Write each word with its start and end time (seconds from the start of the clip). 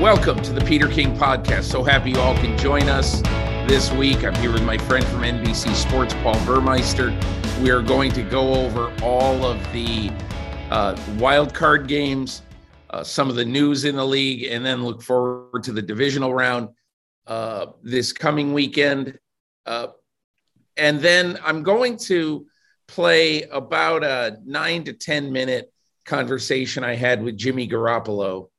Welcome 0.00 0.40
to 0.42 0.52
the 0.52 0.60
Peter 0.60 0.86
King 0.86 1.16
Podcast. 1.16 1.64
So 1.64 1.82
happy 1.82 2.12
you 2.12 2.20
all 2.20 2.36
can 2.36 2.56
join 2.56 2.88
us 2.88 3.20
this 3.68 3.90
week. 3.90 4.22
I'm 4.22 4.34
here 4.36 4.52
with 4.52 4.62
my 4.62 4.78
friend 4.78 5.04
from 5.04 5.22
NBC 5.22 5.74
Sports, 5.74 6.14
Paul 6.22 6.38
Burmeister. 6.46 7.10
We 7.60 7.70
are 7.70 7.82
going 7.82 8.12
to 8.12 8.22
go 8.22 8.54
over 8.54 8.94
all 9.02 9.44
of 9.44 9.60
the 9.72 10.12
uh, 10.70 10.96
wild 11.18 11.52
card 11.52 11.88
games, 11.88 12.42
uh, 12.90 13.02
some 13.02 13.28
of 13.28 13.34
the 13.34 13.44
news 13.44 13.84
in 13.84 13.96
the 13.96 14.06
league, 14.06 14.44
and 14.44 14.64
then 14.64 14.84
look 14.84 15.02
forward 15.02 15.64
to 15.64 15.72
the 15.72 15.82
divisional 15.82 16.32
round 16.32 16.68
uh, 17.26 17.66
this 17.82 18.12
coming 18.12 18.52
weekend. 18.52 19.18
Uh, 19.66 19.88
and 20.76 21.00
then 21.00 21.40
I'm 21.44 21.64
going 21.64 21.96
to 22.04 22.46
play 22.86 23.42
about 23.42 24.04
a 24.04 24.38
nine 24.44 24.84
to 24.84 24.92
10 24.92 25.32
minute 25.32 25.72
conversation 26.04 26.84
I 26.84 26.94
had 26.94 27.20
with 27.20 27.36
Jimmy 27.36 27.66
Garoppolo 27.66 28.50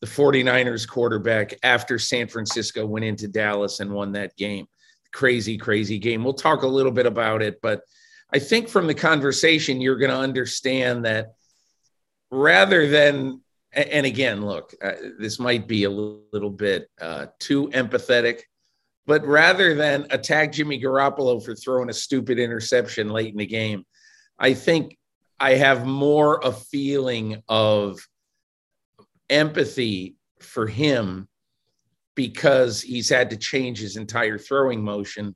the 0.00 0.06
49ers 0.06 0.86
quarterback 0.86 1.54
after 1.62 1.98
San 1.98 2.28
Francisco 2.28 2.84
went 2.84 3.04
into 3.04 3.28
Dallas 3.28 3.80
and 3.80 3.90
won 3.90 4.12
that 4.12 4.36
game. 4.36 4.66
Crazy, 5.12 5.56
crazy 5.56 5.98
game. 5.98 6.22
We'll 6.22 6.34
talk 6.34 6.62
a 6.62 6.68
little 6.68 6.92
bit 6.92 7.06
about 7.06 7.42
it, 7.42 7.60
but 7.62 7.82
I 8.32 8.38
think 8.38 8.68
from 8.68 8.86
the 8.86 8.94
conversation, 8.94 9.80
you're 9.80 9.96
going 9.96 10.10
to 10.10 10.18
understand 10.18 11.04
that 11.04 11.34
rather 12.30 12.88
than, 12.88 13.40
and 13.72 14.04
again, 14.04 14.44
look, 14.44 14.74
uh, 14.82 14.92
this 15.18 15.38
might 15.38 15.66
be 15.68 15.84
a 15.84 15.90
little 15.90 16.50
bit 16.50 16.90
uh, 17.00 17.26
too 17.38 17.68
empathetic, 17.68 18.40
but 19.06 19.24
rather 19.24 19.74
than 19.74 20.06
attack 20.10 20.52
Jimmy 20.52 20.80
Garoppolo 20.80 21.42
for 21.42 21.54
throwing 21.54 21.88
a 21.88 21.94
stupid 21.94 22.38
interception 22.38 23.08
late 23.08 23.32
in 23.32 23.38
the 23.38 23.46
game, 23.46 23.86
I 24.38 24.54
think 24.54 24.98
I 25.38 25.54
have 25.54 25.86
more 25.86 26.40
a 26.42 26.52
feeling 26.52 27.42
of 27.48 27.98
empathy 29.30 30.16
for 30.40 30.66
him 30.66 31.28
because 32.14 32.80
he's 32.80 33.08
had 33.08 33.30
to 33.30 33.36
change 33.36 33.78
his 33.78 33.96
entire 33.96 34.38
throwing 34.38 34.82
motion 34.82 35.34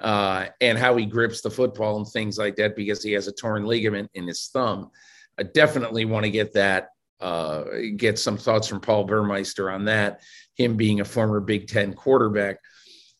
uh, 0.00 0.46
and 0.60 0.78
how 0.78 0.96
he 0.96 1.04
grips 1.04 1.40
the 1.40 1.50
football 1.50 1.96
and 1.96 2.06
things 2.08 2.38
like 2.38 2.56
that 2.56 2.76
because 2.76 3.02
he 3.02 3.12
has 3.12 3.28
a 3.28 3.32
torn 3.32 3.64
ligament 3.64 4.10
in 4.14 4.26
his 4.26 4.48
thumb. 4.52 4.90
I 5.38 5.42
definitely 5.44 6.04
want 6.04 6.24
to 6.24 6.30
get 6.30 6.52
that, 6.54 6.88
uh, 7.20 7.64
get 7.96 8.18
some 8.18 8.36
thoughts 8.36 8.68
from 8.68 8.80
Paul 8.80 9.04
Burmeister 9.04 9.70
on 9.70 9.84
that, 9.86 10.20
him 10.54 10.76
being 10.76 11.00
a 11.00 11.04
former 11.04 11.40
Big 11.40 11.68
Ten 11.68 11.92
quarterback. 11.92 12.58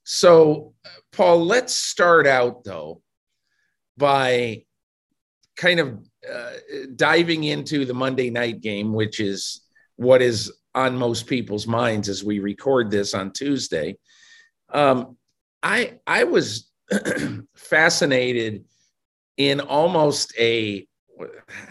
So, 0.05 0.75
Paul, 1.13 1.45
let's 1.45 1.77
start 1.77 2.27
out 2.27 2.65
though 2.65 3.03
by 3.97 4.65
kind 5.57 5.81
of 5.81 5.99
uh, 6.33 6.53
diving 6.95 7.45
into 7.45 7.85
the 7.85 7.95
Monday 7.95 8.31
night 8.31 8.61
game, 8.61 8.93
which 8.93 9.21
is 9.21 9.63
what 9.99 10.23
is 10.23 10.53
on 10.75 10.97
most 10.97 11.27
people's 11.27 11.67
minds 11.67 12.09
as 12.09 12.25
we 12.25 12.39
record 12.39 12.91
this 12.91 13.13
on 13.13 13.33
Tuesday. 13.33 13.99
Um, 14.73 15.17
I 15.63 15.99
I 16.07 16.25
was 16.25 16.71
fascinated 17.57 18.65
in 19.37 19.61
almost 19.61 20.33
a 20.39 20.87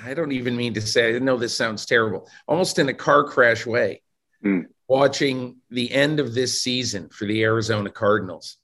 I 0.03 0.13
don't 0.13 0.33
even 0.33 0.57
mean 0.57 0.73
to 0.73 0.81
say 0.81 1.15
I 1.15 1.19
know 1.19 1.38
this 1.38 1.55
sounds 1.55 1.85
terrible, 1.85 2.29
almost 2.47 2.79
in 2.79 2.89
a 2.89 2.93
car 2.93 3.23
crash 3.23 3.65
way, 3.65 4.01
mm. 4.44 4.65
watching 4.89 5.55
the 5.69 5.89
end 5.91 6.19
of 6.19 6.33
this 6.33 6.61
season 6.61 7.07
for 7.09 7.25
the 7.25 7.41
Arizona 7.44 7.89
Cardinals. 7.89 8.57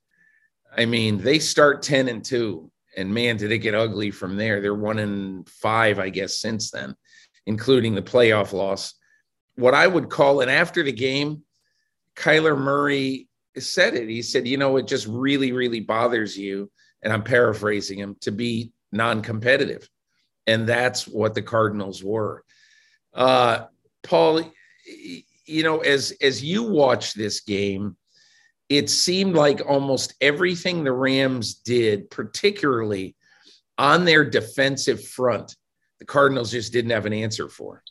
I 0.76 0.86
mean, 0.86 1.20
they 1.20 1.40
start 1.40 1.84
10 1.84 2.10
and 2.10 2.26
2, 2.26 2.70
and 2.98 3.14
man, 3.14 3.38
did 3.38 3.52
it 3.52 3.60
get 3.60 3.76
ugly 3.76 4.12
from 4.12 4.36
there. 4.36 4.60
They're 4.60 4.76
one 4.76 5.00
and 5.00 5.48
five, 5.48 6.00
I 6.00 6.10
guess, 6.10 6.36
since 6.36 6.72
then, 6.72 6.96
including 7.46 7.96
the 7.96 8.02
playoff 8.02 8.52
loss 8.52 8.96
what 9.56 9.74
I 9.74 9.88
would 9.88 10.10
call, 10.10 10.42
and 10.42 10.50
after 10.50 10.84
the 10.84 10.92
game, 10.92 11.44
Kyler 12.16 12.58
Murray 12.58 13.28
said 13.58 13.96
it. 13.96 14.10
He 14.10 14.22
said, 14.22 14.48
you 14.48 14.58
know, 14.58 14.78
it 14.78 14.88
just 14.88 15.08
really, 15.08 15.52
really 15.52 15.80
bothers 15.80 16.38
you. 16.38 16.72
And 17.02 17.12
I'm 17.12 17.24
paraphrasing 17.24 18.00
him 18.00 18.16
to 18.22 18.32
be 18.32 18.72
non 18.92 19.22
competitive. 19.22 19.88
And 20.48 20.68
that's 20.68 21.08
what 21.08 21.34
the 21.34 21.42
Cardinals 21.42 22.04
were. 22.04 22.44
Uh, 23.14 23.66
Paul, 24.04 24.42
you 25.46 25.64
know, 25.64 25.80
as 25.80 26.14
as 26.22 26.44
you 26.44 26.64
watch 26.64 27.14
this 27.14 27.42
game, 27.42 27.96
it 28.70 28.90
seemed 28.90 29.36
like 29.36 29.62
almost 29.66 30.16
everything 30.20 30.84
the 30.84 30.92
Rams 30.92 31.56
did, 31.56 32.10
particularly 32.10 33.16
on 33.78 34.06
their 34.06 34.24
defensive 34.24 35.06
front, 35.06 35.56
the 36.00 36.06
Cardinals 36.06 36.52
just 36.52 36.74
didn't 36.74 36.92
have 36.92 37.06
an 37.06 37.14
answer 37.14 37.50
for. 37.50 37.84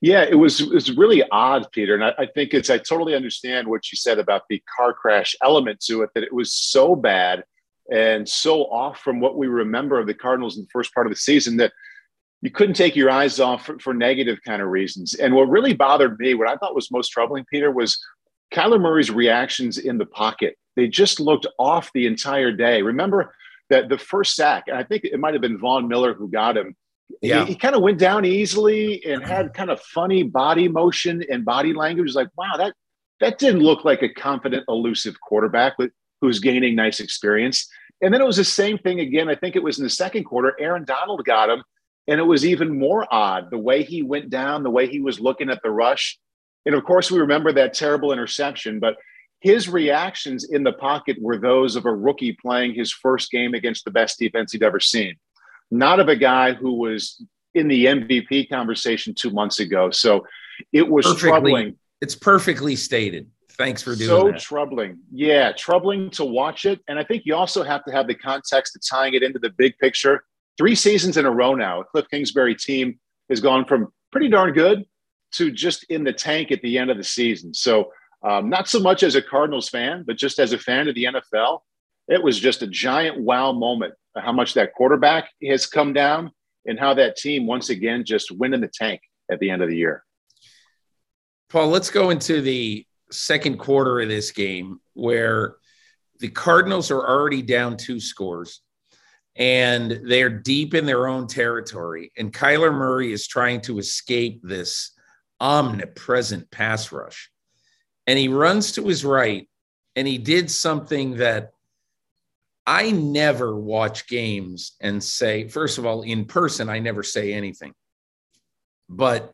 Yeah, 0.00 0.22
it 0.22 0.34
was 0.34 0.60
it 0.60 0.70
was 0.70 0.96
really 0.96 1.22
odd, 1.30 1.66
Peter, 1.72 1.94
and 1.94 2.04
I, 2.04 2.14
I, 2.18 2.26
think 2.26 2.54
it's 2.54 2.70
I 2.70 2.78
totally 2.78 3.14
understand 3.14 3.68
what 3.68 3.90
you 3.92 3.96
said 3.96 4.18
about 4.18 4.42
the 4.48 4.62
car 4.76 4.94
crash 4.94 5.36
element 5.42 5.80
to 5.86 6.02
it. 6.02 6.10
That 6.14 6.24
it 6.24 6.32
was 6.32 6.52
so 6.52 6.96
bad 6.96 7.44
and 7.92 8.28
so 8.28 8.64
off 8.64 9.00
from 9.00 9.20
what 9.20 9.36
we 9.36 9.46
remember 9.46 9.98
of 9.98 10.06
the 10.06 10.14
Cardinals 10.14 10.56
in 10.56 10.64
the 10.64 10.70
first 10.72 10.92
part 10.94 11.06
of 11.06 11.12
the 11.12 11.18
season 11.18 11.56
that 11.58 11.72
you 12.42 12.50
couldn't 12.50 12.74
take 12.74 12.96
your 12.96 13.10
eyes 13.10 13.40
off 13.40 13.66
for, 13.66 13.78
for 13.78 13.94
negative 13.94 14.38
kind 14.44 14.60
of 14.60 14.68
reasons. 14.68 15.14
And 15.14 15.34
what 15.34 15.48
really 15.48 15.74
bothered 15.74 16.18
me, 16.18 16.34
what 16.34 16.48
I 16.48 16.56
thought 16.56 16.74
was 16.74 16.90
most 16.90 17.08
troubling, 17.08 17.44
Peter, 17.50 17.70
was 17.70 17.98
Kyler 18.52 18.80
Murray's 18.80 19.10
reactions 19.10 19.78
in 19.78 19.98
the 19.98 20.06
pocket. 20.06 20.56
They 20.74 20.88
just 20.88 21.20
looked 21.20 21.46
off 21.58 21.90
the 21.94 22.06
entire 22.06 22.52
day. 22.52 22.82
Remember 22.82 23.34
that 23.70 23.88
the 23.88 23.98
first 23.98 24.36
sack, 24.36 24.64
and 24.68 24.76
I 24.76 24.84
think 24.84 25.04
it 25.04 25.18
might 25.18 25.34
have 25.34 25.40
been 25.40 25.58
Von 25.58 25.88
Miller 25.88 26.14
who 26.14 26.28
got 26.28 26.56
him 26.56 26.76
yeah. 27.22 27.44
He, 27.44 27.52
he 27.52 27.54
kind 27.54 27.74
of 27.74 27.82
went 27.82 27.98
down 27.98 28.24
easily 28.24 29.04
and 29.04 29.22
had 29.22 29.54
kind 29.54 29.70
of 29.70 29.80
funny 29.80 30.22
body 30.22 30.68
motion 30.68 31.22
and 31.30 31.44
body 31.44 31.72
language. 31.72 32.14
Like, 32.14 32.28
wow, 32.36 32.56
that 32.56 32.74
that 33.20 33.38
didn't 33.38 33.60
look 33.60 33.84
like 33.84 34.02
a 34.02 34.08
confident, 34.08 34.64
elusive 34.68 35.20
quarterback 35.20 35.78
with, 35.78 35.90
who's 36.20 36.38
gaining 36.38 36.74
nice 36.74 37.00
experience. 37.00 37.68
And 38.02 38.12
then 38.12 38.20
it 38.20 38.26
was 38.26 38.36
the 38.36 38.44
same 38.44 38.78
thing 38.78 39.00
again. 39.00 39.30
I 39.30 39.34
think 39.34 39.56
it 39.56 39.62
was 39.62 39.78
in 39.78 39.84
the 39.84 39.90
second 39.90 40.24
quarter. 40.24 40.54
Aaron 40.60 40.84
Donald 40.84 41.24
got 41.24 41.48
him, 41.48 41.62
and 42.06 42.20
it 42.20 42.24
was 42.24 42.44
even 42.44 42.78
more 42.78 43.06
odd 43.10 43.50
the 43.50 43.58
way 43.58 43.82
he 43.82 44.02
went 44.02 44.28
down, 44.28 44.62
the 44.62 44.70
way 44.70 44.86
he 44.86 45.00
was 45.00 45.18
looking 45.18 45.48
at 45.48 45.62
the 45.62 45.70
rush. 45.70 46.18
And 46.66 46.74
of 46.74 46.84
course, 46.84 47.10
we 47.10 47.18
remember 47.18 47.52
that 47.52 47.72
terrible 47.72 48.12
interception, 48.12 48.80
but 48.80 48.96
his 49.40 49.68
reactions 49.68 50.44
in 50.44 50.62
the 50.62 50.72
pocket 50.72 51.16
were 51.20 51.38
those 51.38 51.76
of 51.76 51.86
a 51.86 51.94
rookie 51.94 52.36
playing 52.40 52.74
his 52.74 52.92
first 52.92 53.30
game 53.30 53.54
against 53.54 53.84
the 53.84 53.90
best 53.90 54.18
defense 54.18 54.52
he'd 54.52 54.62
ever 54.62 54.80
seen 54.80 55.16
not 55.70 56.00
of 56.00 56.08
a 56.08 56.16
guy 56.16 56.52
who 56.52 56.74
was 56.74 57.22
in 57.54 57.68
the 57.68 57.86
MVP 57.86 58.48
conversation 58.48 59.14
two 59.14 59.30
months 59.30 59.60
ago. 59.60 59.90
So 59.90 60.26
it 60.72 60.88
was 60.88 61.06
perfectly, 61.06 61.28
troubling. 61.28 61.76
It's 62.00 62.14
perfectly 62.14 62.76
stated. 62.76 63.30
Thanks 63.52 63.82
for 63.82 63.96
doing 63.96 64.08
so 64.08 64.30
that. 64.30 64.38
troubling. 64.38 64.98
Yeah, 65.10 65.52
troubling 65.52 66.10
to 66.10 66.24
watch 66.24 66.66
it. 66.66 66.80
And 66.88 66.98
I 66.98 67.04
think 67.04 67.22
you 67.24 67.34
also 67.34 67.62
have 67.62 67.84
to 67.84 67.92
have 67.92 68.06
the 68.06 68.14
context 68.14 68.76
of 68.76 68.82
tying 68.88 69.14
it 69.14 69.22
into 69.22 69.38
the 69.38 69.50
big 69.50 69.78
picture. 69.78 70.24
Three 70.58 70.74
seasons 70.74 71.16
in 71.16 71.24
a 71.24 71.30
row 71.30 71.54
now, 71.54 71.80
a 71.80 71.84
Cliff 71.84 72.06
Kingsbury 72.10 72.54
team 72.54 72.98
has 73.30 73.40
gone 73.40 73.64
from 73.64 73.92
pretty 74.12 74.28
darn 74.28 74.52
good 74.52 74.84
to 75.32 75.50
just 75.50 75.84
in 75.84 76.04
the 76.04 76.12
tank 76.12 76.52
at 76.52 76.60
the 76.62 76.78
end 76.78 76.90
of 76.90 76.98
the 76.98 77.04
season. 77.04 77.54
So, 77.54 77.90
um, 78.22 78.48
not 78.48 78.68
so 78.68 78.80
much 78.80 79.02
as 79.02 79.14
a 79.14 79.22
Cardinals 79.22 79.68
fan, 79.68 80.04
but 80.06 80.16
just 80.16 80.38
as 80.38 80.52
a 80.52 80.58
fan 80.58 80.88
of 80.88 80.94
the 80.94 81.04
NFL, 81.04 81.60
it 82.08 82.22
was 82.22 82.38
just 82.38 82.62
a 82.62 82.66
giant 82.66 83.20
wow 83.20 83.52
moment 83.52 83.94
how 84.16 84.32
much 84.32 84.54
that 84.54 84.72
quarterback 84.74 85.30
has 85.48 85.66
come 85.66 85.92
down, 85.92 86.30
and 86.66 86.78
how 86.78 86.94
that 86.94 87.16
team 87.16 87.46
once 87.46 87.70
again 87.70 88.04
just 88.04 88.30
went 88.32 88.54
in 88.54 88.60
the 88.60 88.70
tank 88.72 89.00
at 89.30 89.38
the 89.40 89.50
end 89.50 89.62
of 89.62 89.68
the 89.68 89.76
year. 89.76 90.04
Paul, 91.48 91.68
let's 91.68 91.90
go 91.90 92.10
into 92.10 92.40
the 92.40 92.84
second 93.10 93.58
quarter 93.58 94.00
of 94.00 94.08
this 94.08 94.32
game 94.32 94.80
where 94.94 95.56
the 96.18 96.28
Cardinals 96.28 96.90
are 96.90 97.06
already 97.06 97.42
down 97.42 97.76
two 97.76 98.00
scores 98.00 98.62
and 99.36 100.00
they're 100.04 100.30
deep 100.30 100.74
in 100.74 100.86
their 100.86 101.06
own 101.06 101.26
territory. 101.26 102.10
And 102.16 102.32
Kyler 102.32 102.72
Murray 102.72 103.12
is 103.12 103.28
trying 103.28 103.60
to 103.62 103.78
escape 103.78 104.40
this 104.42 104.92
omnipresent 105.40 106.50
pass 106.50 106.90
rush. 106.90 107.30
And 108.06 108.18
he 108.18 108.28
runs 108.28 108.72
to 108.72 108.86
his 108.86 109.04
right 109.04 109.48
and 109.94 110.08
he 110.08 110.18
did 110.18 110.50
something 110.50 111.16
that 111.16 111.50
I 112.66 112.90
never 112.90 113.54
watch 113.54 114.08
games 114.08 114.72
and 114.80 115.02
say, 115.02 115.48
first 115.48 115.78
of 115.78 115.86
all, 115.86 116.02
in 116.02 116.24
person, 116.24 116.68
I 116.68 116.80
never 116.80 117.02
say 117.02 117.32
anything. 117.32 117.72
But 118.88 119.32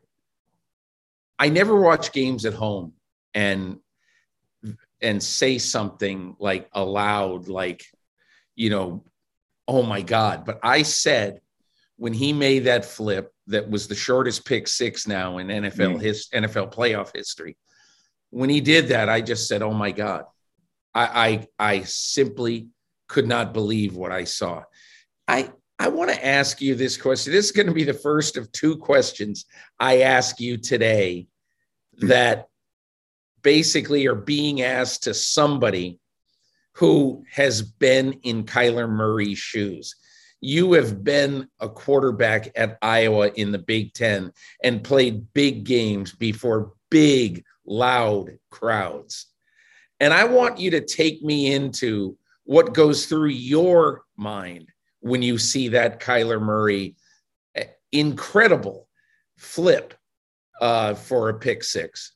I 1.39 1.49
never 1.49 1.79
watch 1.79 2.11
games 2.11 2.45
at 2.45 2.53
home 2.53 2.93
and 3.33 3.79
and 5.01 5.21
say 5.21 5.57
something 5.57 6.35
like 6.39 6.69
aloud, 6.71 7.49
like, 7.49 7.83
you 8.55 8.69
know, 8.69 9.03
oh 9.67 9.83
my 9.83 10.01
God. 10.01 10.45
But 10.45 10.59
I 10.63 10.83
said 10.83 11.41
when 11.97 12.13
he 12.13 12.33
made 12.33 12.59
that 12.59 12.85
flip 12.85 13.33
that 13.47 13.69
was 13.69 13.87
the 13.87 13.95
shortest 13.95 14.45
pick 14.45 14.67
six 14.67 15.07
now 15.07 15.37
in 15.39 15.47
NFL 15.47 15.95
mm. 15.95 16.01
his 16.01 16.29
NFL 16.33 16.73
playoff 16.73 17.15
history. 17.15 17.57
When 18.29 18.49
he 18.49 18.61
did 18.61 18.87
that, 18.87 19.09
I 19.09 19.21
just 19.21 19.47
said, 19.47 19.61
"Oh 19.61 19.73
my 19.73 19.91
God!" 19.91 20.25
I 20.93 21.47
I, 21.59 21.73
I 21.75 21.81
simply 21.81 22.69
could 23.13 23.27
not 23.27 23.53
believe 23.53 23.95
what 23.95 24.11
I 24.11 24.23
saw. 24.23 24.63
I 25.27 25.51
I 25.79 25.87
want 25.89 26.09
to 26.11 26.25
ask 26.25 26.61
you 26.61 26.75
this 26.75 26.97
question. 26.97 27.31
This 27.31 27.45
is 27.45 27.51
going 27.51 27.67
to 27.67 27.73
be 27.73 27.83
the 27.83 27.93
first 27.93 28.37
of 28.37 28.51
two 28.51 28.77
questions 28.77 29.45
I 29.79 30.01
ask 30.01 30.39
you 30.39 30.57
today 30.57 31.27
mm. 31.99 32.07
that 32.07 32.47
basically 33.41 34.07
are 34.07 34.15
being 34.15 34.61
asked 34.61 35.03
to 35.03 35.13
somebody 35.13 35.99
who 36.73 37.23
has 37.31 37.61
been 37.61 38.13
in 38.23 38.45
Kyler 38.45 38.89
Murray's 38.89 39.37
shoes. 39.37 39.95
You 40.41 40.73
have 40.73 41.03
been 41.03 41.47
a 41.59 41.69
quarterback 41.69 42.51
at 42.55 42.77
Iowa 42.81 43.29
in 43.35 43.51
the 43.51 43.59
Big 43.59 43.93
Ten 43.93 44.31
and 44.63 44.83
played 44.83 45.31
big 45.33 45.63
games 45.63 46.13
before 46.13 46.73
big, 46.89 47.43
loud 47.65 48.39
crowds. 48.49 49.27
And 49.99 50.13
I 50.13 50.25
want 50.25 50.59
you 50.59 50.71
to 50.71 50.81
take 50.81 51.21
me 51.21 51.53
into 51.53 52.17
what 52.45 52.73
goes 52.73 53.05
through 53.05 53.29
your 53.29 54.03
mind 54.17 54.69
when 54.99 55.21
you 55.21 55.37
see 55.37 55.69
that 55.69 55.99
Kyler 55.99 56.41
Murray 56.41 56.95
eh, 57.55 57.65
incredible 57.91 58.87
flip 59.37 59.93
uh, 60.61 60.93
for 60.93 61.29
a 61.29 61.33
pick 61.33 61.63
six. 61.63 62.13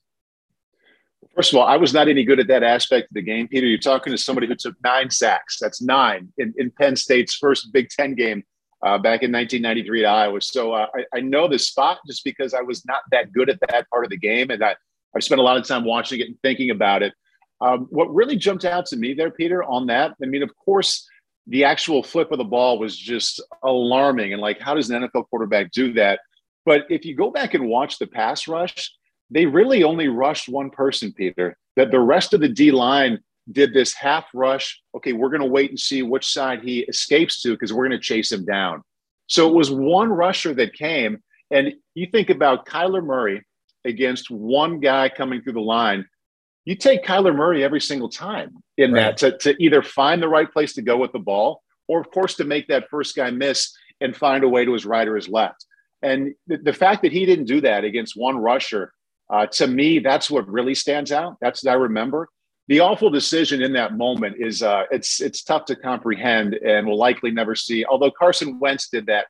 First 1.35 1.53
of 1.53 1.59
all, 1.59 1.67
I 1.67 1.77
was 1.77 1.93
not 1.93 2.07
any 2.07 2.23
good 2.23 2.39
at 2.39 2.47
that 2.47 2.63
aspect 2.63 3.09
of 3.09 3.13
the 3.13 3.21
game, 3.21 3.47
Peter. 3.47 3.67
You're 3.67 3.77
talking 3.77 4.11
to 4.11 4.17
somebody 4.17 4.47
who 4.47 4.55
took 4.55 4.75
nine 4.83 5.09
sacks. 5.09 5.57
That's 5.59 5.81
nine 5.81 6.29
in, 6.37 6.53
in 6.57 6.71
Penn 6.71 6.95
State's 6.95 7.35
first 7.35 7.71
Big 7.71 7.89
Ten 7.89 8.15
game 8.15 8.43
uh, 8.83 8.97
back 8.97 9.23
in 9.23 9.31
1993 9.31 10.05
at 10.05 10.09
Iowa. 10.09 10.41
So 10.41 10.73
uh, 10.73 10.87
I, 10.95 11.17
I, 11.17 11.19
know 11.19 11.47
the 11.47 11.57
spot 11.57 11.99
just 12.07 12.23
because 12.23 12.53
I 12.53 12.61
was 12.61 12.85
not 12.85 12.99
that 13.11 13.31
good 13.33 13.49
at 13.49 13.59
that 13.69 13.89
part 13.89 14.03
of 14.03 14.09
the 14.09 14.17
game. 14.17 14.51
And 14.51 14.63
I, 14.63 14.75
I 15.15 15.19
spent 15.19 15.39
a 15.39 15.43
lot 15.43 15.57
of 15.57 15.67
time 15.67 15.83
watching 15.83 16.19
it 16.19 16.27
and 16.27 16.37
thinking 16.41 16.69
about 16.69 17.01
it. 17.01 17.13
Um, 17.59 17.87
what 17.89 18.13
really 18.13 18.35
jumped 18.35 18.65
out 18.65 18.85
to 18.87 18.97
me 18.97 19.13
there, 19.13 19.31
Peter, 19.31 19.63
on 19.63 19.87
that, 19.87 20.13
I 20.21 20.25
mean, 20.25 20.43
of 20.43 20.55
course, 20.55 21.07
the 21.47 21.63
actual 21.63 22.03
flip 22.03 22.31
of 22.31 22.37
the 22.37 22.43
ball 22.43 22.77
was 22.77 22.95
just 22.95 23.41
alarming. 23.63 24.33
And 24.33 24.41
like, 24.41 24.59
how 24.59 24.75
does 24.75 24.89
an 24.89 25.01
NFL 25.01 25.29
quarterback 25.29 25.71
do 25.71 25.93
that? 25.93 26.19
But 26.65 26.83
if 26.89 27.05
you 27.05 27.15
go 27.15 27.31
back 27.31 27.53
and 27.53 27.67
watch 27.67 27.97
the 27.97 28.07
pass 28.07 28.47
rush, 28.47 28.91
they 29.29 29.45
really 29.45 29.83
only 29.83 30.09
rushed 30.09 30.49
one 30.49 30.69
person, 30.69 31.13
Peter. 31.13 31.57
That 31.75 31.91
the 31.91 31.99
rest 31.99 32.33
of 32.33 32.41
the 32.41 32.49
D 32.49 32.71
line 32.71 33.19
did 33.51 33.73
this 33.73 33.93
half 33.93 34.25
rush. 34.33 34.81
Okay, 34.95 35.13
we're 35.13 35.29
going 35.29 35.41
to 35.41 35.47
wait 35.47 35.69
and 35.69 35.79
see 35.79 36.03
which 36.03 36.25
side 36.25 36.61
he 36.61 36.79
escapes 36.81 37.41
to 37.41 37.51
because 37.51 37.71
we're 37.71 37.87
going 37.87 37.99
to 37.99 38.05
chase 38.05 38.31
him 38.31 38.45
down. 38.45 38.83
So 39.27 39.47
it 39.47 39.53
was 39.53 39.71
one 39.71 40.09
rusher 40.09 40.53
that 40.55 40.73
came. 40.73 41.23
And 41.51 41.73
you 41.93 42.07
think 42.11 42.29
about 42.29 42.65
Kyler 42.65 43.03
Murray 43.03 43.45
against 43.85 44.29
one 44.29 44.79
guy 44.79 45.09
coming 45.09 45.41
through 45.41 45.53
the 45.53 45.61
line. 45.61 46.05
You 46.67 46.75
take 46.75 47.05
Kyler 47.05 47.33
Murray 47.33 47.63
every 47.63 47.79
single 47.79 48.09
time 48.09 48.61
in 48.75 48.91
right. 48.91 49.17
that 49.17 49.39
to, 49.39 49.53
to 49.53 49.63
either 49.63 49.81
find 49.81 50.21
the 50.21 50.27
right 50.27 50.51
place 50.51 50.73
to 50.73 50.81
go 50.81 50.97
with 50.97 51.13
the 51.13 51.19
ball 51.19 51.63
or, 51.87 52.01
of 52.01 52.11
course, 52.11 52.35
to 52.35 52.43
make 52.43 52.67
that 52.67 52.89
first 52.89 53.15
guy 53.15 53.31
miss 53.31 53.73
and 54.01 54.13
find 54.13 54.43
a 54.43 54.49
way 54.49 54.65
to 54.65 54.73
his 54.73 54.85
right 54.85 55.07
or 55.07 55.15
his 55.15 55.29
left. 55.29 55.65
And 56.01 56.35
the, 56.45 56.57
the 56.57 56.73
fact 56.73 57.03
that 57.03 57.13
he 57.13 57.25
didn't 57.25 57.45
do 57.45 57.61
that 57.61 57.85
against 57.85 58.17
one 58.17 58.37
rusher 58.37 58.91
uh, 59.29 59.45
to 59.45 59.65
me, 59.65 59.99
that's 59.99 60.29
what 60.29 60.45
really 60.49 60.75
stands 60.75 61.13
out. 61.13 61.37
That's 61.39 61.63
what 61.63 61.71
I 61.71 61.75
remember. 61.75 62.27
The 62.67 62.81
awful 62.81 63.09
decision 63.09 63.61
in 63.61 63.71
that 63.71 63.95
moment 63.95 64.35
is 64.37 64.61
uh, 64.61 64.83
it's 64.91 65.21
it's 65.21 65.43
tough 65.43 65.63
to 65.65 65.75
comprehend, 65.77 66.53
and 66.53 66.85
we'll 66.85 66.97
likely 66.97 67.31
never 67.31 67.55
see. 67.55 67.85
Although 67.85 68.11
Carson 68.11 68.59
Wentz 68.59 68.89
did 68.89 69.05
that 69.05 69.27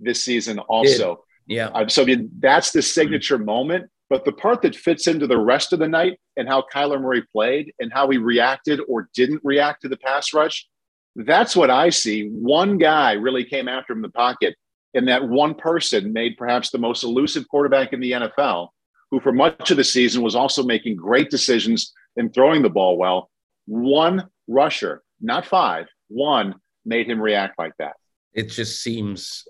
this 0.00 0.22
season 0.22 0.58
also. 0.58 1.24
Yeah. 1.46 1.68
Uh, 1.68 1.88
so 1.88 2.02
I 2.02 2.04
mean, 2.04 2.30
that's 2.40 2.72
the 2.72 2.82
signature 2.82 3.38
moment. 3.38 3.88
But 4.10 4.24
the 4.24 4.32
part 4.32 4.62
that 4.62 4.74
fits 4.74 5.06
into 5.06 5.26
the 5.26 5.38
rest 5.38 5.72
of 5.72 5.78
the 5.78 5.88
night 5.88 6.18
and 6.36 6.48
how 6.48 6.64
Kyler 6.72 7.00
Murray 7.00 7.22
played 7.32 7.72
and 7.78 7.92
how 7.92 8.08
he 8.08 8.16
reacted 8.16 8.80
or 8.88 9.10
didn't 9.14 9.42
react 9.44 9.82
to 9.82 9.88
the 9.88 9.98
pass 9.98 10.32
rush, 10.32 10.66
that's 11.14 11.54
what 11.54 11.70
I 11.70 11.90
see. 11.90 12.28
One 12.28 12.78
guy 12.78 13.12
really 13.12 13.44
came 13.44 13.68
after 13.68 13.92
him 13.92 13.98
in 13.98 14.02
the 14.02 14.10
pocket, 14.10 14.54
and 14.94 15.08
that 15.08 15.28
one 15.28 15.54
person 15.54 16.12
made 16.12 16.36
perhaps 16.38 16.70
the 16.70 16.78
most 16.78 17.04
elusive 17.04 17.46
quarterback 17.48 17.92
in 17.92 18.00
the 18.00 18.12
NFL 18.12 18.68
who 19.10 19.20
for 19.20 19.32
much 19.32 19.70
of 19.70 19.76
the 19.76 19.84
season 19.84 20.22
was 20.22 20.34
also 20.34 20.62
making 20.62 20.96
great 20.96 21.30
decisions 21.30 21.92
and 22.16 22.32
throwing 22.32 22.62
the 22.62 22.68
ball 22.68 22.98
well. 22.98 23.30
One 23.66 24.28
rusher, 24.46 25.02
not 25.20 25.46
five, 25.46 25.86
one 26.08 26.54
made 26.84 27.08
him 27.08 27.20
react 27.20 27.58
like 27.58 27.72
that. 27.78 27.94
It 28.34 28.50
just 28.50 28.82
seems 28.82 29.46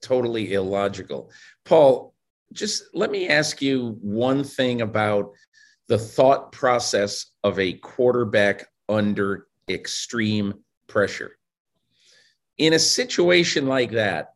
totally 0.00 0.54
illogical. 0.54 1.30
Paul, 1.64 2.13
just 2.54 2.84
let 2.94 3.10
me 3.10 3.28
ask 3.28 3.60
you 3.60 3.98
one 4.00 4.44
thing 4.44 4.80
about 4.80 5.32
the 5.88 5.98
thought 5.98 6.52
process 6.52 7.26
of 7.42 7.58
a 7.58 7.74
quarterback 7.74 8.66
under 8.88 9.48
extreme 9.68 10.54
pressure. 10.86 11.36
In 12.56 12.72
a 12.72 12.78
situation 12.78 13.66
like 13.66 13.90
that, 13.90 14.34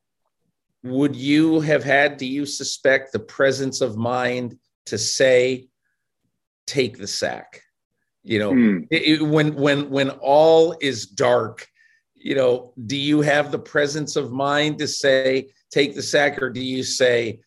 would 0.83 1.17
you 1.17 1.61
have 1.61 1.85
had, 1.85 2.17
do 2.17 2.27
you 2.27 2.45
suspect 2.45 3.13
the 3.13 3.19
presence 3.19 3.81
of 3.81 3.97
mind 3.97 4.59
to 4.87 4.99
say, 4.99 5.69
take 6.67 6.99
the 6.99 7.07
sack? 7.07 7.63
You 8.25 8.39
know, 8.41 8.53
mm. 8.53 8.87
it, 8.91 9.23
when 9.23 9.55
when 9.55 9.89
when 9.89 10.11
all 10.11 10.77
is 10.81 11.07
dark, 11.07 11.67
you 12.15 12.35
know, 12.35 12.75
do 12.87 12.97
you 12.97 13.23
have 13.23 13.51
the 13.51 13.59
presence 13.59 14.17
of 14.17 14.33
mind 14.33 14.79
to 14.79 14.89
say, 14.89 15.49
take 15.71 15.95
the 15.95 16.03
sack, 16.03 16.43
or 16.43 16.51
do 16.51 16.61
you 16.61 16.83
say, 16.83 17.41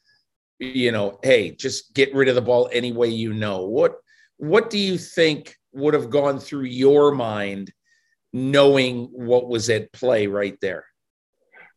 you 0.62 0.92
know, 0.92 1.20
hey, 1.24 1.52
just 1.52 1.94
get 1.94 2.14
rid 2.14 2.30
of 2.30 2.36
the 2.36 2.42
ball 2.42 2.70
any 2.72 2.92
way 2.92 3.10
you 3.10 3.34
know? 3.34 3.66
What 3.66 3.96
what 4.38 4.70
do 4.70 4.78
you 4.78 4.98
think 4.98 5.56
would 5.74 5.94
have 5.94 6.10
gone 6.10 6.40
through 6.40 6.64
your 6.64 7.12
mind 7.12 7.72
knowing 8.34 9.06
what 9.06 9.48
was 9.48 9.70
at 9.70 9.92
play 9.92 10.28
right 10.28 10.58
there? 10.62 10.86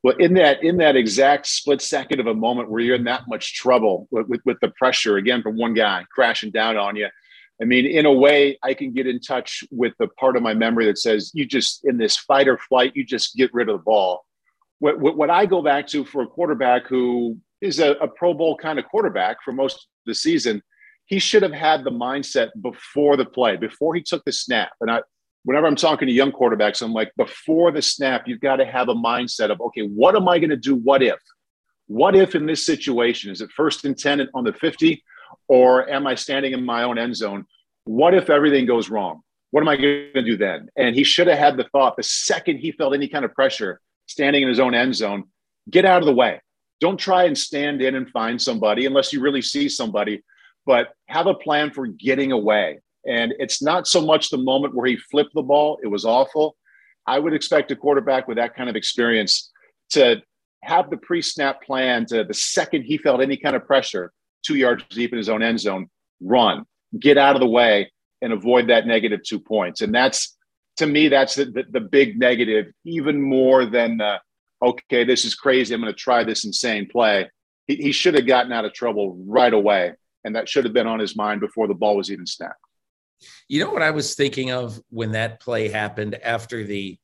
Well, 0.02 0.16
in 0.18 0.34
that 0.34 0.62
in 0.62 0.76
that 0.78 0.96
exact 0.96 1.46
split 1.46 1.80
second 1.80 2.20
of 2.20 2.26
a 2.26 2.34
moment 2.34 2.70
where 2.70 2.80
you're 2.80 2.96
in 2.96 3.04
that 3.04 3.26
much 3.26 3.54
trouble 3.54 4.06
with, 4.10 4.28
with, 4.28 4.40
with 4.44 4.60
the 4.60 4.68
pressure 4.68 5.16
again 5.16 5.42
from 5.42 5.56
one 5.56 5.74
guy 5.74 6.04
crashing 6.10 6.50
down 6.50 6.76
on 6.76 6.94
you, 6.94 7.08
I 7.60 7.64
mean, 7.64 7.86
in 7.86 8.04
a 8.04 8.12
way, 8.12 8.58
I 8.62 8.74
can 8.74 8.92
get 8.92 9.06
in 9.06 9.20
touch 9.20 9.64
with 9.70 9.94
the 9.98 10.08
part 10.08 10.36
of 10.36 10.42
my 10.42 10.52
memory 10.52 10.86
that 10.86 10.98
says 10.98 11.30
you 11.34 11.46
just 11.46 11.84
in 11.84 11.96
this 11.96 12.16
fight 12.16 12.48
or 12.48 12.58
flight, 12.58 12.92
you 12.94 13.04
just 13.04 13.36
get 13.36 13.54
rid 13.54 13.68
of 13.68 13.78
the 13.78 13.82
ball. 13.82 14.24
What, 14.80 14.98
what, 14.98 15.16
what 15.16 15.30
I 15.30 15.46
go 15.46 15.62
back 15.62 15.86
to 15.88 16.04
for 16.04 16.22
a 16.22 16.26
quarterback 16.26 16.86
who 16.86 17.38
is 17.60 17.78
a, 17.78 17.92
a 17.92 18.08
Pro 18.08 18.34
Bowl 18.34 18.56
kind 18.56 18.78
of 18.78 18.84
quarterback 18.86 19.38
for 19.44 19.52
most 19.52 19.76
of 19.76 19.82
the 20.06 20.14
season, 20.14 20.62
he 21.06 21.18
should 21.18 21.42
have 21.42 21.52
had 21.52 21.84
the 21.84 21.90
mindset 21.90 22.50
before 22.60 23.16
the 23.16 23.24
play, 23.24 23.56
before 23.56 23.94
he 23.94 24.02
took 24.02 24.24
the 24.24 24.32
snap. 24.32 24.70
And 24.80 24.90
I, 24.90 25.00
whenever 25.44 25.66
I'm 25.66 25.76
talking 25.76 26.06
to 26.06 26.12
young 26.12 26.32
quarterbacks, 26.32 26.82
I'm 26.82 26.92
like, 26.92 27.12
before 27.16 27.70
the 27.70 27.82
snap, 27.82 28.26
you've 28.26 28.40
got 28.40 28.56
to 28.56 28.64
have 28.64 28.88
a 28.88 28.94
mindset 28.94 29.50
of, 29.50 29.60
okay, 29.60 29.82
what 29.82 30.16
am 30.16 30.28
I 30.28 30.38
going 30.38 30.50
to 30.50 30.56
do? 30.56 30.74
What 30.74 31.02
if? 31.02 31.18
What 31.86 32.16
if 32.16 32.34
in 32.34 32.46
this 32.46 32.64
situation? 32.64 33.30
Is 33.30 33.42
it 33.42 33.50
first 33.50 33.84
and 33.84 33.96
10 33.96 34.28
on 34.34 34.44
the 34.44 34.54
50, 34.54 35.02
or 35.48 35.88
am 35.90 36.06
I 36.06 36.14
standing 36.14 36.52
in 36.52 36.64
my 36.64 36.82
own 36.82 36.98
end 36.98 37.16
zone? 37.16 37.44
What 37.84 38.14
if 38.14 38.30
everything 38.30 38.64
goes 38.64 38.88
wrong? 38.88 39.20
What 39.50 39.60
am 39.60 39.68
I 39.68 39.76
going 39.76 40.10
to 40.14 40.22
do 40.22 40.36
then? 40.36 40.68
And 40.76 40.94
he 40.94 41.04
should 41.04 41.26
have 41.26 41.38
had 41.38 41.56
the 41.56 41.64
thought 41.64 41.96
the 41.96 42.02
second 42.02 42.58
he 42.58 42.72
felt 42.72 42.94
any 42.94 43.08
kind 43.08 43.24
of 43.24 43.34
pressure 43.34 43.80
standing 44.06 44.42
in 44.42 44.48
his 44.48 44.60
own 44.60 44.74
end 44.74 44.94
zone, 44.96 45.24
get 45.70 45.84
out 45.84 46.02
of 46.02 46.06
the 46.06 46.14
way. 46.14 46.40
Don't 46.84 46.98
try 46.98 47.24
and 47.24 47.38
stand 47.38 47.80
in 47.80 47.94
and 47.94 48.10
find 48.10 48.36
somebody 48.38 48.84
unless 48.84 49.10
you 49.10 49.22
really 49.22 49.40
see 49.40 49.70
somebody, 49.70 50.22
but 50.66 50.88
have 51.08 51.26
a 51.26 51.32
plan 51.32 51.70
for 51.70 51.86
getting 51.86 52.30
away. 52.30 52.78
And 53.06 53.32
it's 53.38 53.62
not 53.62 53.86
so 53.86 54.02
much 54.02 54.28
the 54.28 54.36
moment 54.36 54.74
where 54.74 54.86
he 54.86 54.98
flipped 54.98 55.32
the 55.32 55.40
ball, 55.40 55.78
it 55.82 55.86
was 55.86 56.04
awful. 56.04 56.56
I 57.06 57.18
would 57.20 57.32
expect 57.32 57.70
a 57.70 57.76
quarterback 57.76 58.28
with 58.28 58.36
that 58.36 58.54
kind 58.54 58.68
of 58.68 58.76
experience 58.76 59.50
to 59.92 60.20
have 60.62 60.90
the 60.90 60.98
pre-snap 60.98 61.62
plan 61.62 62.04
to 62.08 62.22
the 62.22 62.34
second 62.34 62.82
he 62.82 62.98
felt 62.98 63.22
any 63.22 63.38
kind 63.38 63.56
of 63.56 63.64
pressure, 63.64 64.12
two 64.44 64.56
yards 64.56 64.84
deep 64.90 65.10
in 65.10 65.16
his 65.16 65.30
own 65.30 65.42
end 65.42 65.60
zone, 65.60 65.88
run, 66.20 66.66
get 67.00 67.16
out 67.16 67.34
of 67.34 67.40
the 67.40 67.48
way, 67.48 67.90
and 68.20 68.30
avoid 68.30 68.68
that 68.68 68.86
negative 68.86 69.22
two 69.22 69.40
points. 69.40 69.80
And 69.80 69.94
that's 69.94 70.36
to 70.76 70.86
me, 70.86 71.08
that's 71.08 71.36
the, 71.36 71.46
the, 71.46 71.64
the 71.70 71.80
big 71.80 72.18
negative, 72.18 72.66
even 72.84 73.22
more 73.22 73.64
than 73.64 74.02
okay, 74.64 75.04
this 75.04 75.24
is 75.24 75.34
crazy. 75.34 75.74
I'm 75.74 75.80
going 75.80 75.92
to 75.92 75.98
try 75.98 76.24
this 76.24 76.44
insane 76.44 76.88
play. 76.88 77.30
He, 77.66 77.76
he 77.76 77.92
should 77.92 78.14
have 78.14 78.26
gotten 78.26 78.52
out 78.52 78.64
of 78.64 78.72
trouble 78.72 79.16
right 79.26 79.52
away, 79.52 79.92
and 80.24 80.34
that 80.36 80.48
should 80.48 80.64
have 80.64 80.74
been 80.74 80.86
on 80.86 80.98
his 80.98 81.16
mind 81.16 81.40
before 81.40 81.68
the 81.68 81.74
ball 81.74 81.96
was 81.96 82.10
even 82.10 82.26
snapped. 82.26 82.58
You 83.48 83.64
know 83.64 83.70
what 83.70 83.82
I 83.82 83.90
was 83.90 84.14
thinking 84.14 84.50
of 84.50 84.80
when 84.90 85.12
that 85.12 85.40
play 85.40 85.68
happened 85.68 86.16
after 86.16 86.64
the 86.64 86.98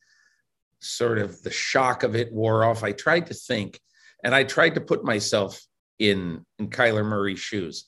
sort 0.80 1.18
of 1.18 1.42
the 1.42 1.50
shock 1.50 2.02
of 2.02 2.14
it 2.16 2.32
wore 2.32 2.64
off? 2.64 2.82
I 2.82 2.92
tried 2.92 3.26
to 3.26 3.34
think 3.34 3.80
and 4.24 4.34
I 4.34 4.44
tried 4.44 4.74
to 4.74 4.80
put 4.80 5.04
myself 5.04 5.60
in 5.98 6.44
in 6.58 6.68
Kyler 6.68 7.04
Murray's 7.04 7.40
shoes. 7.40 7.86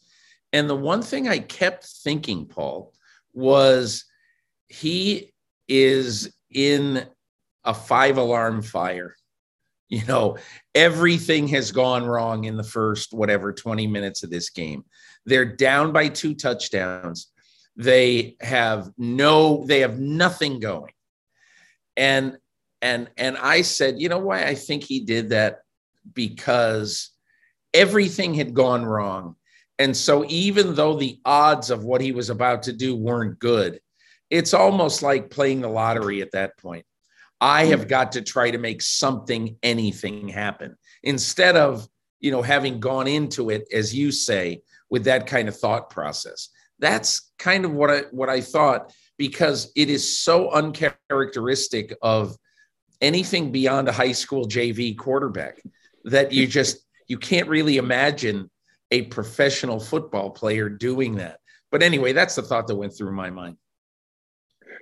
And 0.53 0.69
the 0.69 0.77
one 0.77 1.03
thing 1.03 1.29
I 1.29 1.39
kept 1.39 1.85
thinking, 1.85 2.47
Paul, 2.47 2.93
was 3.33 4.05
he 4.69 5.33
is 5.69 6.33
in 6.51 7.07
a 7.65 7.73
five 7.73 8.19
alarm 8.19 8.63
fire. 8.63 9.17
You 9.93 10.03
know, 10.07 10.39
everything 10.75 11.49
has 11.49 11.71
gone 11.71 12.07
wrong 12.07 12.45
in 12.45 12.57
the 12.57 12.65
first, 12.65 13.13
whatever, 13.13 13.53
20 13.53 13.87
minutes 13.87 14.23
of 14.23 14.31
this 14.31 14.49
game. 14.49 14.87
They're 15.27 15.45
down 15.45 15.93
by 15.93 16.09
two 16.09 16.35
touchdowns. 16.35 17.31
They 17.77 18.37
have 18.41 18.91
no, 18.97 19.67
they 19.67 19.81
have 19.81 19.99
nothing 20.01 20.61
going. 20.61 20.95
And 21.95 22.39
and 22.81 23.11
and 23.19 23.37
I 23.37 23.61
said, 23.61 24.01
you 24.01 24.09
know 24.09 24.19
why 24.19 24.47
I 24.47 24.55
think 24.55 24.83
he 24.83 25.01
did 25.01 25.29
that? 25.29 25.59
Because 26.15 27.11
everything 27.75 28.33
had 28.33 28.55
gone 28.55 28.87
wrong. 28.87 29.37
And 29.79 29.95
so 29.95 30.25
even 30.27 30.75
though 30.75 30.97
the 30.97 31.21
odds 31.27 31.69
of 31.69 31.85
what 31.85 32.01
he 32.01 32.13
was 32.13 32.31
about 32.31 32.63
to 32.63 32.73
do 32.73 32.97
weren't 32.97 33.39
good, 33.39 33.79
it's 34.31 34.55
almost 34.55 35.03
like 35.03 35.29
playing 35.29 35.61
the 35.61 35.69
lottery 35.69 36.23
at 36.23 36.33
that 36.33 36.57
point. 36.57 36.87
I 37.43 37.67
have 37.67 37.87
mm. 37.87 37.89
got 37.89 38.13
to 38.13 38.23
try 38.23 38.51
to 38.51 38.59
make 38.59 38.81
something, 38.81 39.57
anything 39.63 40.29
happen 40.29 40.77
instead 41.03 41.57
of, 41.57 41.87
you 42.21 42.31
know, 42.31 42.41
having 42.41 42.81
gone 42.81 43.07
into 43.07 43.51
it, 43.51 43.67
as 43.73 43.95
you 43.95 44.13
say, 44.13 44.63
with 44.89 45.05
that 45.05 45.27
kind 45.27 45.49
of 45.49 45.59
thought 45.59 45.91
process 45.91 46.49
that's 46.83 47.31
kind 47.39 47.65
of 47.65 47.73
what 47.73 47.91
I 47.91 48.01
what 48.11 48.29
I 48.29 48.43
thought 48.43 48.93
because 49.17 49.73
it 49.77 49.89
is 49.89 50.19
so 50.19 50.51
uncharacteristic 50.51 51.97
of 52.03 52.37
anything 53.01 53.53
beyond 53.53 53.89
a 53.89 53.93
high 53.93 54.13
school 54.13 54.47
JV 54.47 54.99
quarterback 54.99 55.63
that 56.05 56.33
you 56.33 56.47
just 56.59 56.85
you 57.09 57.17
can't 57.17 57.49
really 57.49 57.79
imagine 57.79 58.51
a 58.91 59.03
professional 59.03 59.81
football 59.81 60.31
player 60.31 60.69
doing 60.69 61.17
that. 61.17 61.39
But 61.71 61.83
anyway, 61.83 62.13
that's 62.13 62.35
the 62.35 62.43
thought 62.43 62.67
that 62.67 62.77
went 62.77 62.95
through 62.95 63.13
my 63.13 63.31
mind. 63.31 63.57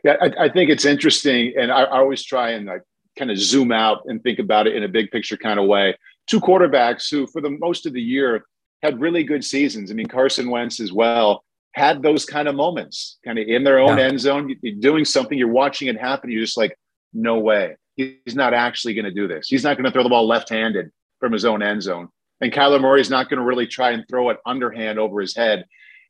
Yeah, 0.04 0.16
I, 0.20 0.44
I 0.44 0.48
think 0.48 0.70
it's 0.70 0.84
interesting, 0.84 1.52
and 1.58 1.70
I, 1.70 1.82
I 1.82 1.98
always 1.98 2.24
try 2.24 2.50
and 2.50 2.66
like 2.66 2.82
kind 3.18 3.30
of 3.30 3.38
zoom 3.38 3.72
out 3.72 4.02
and 4.06 4.22
think 4.22 4.38
about 4.38 4.66
it 4.66 4.74
in 4.74 4.82
a 4.84 4.88
big 4.88 5.10
picture 5.10 5.36
kind 5.36 5.58
of 5.58 5.66
way. 5.66 5.96
Two 6.26 6.40
quarterbacks 6.40 7.10
who, 7.10 7.26
for 7.26 7.40
the 7.40 7.50
most 7.50 7.86
of 7.86 7.92
the 7.92 8.00
year, 8.00 8.44
had 8.82 9.00
really 9.00 9.24
good 9.24 9.44
seasons. 9.44 9.90
I 9.90 9.94
mean, 9.94 10.06
Carson 10.06 10.50
Wentz 10.50 10.80
as 10.80 10.92
well 10.92 11.44
had 11.72 12.02
those 12.02 12.24
kind 12.24 12.48
of 12.48 12.54
moments, 12.54 13.18
kind 13.24 13.38
of 13.38 13.46
in 13.46 13.62
their 13.62 13.78
own 13.78 13.98
yeah. 13.98 14.04
end 14.04 14.20
zone. 14.20 14.56
You're 14.62 14.76
doing 14.76 15.04
something, 15.04 15.36
you're 15.36 15.48
watching 15.48 15.88
it 15.88 15.98
happen. 15.98 16.30
You're 16.30 16.42
just 16.42 16.56
like, 16.56 16.76
no 17.12 17.38
way. 17.38 17.76
He's 17.96 18.34
not 18.34 18.54
actually 18.54 18.94
going 18.94 19.04
to 19.04 19.10
do 19.10 19.28
this. 19.28 19.48
He's 19.48 19.64
not 19.64 19.76
going 19.76 19.84
to 19.84 19.90
throw 19.90 20.02
the 20.02 20.08
ball 20.08 20.26
left 20.26 20.48
handed 20.48 20.90
from 21.18 21.32
his 21.32 21.44
own 21.44 21.62
end 21.62 21.82
zone. 21.82 22.08
And 22.40 22.50
Kyler 22.50 22.80
Murray's 22.80 23.10
not 23.10 23.28
going 23.28 23.38
to 23.38 23.44
really 23.44 23.66
try 23.66 23.90
and 23.90 24.04
throw 24.08 24.30
it 24.30 24.38
underhand 24.46 24.98
over 24.98 25.20
his 25.20 25.36
head. 25.36 25.66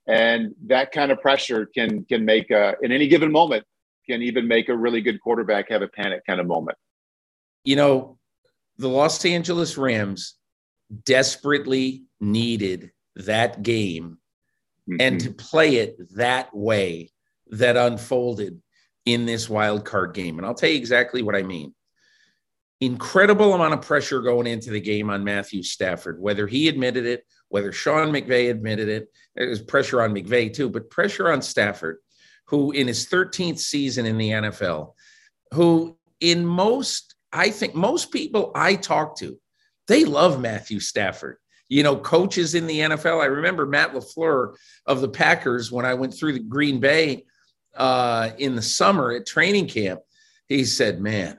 And 0.06 0.54
that 0.66 0.92
kind 0.92 1.10
of 1.10 1.20
pressure 1.20 1.66
can 1.66 2.04
can 2.04 2.24
make 2.24 2.50
a, 2.50 2.74
in 2.82 2.92
any 2.92 3.08
given 3.08 3.32
moment 3.32 3.64
can 4.10 4.22
even 4.22 4.48
make 4.48 4.68
a 4.68 4.76
really 4.76 5.00
good 5.00 5.20
quarterback 5.20 5.70
have 5.70 5.82
a 5.82 5.88
panic 5.88 6.24
kind 6.26 6.40
of 6.40 6.46
moment. 6.46 6.76
You 7.64 7.76
know, 7.76 8.18
the 8.78 8.88
Los 8.88 9.24
Angeles 9.24 9.76
Rams 9.76 10.34
desperately 11.04 12.04
needed 12.20 12.90
that 13.16 13.62
game 13.62 14.18
mm-hmm. 14.88 15.00
and 15.00 15.20
to 15.20 15.30
play 15.30 15.76
it 15.76 15.96
that 16.16 16.54
way 16.54 17.10
that 17.48 17.76
unfolded 17.76 18.60
in 19.06 19.26
this 19.26 19.48
wild 19.48 19.84
card 19.84 20.14
game. 20.14 20.38
And 20.38 20.46
I'll 20.46 20.54
tell 20.54 20.70
you 20.70 20.76
exactly 20.76 21.22
what 21.22 21.36
I 21.36 21.42
mean. 21.42 21.74
Incredible 22.80 23.52
amount 23.52 23.74
of 23.74 23.82
pressure 23.82 24.20
going 24.22 24.46
into 24.46 24.70
the 24.70 24.80
game 24.80 25.10
on 25.10 25.22
Matthew 25.22 25.62
Stafford, 25.62 26.20
whether 26.20 26.46
he 26.46 26.68
admitted 26.68 27.04
it, 27.04 27.24
whether 27.48 27.72
Sean 27.72 28.10
McVay 28.10 28.50
admitted 28.50 28.88
it. 28.88 29.08
There's 29.34 29.60
pressure 29.60 30.00
on 30.00 30.14
McVay 30.14 30.52
too, 30.52 30.70
but 30.70 30.90
pressure 30.90 31.30
on 31.30 31.42
Stafford, 31.42 31.98
who 32.46 32.72
in 32.72 32.86
his 32.86 33.06
13th 33.06 33.58
season 33.58 34.06
in 34.06 34.18
the 34.18 34.30
NFL, 34.30 34.94
who 35.52 35.96
in 36.20 36.44
most, 36.44 37.14
I 37.32 37.50
think 37.50 37.74
most 37.74 38.10
people 38.10 38.52
I 38.54 38.74
talk 38.74 39.16
to, 39.18 39.38
they 39.88 40.04
love 40.04 40.40
Matthew 40.40 40.80
Stafford 40.80 41.38
you 41.70 41.84
know, 41.84 41.96
coaches 41.96 42.56
in 42.56 42.66
the 42.66 42.80
NFL. 42.80 43.22
I 43.22 43.26
remember 43.26 43.64
Matt 43.64 43.94
LaFleur 43.94 44.56
of 44.86 45.00
the 45.00 45.08
Packers 45.08 45.70
when 45.72 45.86
I 45.86 45.94
went 45.94 46.12
through 46.12 46.32
the 46.32 46.40
Green 46.40 46.80
Bay 46.80 47.24
uh, 47.76 48.30
in 48.38 48.56
the 48.56 48.62
summer 48.62 49.12
at 49.12 49.24
training 49.24 49.68
camp. 49.68 50.00
He 50.48 50.64
said, 50.64 51.00
Man, 51.00 51.38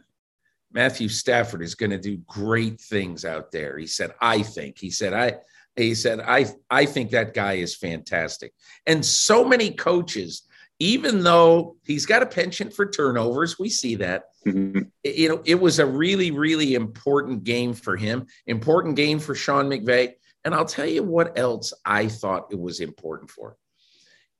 Matthew 0.71 1.09
Stafford 1.09 1.61
is 1.61 1.75
going 1.75 1.89
to 1.91 1.99
do 1.99 2.17
great 2.25 2.79
things 2.79 3.25
out 3.25 3.51
there. 3.51 3.77
He 3.77 3.87
said, 3.87 4.11
I 4.21 4.41
think. 4.41 4.79
He 4.79 4.89
said, 4.89 5.13
I 5.13 5.35
he 5.75 5.93
said, 5.93 6.21
I 6.21 6.45
I 6.69 6.85
think 6.85 7.11
that 7.11 7.33
guy 7.33 7.53
is 7.53 7.75
fantastic. 7.75 8.53
And 8.87 9.05
so 9.05 9.43
many 9.43 9.71
coaches, 9.71 10.43
even 10.81 11.21
though 11.21 11.75
he's 11.85 12.07
got 12.07 12.23
a 12.23 12.25
penchant 12.25 12.73
for 12.73 12.89
turnovers, 12.89 13.59
we 13.59 13.69
see 13.69 13.93
that. 13.93 14.23
Mm-hmm. 14.47 14.81
You 15.03 15.29
know, 15.29 15.41
it 15.45 15.61
was 15.61 15.77
a 15.77 15.85
really, 15.85 16.31
really 16.31 16.73
important 16.73 17.43
game 17.43 17.75
for 17.75 17.95
him, 17.95 18.25
important 18.47 18.95
game 18.95 19.19
for 19.19 19.35
Sean 19.35 19.69
McVay. 19.69 20.13
And 20.43 20.55
I'll 20.55 20.65
tell 20.65 20.87
you 20.87 21.03
what 21.03 21.37
else 21.37 21.71
I 21.85 22.07
thought 22.07 22.47
it 22.49 22.59
was 22.59 22.79
important 22.79 23.29
for. 23.29 23.57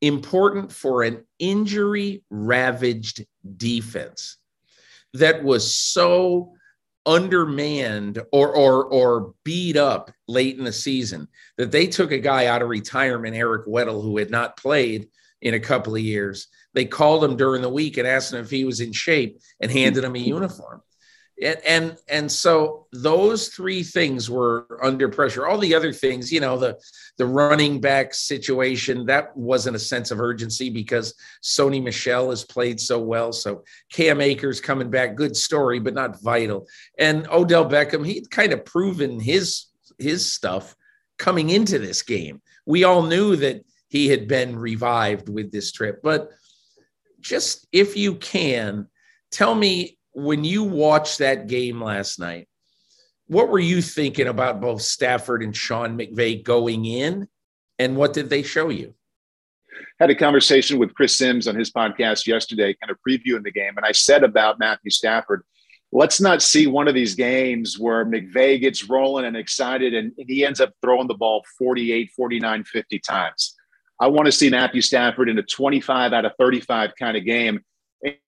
Important 0.01 0.71
for 0.71 1.03
an 1.03 1.27
injury 1.37 2.23
ravaged 2.31 3.23
defense 3.57 4.37
that 5.13 5.43
was 5.43 5.75
so 5.75 6.53
undermanned 7.05 8.17
or, 8.31 8.55
or, 8.55 8.85
or 8.85 9.35
beat 9.43 9.77
up 9.77 10.11
late 10.27 10.57
in 10.57 10.63
the 10.63 10.73
season 10.73 11.27
that 11.59 11.71
they 11.71 11.85
took 11.85 12.11
a 12.11 12.17
guy 12.17 12.47
out 12.47 12.63
of 12.63 12.69
retirement, 12.69 13.35
Eric 13.35 13.67
Weddle, 13.67 14.01
who 14.01 14.17
had 14.17 14.31
not 14.31 14.57
played 14.57 15.07
in 15.41 15.53
a 15.53 15.59
couple 15.59 15.95
of 15.95 16.01
years. 16.01 16.47
They 16.73 16.85
called 16.85 17.23
him 17.23 17.35
during 17.35 17.61
the 17.61 17.69
week 17.69 17.97
and 17.97 18.07
asked 18.07 18.33
him 18.33 18.39
if 18.39 18.49
he 18.49 18.63
was 18.63 18.79
in 18.79 18.91
shape 18.91 19.39
and 19.59 19.71
handed 19.71 20.03
him 20.03 20.15
a 20.15 20.19
uniform. 20.19 20.81
And, 21.41 21.57
and 21.65 21.97
and 22.07 22.31
so 22.31 22.85
those 22.93 23.47
three 23.47 23.81
things 23.81 24.29
were 24.29 24.79
under 24.83 25.09
pressure. 25.09 25.47
All 25.47 25.57
the 25.57 25.73
other 25.73 25.91
things 25.91 26.31
you 26.31 26.39
know 26.39 26.55
the 26.55 26.79
the 27.17 27.25
running 27.25 27.81
back 27.81 28.13
situation 28.13 29.07
that 29.07 29.35
wasn't 29.35 29.75
a 29.75 29.79
sense 29.79 30.11
of 30.11 30.21
urgency 30.21 30.69
because 30.69 31.15
Sony 31.41 31.81
Michel 31.81 32.29
has 32.29 32.43
played 32.43 32.79
so 32.79 32.99
well. 32.99 33.33
So 33.33 33.63
cam 33.91 34.21
akers 34.21 34.61
coming 34.61 34.91
back 34.91 35.15
good 35.15 35.35
story 35.35 35.79
but 35.79 35.95
not 35.95 36.21
vital. 36.21 36.67
And 36.99 37.27
odell 37.31 37.67
beckham 37.67 38.05
he'd 38.05 38.29
kind 38.29 38.53
of 38.53 38.63
proven 38.63 39.19
his 39.19 39.65
his 39.97 40.31
stuff 40.31 40.75
coming 41.17 41.49
into 41.49 41.79
this 41.79 42.03
game. 42.03 42.41
We 42.67 42.83
all 42.83 43.01
knew 43.01 43.35
that 43.37 43.65
he 43.91 44.07
had 44.07 44.27
been 44.27 44.57
revived 44.57 45.29
with 45.29 45.51
this 45.51 45.71
trip 45.71 45.99
but 46.01 46.31
just 47.19 47.67
if 47.71 47.95
you 47.95 48.15
can 48.15 48.87
tell 49.31 49.53
me 49.53 49.97
when 50.13 50.43
you 50.43 50.63
watched 50.63 51.19
that 51.19 51.47
game 51.47 51.81
last 51.81 52.19
night, 52.19 52.47
what 53.27 53.49
were 53.49 53.59
you 53.59 53.81
thinking 53.81 54.27
about 54.27 54.59
both 54.59 54.81
Stafford 54.81 55.41
and 55.41 55.55
Sean 55.55 55.97
McVay 55.97 56.43
going 56.43 56.85
in, 56.85 57.27
and 57.79 57.95
what 57.95 58.13
did 58.13 58.29
they 58.29 58.43
show 58.43 58.69
you? 58.69 58.93
Had 59.99 60.09
a 60.09 60.15
conversation 60.15 60.79
with 60.79 60.93
Chris 60.93 61.15
Sims 61.15 61.47
on 61.47 61.55
his 61.55 61.71
podcast 61.71 62.27
yesterday, 62.27 62.75
kind 62.81 62.91
of 62.91 62.97
previewing 63.07 63.43
the 63.43 63.51
game, 63.51 63.77
and 63.77 63.85
I 63.85 63.93
said 63.93 64.23
about 64.23 64.59
Matthew 64.59 64.91
Stafford, 64.91 65.43
let's 65.93 66.19
not 66.19 66.41
see 66.41 66.67
one 66.67 66.89
of 66.89 66.93
these 66.93 67.15
games 67.15 67.79
where 67.79 68.05
McVay 68.05 68.59
gets 68.59 68.89
rolling 68.89 69.25
and 69.25 69.37
excited 69.37 69.93
and 69.93 70.11
he 70.17 70.45
ends 70.45 70.59
up 70.61 70.73
throwing 70.81 71.07
the 71.07 71.13
ball 71.13 71.43
48, 71.57 72.11
49, 72.15 72.63
50 72.63 72.99
times. 72.99 73.55
I 74.01 74.07
want 74.07 74.25
to 74.25 74.31
see 74.31 74.49
Matthew 74.49 74.81
Stafford 74.81 75.29
in 75.29 75.37
a 75.37 75.43
25 75.43 76.11
out 76.11 76.25
of 76.25 76.33
35 76.37 76.91
kind 76.99 77.15
of 77.15 77.23
game 77.23 77.63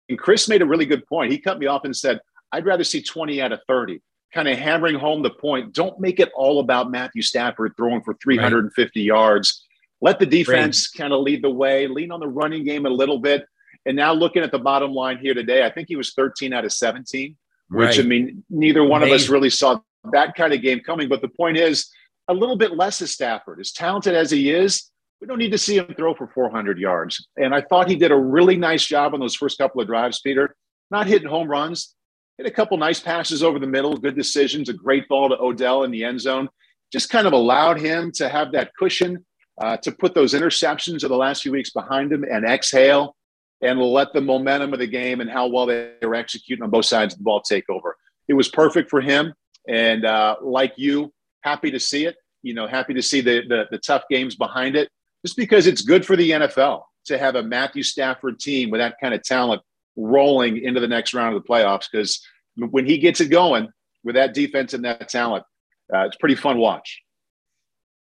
and 0.08 0.18
Chris 0.18 0.48
made 0.48 0.62
a 0.62 0.66
really 0.66 0.86
good 0.86 1.06
point. 1.06 1.32
He 1.32 1.38
cut 1.38 1.58
me 1.58 1.66
off 1.66 1.84
and 1.84 1.94
said, 1.94 2.20
I'd 2.52 2.64
rather 2.64 2.84
see 2.84 3.02
20 3.02 3.42
out 3.42 3.52
of 3.52 3.60
30, 3.68 4.00
kind 4.32 4.48
of 4.48 4.56
hammering 4.56 4.94
home 4.94 5.22
the 5.22 5.30
point. 5.30 5.74
Don't 5.74 6.00
make 6.00 6.18
it 6.18 6.30
all 6.34 6.60
about 6.60 6.90
Matthew 6.90 7.22
Stafford 7.22 7.74
throwing 7.76 8.02
for 8.02 8.14
350 8.22 9.00
right. 9.00 9.04
yards. 9.04 9.64
Let 10.00 10.18
the 10.18 10.26
defense 10.26 10.90
right. 10.94 11.02
kind 11.02 11.12
of 11.12 11.20
lead 11.20 11.42
the 11.42 11.50
way, 11.50 11.86
lean 11.86 12.10
on 12.10 12.20
the 12.20 12.28
running 12.28 12.64
game 12.64 12.86
a 12.86 12.90
little 12.90 13.18
bit. 13.18 13.44
And 13.84 13.96
now 13.96 14.12
looking 14.12 14.42
at 14.42 14.52
the 14.52 14.58
bottom 14.58 14.92
line 14.92 15.18
here 15.18 15.34
today, 15.34 15.64
I 15.64 15.70
think 15.70 15.88
he 15.88 15.96
was 15.96 16.14
13 16.14 16.52
out 16.52 16.64
of 16.64 16.72
17, 16.72 17.36
Right. 17.70 17.88
which 17.88 17.98
I 17.98 18.02
mean, 18.02 18.44
neither 18.48 18.82
one 18.82 19.02
of 19.02 19.10
us 19.10 19.28
really 19.28 19.50
saw 19.50 19.78
that 20.12 20.34
kind 20.34 20.54
of 20.54 20.62
game 20.62 20.80
coming. 20.80 21.06
But 21.06 21.20
the 21.20 21.28
point 21.28 21.58
is, 21.58 21.90
a 22.28 22.34
little 22.34 22.56
bit 22.56 22.76
less 22.76 23.02
of 23.02 23.10
Stafford. 23.10 23.60
As 23.60 23.72
talented 23.72 24.14
as 24.14 24.30
he 24.30 24.50
is, 24.50 24.90
we 25.20 25.26
don't 25.26 25.38
need 25.38 25.52
to 25.52 25.58
see 25.58 25.76
him 25.76 25.92
throw 25.96 26.14
for 26.14 26.28
400 26.28 26.78
yards. 26.78 27.26
And 27.36 27.54
I 27.54 27.60
thought 27.62 27.88
he 27.88 27.96
did 27.96 28.12
a 28.12 28.16
really 28.16 28.56
nice 28.56 28.84
job 28.84 29.14
on 29.14 29.20
those 29.20 29.34
first 29.34 29.58
couple 29.58 29.80
of 29.80 29.86
drives, 29.86 30.20
Peter. 30.20 30.54
Not 30.90 31.06
hitting 31.06 31.28
home 31.28 31.48
runs, 31.48 31.94
hit 32.38 32.46
a 32.46 32.50
couple 32.50 32.76
nice 32.78 33.00
passes 33.00 33.42
over 33.42 33.58
the 33.58 33.66
middle, 33.66 33.96
good 33.96 34.16
decisions, 34.16 34.68
a 34.68 34.72
great 34.72 35.08
ball 35.08 35.28
to 35.28 35.36
Odell 35.40 35.82
in 35.82 35.90
the 35.90 36.04
end 36.04 36.20
zone. 36.20 36.48
Just 36.92 37.10
kind 37.10 37.26
of 37.26 37.32
allowed 37.32 37.80
him 37.80 38.12
to 38.12 38.28
have 38.28 38.52
that 38.52 38.72
cushion 38.78 39.24
uh, 39.60 39.76
to 39.78 39.92
put 39.92 40.14
those 40.14 40.34
interceptions 40.34 41.02
of 41.02 41.10
the 41.10 41.16
last 41.16 41.42
few 41.42 41.52
weeks 41.52 41.70
behind 41.70 42.12
him 42.12 42.24
and 42.24 42.44
exhale 42.44 43.16
and 43.60 43.80
let 43.80 44.12
the 44.12 44.20
momentum 44.20 44.72
of 44.72 44.78
the 44.78 44.86
game 44.86 45.20
and 45.20 45.28
how 45.28 45.48
well 45.48 45.66
they 45.66 45.92
were 46.02 46.14
executing 46.14 46.62
on 46.62 46.70
both 46.70 46.84
sides 46.84 47.14
of 47.14 47.18
the 47.18 47.24
ball 47.24 47.40
take 47.40 47.68
over. 47.68 47.96
It 48.28 48.34
was 48.34 48.48
perfect 48.48 48.88
for 48.88 49.00
him. 49.00 49.34
And 49.66 50.04
uh, 50.04 50.36
like 50.40 50.74
you, 50.76 51.12
happy 51.42 51.70
to 51.72 51.80
see 51.80 52.06
it. 52.06 52.16
You 52.42 52.54
know, 52.54 52.68
happy 52.68 52.94
to 52.94 53.02
see 53.02 53.20
the, 53.20 53.42
the 53.48 53.66
the 53.72 53.78
tough 53.78 54.04
games 54.08 54.36
behind 54.36 54.76
it, 54.76 54.88
just 55.24 55.36
because 55.36 55.66
it's 55.66 55.82
good 55.82 56.04
for 56.04 56.16
the 56.16 56.30
NFL 56.30 56.82
to 57.06 57.18
have 57.18 57.34
a 57.34 57.42
Matthew 57.42 57.82
Stafford 57.82 58.38
team 58.38 58.70
with 58.70 58.80
that 58.80 58.96
kind 59.00 59.14
of 59.14 59.22
talent 59.22 59.62
rolling 59.96 60.62
into 60.62 60.80
the 60.80 60.88
next 60.88 61.14
round 61.14 61.34
of 61.34 61.42
the 61.42 61.48
playoffs. 61.48 61.88
Because 61.90 62.24
when 62.56 62.86
he 62.86 62.98
gets 62.98 63.20
it 63.20 63.28
going 63.28 63.68
with 64.04 64.14
that 64.14 64.34
defense 64.34 64.74
and 64.74 64.84
that 64.84 65.08
talent, 65.08 65.44
uh, 65.92 66.00
it's 66.00 66.16
pretty 66.16 66.34
fun 66.34 66.58
watch. 66.58 67.02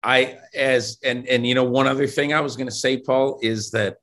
I 0.02 0.38
as 0.54 0.98
and 1.04 1.26
and 1.26 1.46
you 1.46 1.54
know 1.54 1.64
one 1.64 1.86
other 1.86 2.06
thing 2.06 2.32
I 2.32 2.40
was 2.40 2.56
going 2.56 2.68
to 2.68 2.74
say, 2.74 2.98
Paul, 2.98 3.38
is 3.42 3.70
that 3.72 3.96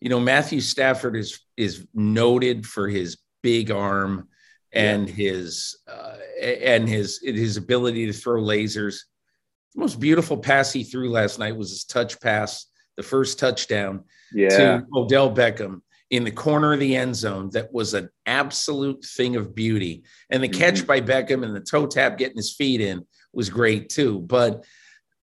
you 0.00 0.08
know 0.08 0.20
Matthew 0.20 0.60
Stafford 0.60 1.16
is 1.16 1.40
is 1.56 1.86
noted 1.92 2.66
for 2.66 2.88
his 2.88 3.18
big 3.42 3.70
arm 3.70 4.28
and 4.72 5.08
his 5.08 5.78
uh, 5.90 6.16
and 6.40 6.88
his 6.88 7.20
his 7.22 7.56
ability 7.56 8.06
to 8.06 8.12
throw 8.12 8.40
lasers. 8.40 9.00
The 9.74 9.80
most 9.80 10.00
beautiful 10.00 10.36
pass 10.38 10.72
he 10.72 10.84
threw 10.84 11.10
last 11.10 11.38
night 11.38 11.56
was 11.56 11.70
his 11.70 11.84
touch 11.84 12.20
pass, 12.20 12.66
the 12.96 13.02
first 13.02 13.38
touchdown 13.38 14.04
Yeah. 14.32 14.48
to 14.48 14.86
Odell 14.94 15.34
Beckham 15.34 15.82
in 16.10 16.24
the 16.24 16.30
corner 16.30 16.72
of 16.72 16.80
the 16.80 16.96
end 16.96 17.14
zone. 17.14 17.50
That 17.52 17.72
was 17.72 17.94
an 17.94 18.08
absolute 18.26 19.04
thing 19.04 19.36
of 19.36 19.54
beauty. 19.54 20.04
And 20.30 20.42
the 20.42 20.48
catch 20.48 20.82
Mhm. 20.82 20.86
by 20.86 21.00
Beckham 21.00 21.44
and 21.44 21.54
the 21.54 21.60
toe 21.60 21.86
tap 21.86 22.18
getting 22.18 22.36
his 22.36 22.54
feet 22.54 22.80
in 22.80 23.06
was 23.32 23.50
great 23.50 23.88
too. 23.90 24.20
But 24.20 24.64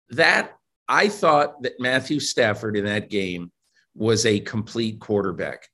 that 0.10 0.58
I 0.88 1.08
thought 1.10 1.64
that 1.64 1.80
Matthew 1.80 2.20
Stafford 2.20 2.78
in 2.78 2.86
that 2.86 3.10
game 3.10 3.52
was 3.96 4.26
a 4.26 4.40
complete 4.42 5.00
quarterback. 5.00 5.68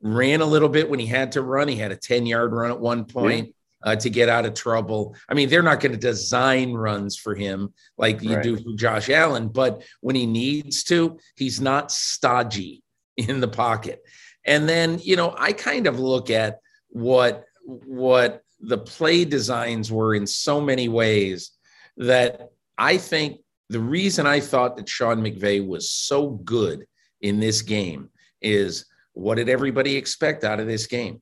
Ran 0.00 0.40
a 0.40 0.46
little 0.46 0.68
bit 0.68 0.88
when 0.88 0.98
he 0.98 1.06
had 1.06 1.32
to 1.32 1.42
run. 1.42 1.68
He 1.68 1.76
had 1.76 1.92
a 1.92 1.96
10 1.96 2.24
yard 2.26 2.52
run 2.52 2.70
at 2.70 2.80
one 2.80 3.04
point 3.04 3.54
uh, 3.82 3.96
to 3.96 4.10
get 4.10 4.28
out 4.28 4.44
of 4.44 4.54
trouble. 4.54 5.14
I 5.28 5.34
mean, 5.34 5.48
they're 5.48 5.62
not 5.62 5.80
going 5.80 5.92
to 5.92 5.98
design 5.98 6.72
runs 6.72 7.16
for 7.16 7.34
him 7.34 7.72
like 7.96 8.22
you 8.22 8.34
Right. 8.34 8.42
do 8.42 8.56
for 8.56 8.74
Josh 8.74 9.08
Allen, 9.08 9.48
but 9.48 9.82
when 10.00 10.16
he 10.16 10.26
needs 10.26 10.82
to, 10.84 11.18
he's 11.36 11.60
not 11.60 11.92
stodgy 11.92 12.82
in 13.16 13.40
the 13.40 13.48
pocket. 13.48 14.02
And 14.44 14.68
then, 14.68 14.98
you 15.02 15.16
know, 15.16 15.34
I 15.36 15.52
kind 15.52 15.86
of 15.86 15.98
look 15.98 16.30
at 16.30 16.58
what 16.88 17.44
what 17.64 18.42
the 18.60 18.78
play 18.78 19.24
designs 19.24 19.92
were 19.92 20.14
in 20.14 20.26
so 20.26 20.60
many 20.60 20.88
ways 20.88 21.52
that 21.98 22.50
I 22.78 22.96
think 22.96 23.40
the 23.68 23.80
reason 23.80 24.26
I 24.26 24.40
thought 24.40 24.76
that 24.76 24.88
Sean 24.88 25.20
McVay 25.20 25.64
was 25.64 25.90
so 25.90 26.30
good 26.30 26.86
in 27.20 27.38
this 27.40 27.62
game 27.62 28.08
is 28.40 28.86
what 29.12 29.34
did 29.34 29.48
everybody 29.48 29.96
expect 29.96 30.44
out 30.44 30.60
of 30.60 30.66
this 30.66 30.86
game? 30.86 31.20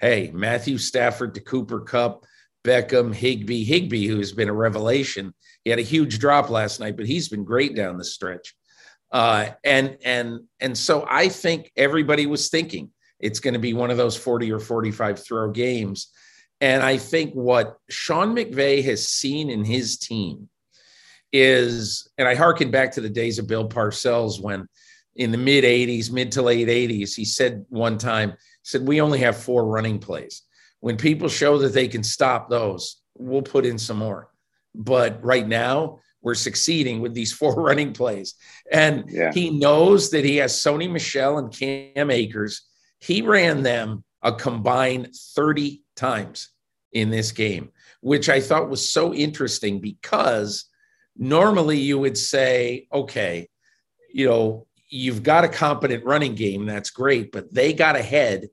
Hey, 0.00 0.30
Matthew 0.32 0.78
Stafford 0.78 1.34
to 1.34 1.40
Cooper 1.40 1.80
Kupp, 1.80 2.24
Beckham, 2.64 3.12
Higbee, 3.12 3.64
Higbee, 3.64 4.06
who's 4.06 4.32
been 4.32 4.48
a 4.48 4.54
revelation. 4.54 5.34
He 5.64 5.70
had 5.70 5.80
a 5.80 5.82
huge 5.82 6.20
drop 6.20 6.50
last 6.50 6.78
night, 6.78 6.96
but 6.96 7.06
he's 7.06 7.28
been 7.28 7.42
great 7.42 7.74
down 7.74 7.98
the 7.98 8.04
stretch. 8.04 8.54
Uh, 9.10 9.50
and 9.64 9.96
and 10.04 10.40
and 10.60 10.76
so 10.76 11.04
I 11.08 11.28
think 11.28 11.72
everybody 11.76 12.26
was 12.26 12.48
thinking 12.48 12.90
it's 13.18 13.40
going 13.40 13.54
to 13.54 13.60
be 13.60 13.74
one 13.74 13.90
of 13.90 13.96
those 13.96 14.16
40 14.16 14.52
or 14.52 14.60
45 14.60 15.24
throw 15.24 15.50
games. 15.50 16.12
And 16.60 16.82
I 16.82 16.96
think 16.96 17.32
what 17.34 17.76
Sean 17.88 18.36
McVay 18.36 18.84
has 18.84 19.08
seen 19.08 19.50
in 19.50 19.64
his 19.64 19.98
team 19.98 20.48
is, 21.32 22.08
and 22.18 22.28
I 22.28 22.34
harken 22.34 22.70
back 22.70 22.92
to 22.92 23.00
the 23.00 23.08
days 23.08 23.38
of 23.38 23.48
Bill 23.48 23.68
Parcells 23.68 24.40
when 24.40 24.68
in 25.16 25.32
the 25.32 25.38
mid 25.38 25.64
80s, 25.64 26.12
mid 26.12 26.32
to 26.32 26.42
late 26.42 26.68
80s, 26.68 27.14
he 27.14 27.24
said 27.24 27.66
one 27.68 27.98
time, 27.98 28.34
said, 28.68 28.86
We 28.86 29.00
only 29.00 29.18
have 29.20 29.36
four 29.36 29.64
running 29.64 29.98
plays. 29.98 30.42
When 30.80 30.96
people 30.96 31.28
show 31.28 31.58
that 31.58 31.72
they 31.72 31.88
can 31.88 32.04
stop 32.04 32.48
those, 32.48 33.00
we'll 33.16 33.42
put 33.42 33.66
in 33.66 33.78
some 33.78 33.96
more. 33.98 34.30
But 34.74 35.24
right 35.24 35.46
now, 35.46 36.00
we're 36.20 36.34
succeeding 36.34 37.00
with 37.00 37.14
these 37.14 37.32
four 37.40 37.54
running 37.54 37.92
plays. 37.92 38.34
And 38.70 39.04
Yeah. 39.08 39.32
he 39.32 39.50
knows 39.50 40.10
that 40.10 40.24
he 40.24 40.36
has 40.36 40.52
Sony 40.52 40.90
Michel 40.90 41.38
and 41.38 41.50
Cam 41.52 42.10
Akers. 42.10 42.62
He 43.00 43.22
ran 43.22 43.62
them 43.62 44.04
a 44.22 44.32
combined 44.32 45.14
30 45.34 45.82
times 45.96 46.50
in 46.92 47.10
this 47.10 47.32
game, 47.32 47.70
which 48.02 48.28
I 48.28 48.40
thought 48.40 48.68
was 48.68 48.90
so 48.90 49.14
interesting 49.14 49.80
because 49.80 50.66
normally 51.16 51.78
you 51.78 51.98
would 51.98 52.18
say, 52.18 52.86
okay, 52.92 53.48
you 54.12 54.26
know, 54.26 54.66
you've 54.90 55.22
got 55.22 55.44
a 55.44 55.48
competent 55.48 56.04
running 56.04 56.34
game. 56.34 56.66
That's 56.66 56.90
great. 56.90 57.30
But 57.32 57.52
they 57.52 57.72
got 57.72 57.96
ahead 57.96 58.48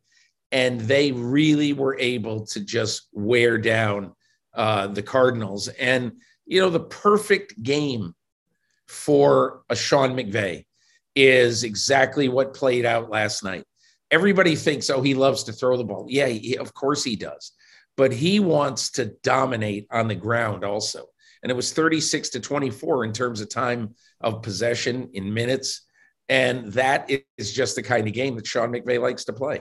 and 0.56 0.80
they 0.80 1.12
really 1.12 1.74
were 1.74 2.00
able 2.00 2.46
to 2.46 2.62
just 2.62 3.10
wear 3.12 3.58
down 3.58 4.14
uh, 4.54 4.88
the 4.88 5.04
Cardinals. 5.04 5.68
And, 5.68 6.14
you 6.46 6.62
know, 6.62 6.70
the 6.70 6.80
perfect 6.80 7.62
game 7.62 8.16
for 8.88 9.64
a 9.70 9.76
Sean 9.76 10.16
McVay 10.16 10.66
is 11.14 11.66
exactly 11.66 12.30
what 12.30 12.54
played 12.54 12.86
out 12.86 13.10
last 13.10 13.44
night. 13.44 13.66
Everybody 14.12 14.56
thinks, 14.56 14.90
oh, 14.90 15.02
he 15.02 15.14
loves 15.14 15.44
to 15.44 15.52
throw 15.52 15.76
the 15.76 15.84
ball. 15.84 16.06
Yeah, 16.08 16.28
he, 16.28 16.58
of 16.58 16.74
course 16.74 17.04
he 17.04 17.18
does. 17.18 17.52
But 17.98 18.14
he 18.14 18.40
wants 18.40 18.92
to 18.92 19.08
dominate 19.24 19.88
on 19.92 20.08
the 20.08 20.16
ground 20.16 20.64
also. 20.64 21.08
And 21.44 21.52
it 21.52 21.56
was 21.56 21.74
36 21.74 22.30
to 22.30 22.40
24 22.40 23.04
in 23.04 23.12
terms 23.12 23.42
of 23.42 23.50
time 23.50 23.94
of 24.22 24.42
possession 24.42 25.10
in 25.12 25.34
minutes. 25.34 25.82
And 26.30 26.72
that 26.72 27.12
is 27.38 27.52
just 27.52 27.76
the 27.76 27.84
kind 27.84 28.08
of 28.08 28.14
game 28.14 28.38
that 28.38 28.48
Sean 28.48 28.72
McVay 28.72 29.02
likes 29.02 29.26
to 29.26 29.34
play. 29.34 29.60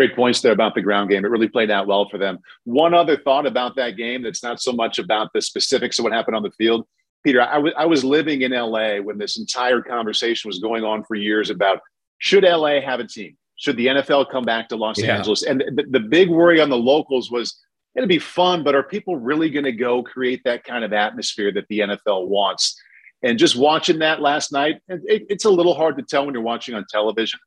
Great 0.00 0.16
points 0.16 0.40
there 0.40 0.52
about 0.52 0.74
the 0.74 0.80
ground 0.80 1.10
game. 1.10 1.26
It 1.26 1.30
really 1.30 1.46
played 1.46 1.70
out 1.70 1.86
well 1.86 2.08
for 2.08 2.16
them. 2.16 2.38
One 2.64 2.94
other 2.94 3.18
thought 3.18 3.44
about 3.46 3.76
that 3.76 3.98
game 3.98 4.22
that's 4.22 4.42
not 4.42 4.58
so 4.58 4.72
much 4.72 4.98
about 4.98 5.28
the 5.34 5.42
specifics 5.42 5.98
of 5.98 6.04
what 6.04 6.12
happened 6.14 6.36
on 6.36 6.42
the 6.42 6.50
field. 6.52 6.86
Peter, 7.22 7.42
I 7.42 7.84
was 7.84 8.02
living 8.02 8.40
in 8.40 8.52
LA 8.52 8.96
when 8.96 9.18
this 9.18 9.38
entire 9.38 9.82
conversation 9.82 10.48
was 10.48 10.58
going 10.58 10.84
on 10.84 11.04
for 11.04 11.16
years 11.16 11.50
about 11.50 11.80
should 12.16 12.44
LA 12.44 12.80
have 12.80 12.98
a 12.98 13.06
team? 13.06 13.36
Should 13.56 13.76
the 13.76 13.88
NFL 13.88 14.30
come 14.30 14.42
back 14.44 14.70
to 14.70 14.76
Los 14.76 14.98
Yeah. 14.98 15.18
Angeles? 15.18 15.42
And 15.42 15.60
the, 15.60 15.84
the 15.90 16.00
big 16.00 16.30
worry 16.30 16.62
on 16.62 16.70
the 16.70 16.78
locals 16.78 17.30
was 17.30 17.58
it'll 17.94 18.08
be 18.08 18.18
fun, 18.18 18.64
but 18.64 18.74
are 18.74 18.82
people 18.82 19.18
really 19.18 19.50
going 19.50 19.66
to 19.66 19.72
go 19.72 20.02
create 20.02 20.40
that 20.46 20.64
kind 20.64 20.82
of 20.82 20.94
atmosphere 20.94 21.52
that 21.52 21.66
the 21.68 21.80
NFL 21.80 22.26
wants? 22.28 22.74
And 23.22 23.38
just 23.38 23.54
watching 23.54 23.98
that 23.98 24.22
last 24.22 24.50
night, 24.50 24.76
it- 24.88 25.26
it's 25.28 25.44
a 25.44 25.50
little 25.50 25.74
hard 25.74 25.98
to 25.98 26.02
tell 26.02 26.24
when 26.24 26.32
you're 26.32 26.42
watching 26.42 26.74
on 26.74 26.86
television, 26.88 27.38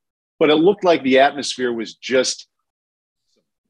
but 0.43 0.49
it 0.49 0.55
looked 0.55 0.83
like 0.83 1.01
the 1.03 1.19
atmosphere 1.19 1.71
was 1.71 1.93
just, 1.93 2.49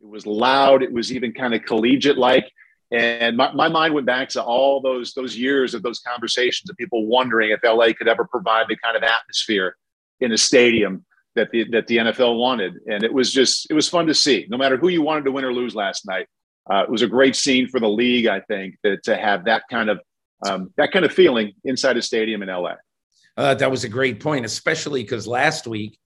it 0.01 0.07
was 0.07 0.25
loud. 0.25 0.81
It 0.81 0.91
was 0.91 1.13
even 1.13 1.31
kind 1.31 1.53
of 1.53 1.63
collegiate 1.65 2.17
like. 2.17 2.51
And 2.91 3.37
my, 3.37 3.51
my 3.51 3.67
mind 3.67 3.93
went 3.93 4.07
back 4.07 4.29
to 4.29 4.41
all 4.41 4.81
those 4.81 5.13
those 5.13 5.37
years 5.37 5.75
of 5.75 5.83
those 5.83 5.99
conversations 5.99 6.71
of 6.71 6.77
people 6.77 7.05
wondering 7.05 7.51
if 7.51 7.59
LA 7.63 7.93
could 7.95 8.07
ever 8.07 8.25
provide 8.25 8.65
the 8.69 8.75
kind 8.77 8.97
of 8.97 9.03
atmosphere 9.03 9.75
in 10.19 10.31
a 10.31 10.37
stadium 10.37 11.05
that 11.35 11.51
the 11.51 11.69
that 11.69 11.85
the 11.85 11.97
NFL 11.97 12.39
wanted. 12.39 12.73
And 12.87 13.03
it 13.03 13.13
was 13.13 13.31
just 13.31 13.67
it 13.69 13.75
was 13.75 13.87
fun 13.87 14.07
to 14.07 14.15
see. 14.15 14.47
No 14.49 14.57
matter 14.57 14.75
who 14.75 14.87
you 14.87 15.03
wanted 15.03 15.25
to 15.25 15.31
win 15.31 15.45
or 15.45 15.53
lose 15.53 15.75
last 15.75 16.07
night, 16.07 16.25
uh, 16.71 16.85
it 16.85 16.89
was 16.89 17.03
a 17.03 17.07
great 17.07 17.35
scene 17.35 17.67
for 17.67 17.79
the 17.79 17.87
league. 17.87 18.25
I 18.25 18.39
think 18.39 18.77
that 18.81 19.03
to 19.03 19.15
have 19.15 19.45
that 19.45 19.61
kind 19.69 19.91
of 19.91 20.01
um, 20.49 20.73
that 20.77 20.91
kind 20.91 21.05
of 21.05 21.13
feeling 21.13 21.53
inside 21.65 21.97
a 21.97 22.01
stadium 22.01 22.41
in 22.41 22.49
LA. 22.49 22.77
Uh, 23.37 23.53
that 23.53 23.69
was 23.69 23.83
a 23.83 23.89
great 23.89 24.19
point, 24.19 24.43
especially 24.43 25.03
because 25.03 25.27
last 25.27 25.67
week 25.67 25.99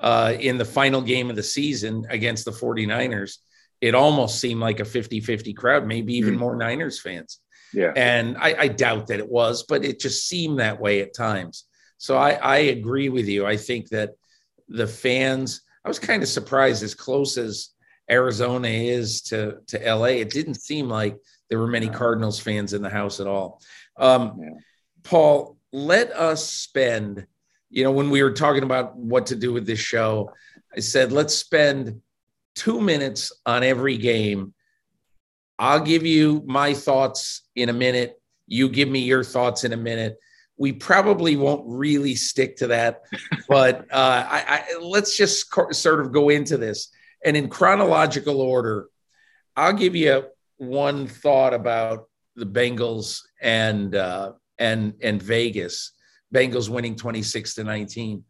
uh, 0.00 0.34
in 0.38 0.58
the 0.58 0.64
final 0.64 1.00
game 1.02 1.30
of 1.30 1.36
the 1.36 1.42
season 1.42 2.06
against 2.10 2.44
the 2.44 2.50
49ers, 2.52 3.38
it 3.80 3.94
almost 3.94 4.40
seemed 4.40 4.60
like 4.60 4.80
a 4.80 4.84
50 4.84 5.20
50 5.20 5.52
crowd, 5.54 5.86
maybe 5.86 6.14
even 6.14 6.34
Mhm. 6.34 6.38
more 6.38 6.56
Niners 6.56 7.00
fans. 7.00 7.40
Yeah. 7.72 7.92
And 7.96 8.36
I, 8.38 8.54
I 8.58 8.68
doubt 8.68 9.08
that 9.08 9.18
it 9.18 9.28
was, 9.28 9.64
but 9.64 9.84
it 9.84 10.00
just 10.00 10.26
seemed 10.26 10.58
that 10.60 10.80
way 10.80 11.00
at 11.00 11.14
times. 11.14 11.64
So 11.98 12.16
I, 12.16 12.30
I 12.32 12.56
agree 12.58 13.08
with 13.08 13.26
you. 13.28 13.44
I 13.46 13.56
think 13.56 13.88
that 13.90 14.12
the 14.68 14.86
fans, 14.86 15.62
I 15.84 15.88
was 15.88 15.98
kind 15.98 16.22
of 16.22 16.28
surprised 16.28 16.82
as 16.82 16.94
close 16.94 17.36
as 17.36 17.70
Arizona 18.10 18.68
is 18.68 19.22
to, 19.22 19.58
to 19.66 19.78
LA. 19.94 20.06
It 20.22 20.30
didn't 20.30 20.54
seem 20.62 20.88
like 20.88 21.16
there 21.50 21.58
were 21.58 21.66
many 21.66 21.88
Cardinals 21.88 22.38
fans 22.40 22.72
in 22.72 22.82
the 22.82 22.88
house 22.90 23.20
at 23.20 23.26
all. 23.26 23.60
Um, 23.96 24.38
Yeah. 24.42 24.50
Paul, 25.02 25.56
let 25.72 26.10
us 26.12 26.48
spend, 26.50 27.26
you 27.70 27.84
know, 27.84 27.90
when 27.90 28.10
we 28.10 28.22
were 28.22 28.32
talking 28.32 28.62
about 28.62 28.96
what 28.96 29.26
to 29.26 29.36
do 29.36 29.52
with 29.52 29.66
this 29.66 29.78
show, 29.78 30.32
I 30.74 30.80
said, 30.80 31.12
let's 31.12 31.34
spend 31.34 32.00
two 32.54 32.80
minutes 32.80 33.32
on 33.46 33.62
every 33.62 33.96
game. 33.96 34.54
I'll 35.58 35.80
give 35.80 36.06
you 36.06 36.42
my 36.46 36.74
thoughts 36.74 37.42
in 37.54 37.68
a 37.68 37.72
minute. 37.72 38.20
You 38.46 38.68
give 38.68 38.88
me 38.88 39.00
your 39.00 39.24
thoughts 39.24 39.64
in 39.64 39.72
a 39.72 39.76
minute. 39.76 40.18
We 40.56 40.72
probably 40.72 41.36
won't 41.36 41.64
really 41.66 42.14
stick 42.14 42.56
to 42.56 42.68
that, 42.68 43.02
but 43.48 43.80
uh, 43.92 44.24
I, 44.28 44.44
I, 44.48 44.78
let's 44.80 45.16
just 45.16 45.50
co- 45.50 45.70
sort 45.70 46.00
of 46.00 46.12
go 46.12 46.30
into 46.30 46.56
this. 46.56 46.88
And 47.24 47.36
in 47.36 47.48
chronological 47.48 48.40
order, 48.40 48.88
I'll 49.56 49.72
give 49.72 49.94
you 49.94 50.24
one 50.56 51.06
thought 51.06 51.54
about 51.54 52.08
the 52.36 52.46
Bengals 52.46 53.20
and 53.40 53.94
uh, 53.94 54.32
and 54.58 54.94
and 55.02 55.22
Vegas. 55.22 55.92
Bengals 56.34 56.68
winning 56.68 56.96
26 56.96 57.54
to 57.54 57.64
19 57.64 58.24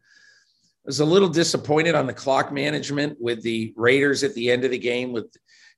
I 0.85 0.89
was 0.89 1.01
a 1.01 1.05
little 1.05 1.29
disappointed 1.29 1.93
on 1.93 2.07
the 2.07 2.13
clock 2.13 2.51
management 2.51 3.17
with 3.19 3.43
the 3.43 3.73
Raiders 3.75 4.23
at 4.23 4.33
the 4.33 4.49
end 4.49 4.63
of 4.63 4.71
the 4.71 4.77
game 4.77 5.11
with 5.11 5.35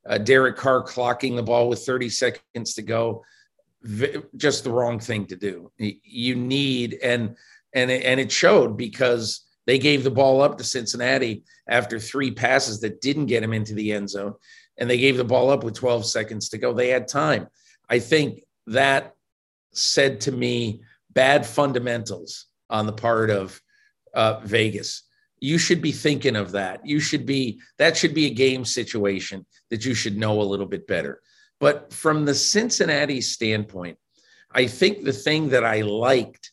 uh, 0.07 0.17
Derek 0.19 0.57
Carr 0.57 0.83
clocking 0.83 1.35
the 1.35 1.43
ball 1.43 1.69
with 1.69 1.85
30 1.85 2.09
seconds 2.09 2.75
to 2.75 2.81
go. 2.81 3.23
V- 3.81 4.21
just 4.37 4.63
the 4.63 4.71
wrong 4.71 4.99
thing 4.99 5.25
to 5.25 5.35
do. 5.35 5.71
You 5.77 6.35
need 6.35 6.99
and 7.01 7.35
and 7.73 7.89
and 7.89 8.19
it 8.19 8.31
showed 8.31 8.77
because 8.77 9.45
they 9.65 9.79
gave 9.79 10.03
the 10.03 10.11
ball 10.11 10.41
up 10.41 10.57
to 10.57 10.63
Cincinnati 10.63 11.43
after 11.67 11.99
three 11.99 12.31
passes 12.31 12.79
that 12.81 13.01
didn't 13.01 13.25
get 13.25 13.43
him 13.43 13.53
into 13.53 13.73
the 13.73 13.91
end 13.91 14.09
zone, 14.09 14.35
and 14.77 14.89
they 14.89 14.97
gave 14.97 15.17
the 15.17 15.23
ball 15.23 15.49
up 15.49 15.63
with 15.63 15.75
12 15.75 16.05
seconds 16.05 16.49
to 16.49 16.57
go. 16.57 16.73
They 16.73 16.89
had 16.89 17.07
time. 17.07 17.47
I 17.89 17.99
think 17.99 18.43
that 18.67 19.15
said 19.73 20.21
to 20.21 20.31
me 20.31 20.81
bad 21.13 21.45
fundamentals 21.45 22.47
on 22.69 22.85
the 22.85 22.93
part 22.93 23.29
of 23.29 23.59
uh, 24.13 24.39
Vegas. 24.43 25.03
You 25.39 25.57
should 25.57 25.81
be 25.81 25.91
thinking 25.91 26.35
of 26.35 26.51
that. 26.51 26.85
You 26.85 26.99
should 26.99 27.25
be, 27.25 27.59
that 27.77 27.97
should 27.97 28.13
be 28.13 28.27
a 28.27 28.33
game 28.33 28.63
situation 28.63 29.45
that 29.69 29.85
you 29.85 29.93
should 29.93 30.17
know 30.17 30.41
a 30.41 30.43
little 30.43 30.65
bit 30.67 30.87
better. 30.87 31.21
But 31.59 31.91
from 31.93 32.25
the 32.25 32.35
Cincinnati 32.35 33.21
standpoint, 33.21 33.97
I 34.51 34.67
think 34.67 35.03
the 35.03 35.13
thing 35.13 35.49
that 35.49 35.63
I 35.63 35.81
liked 35.81 36.51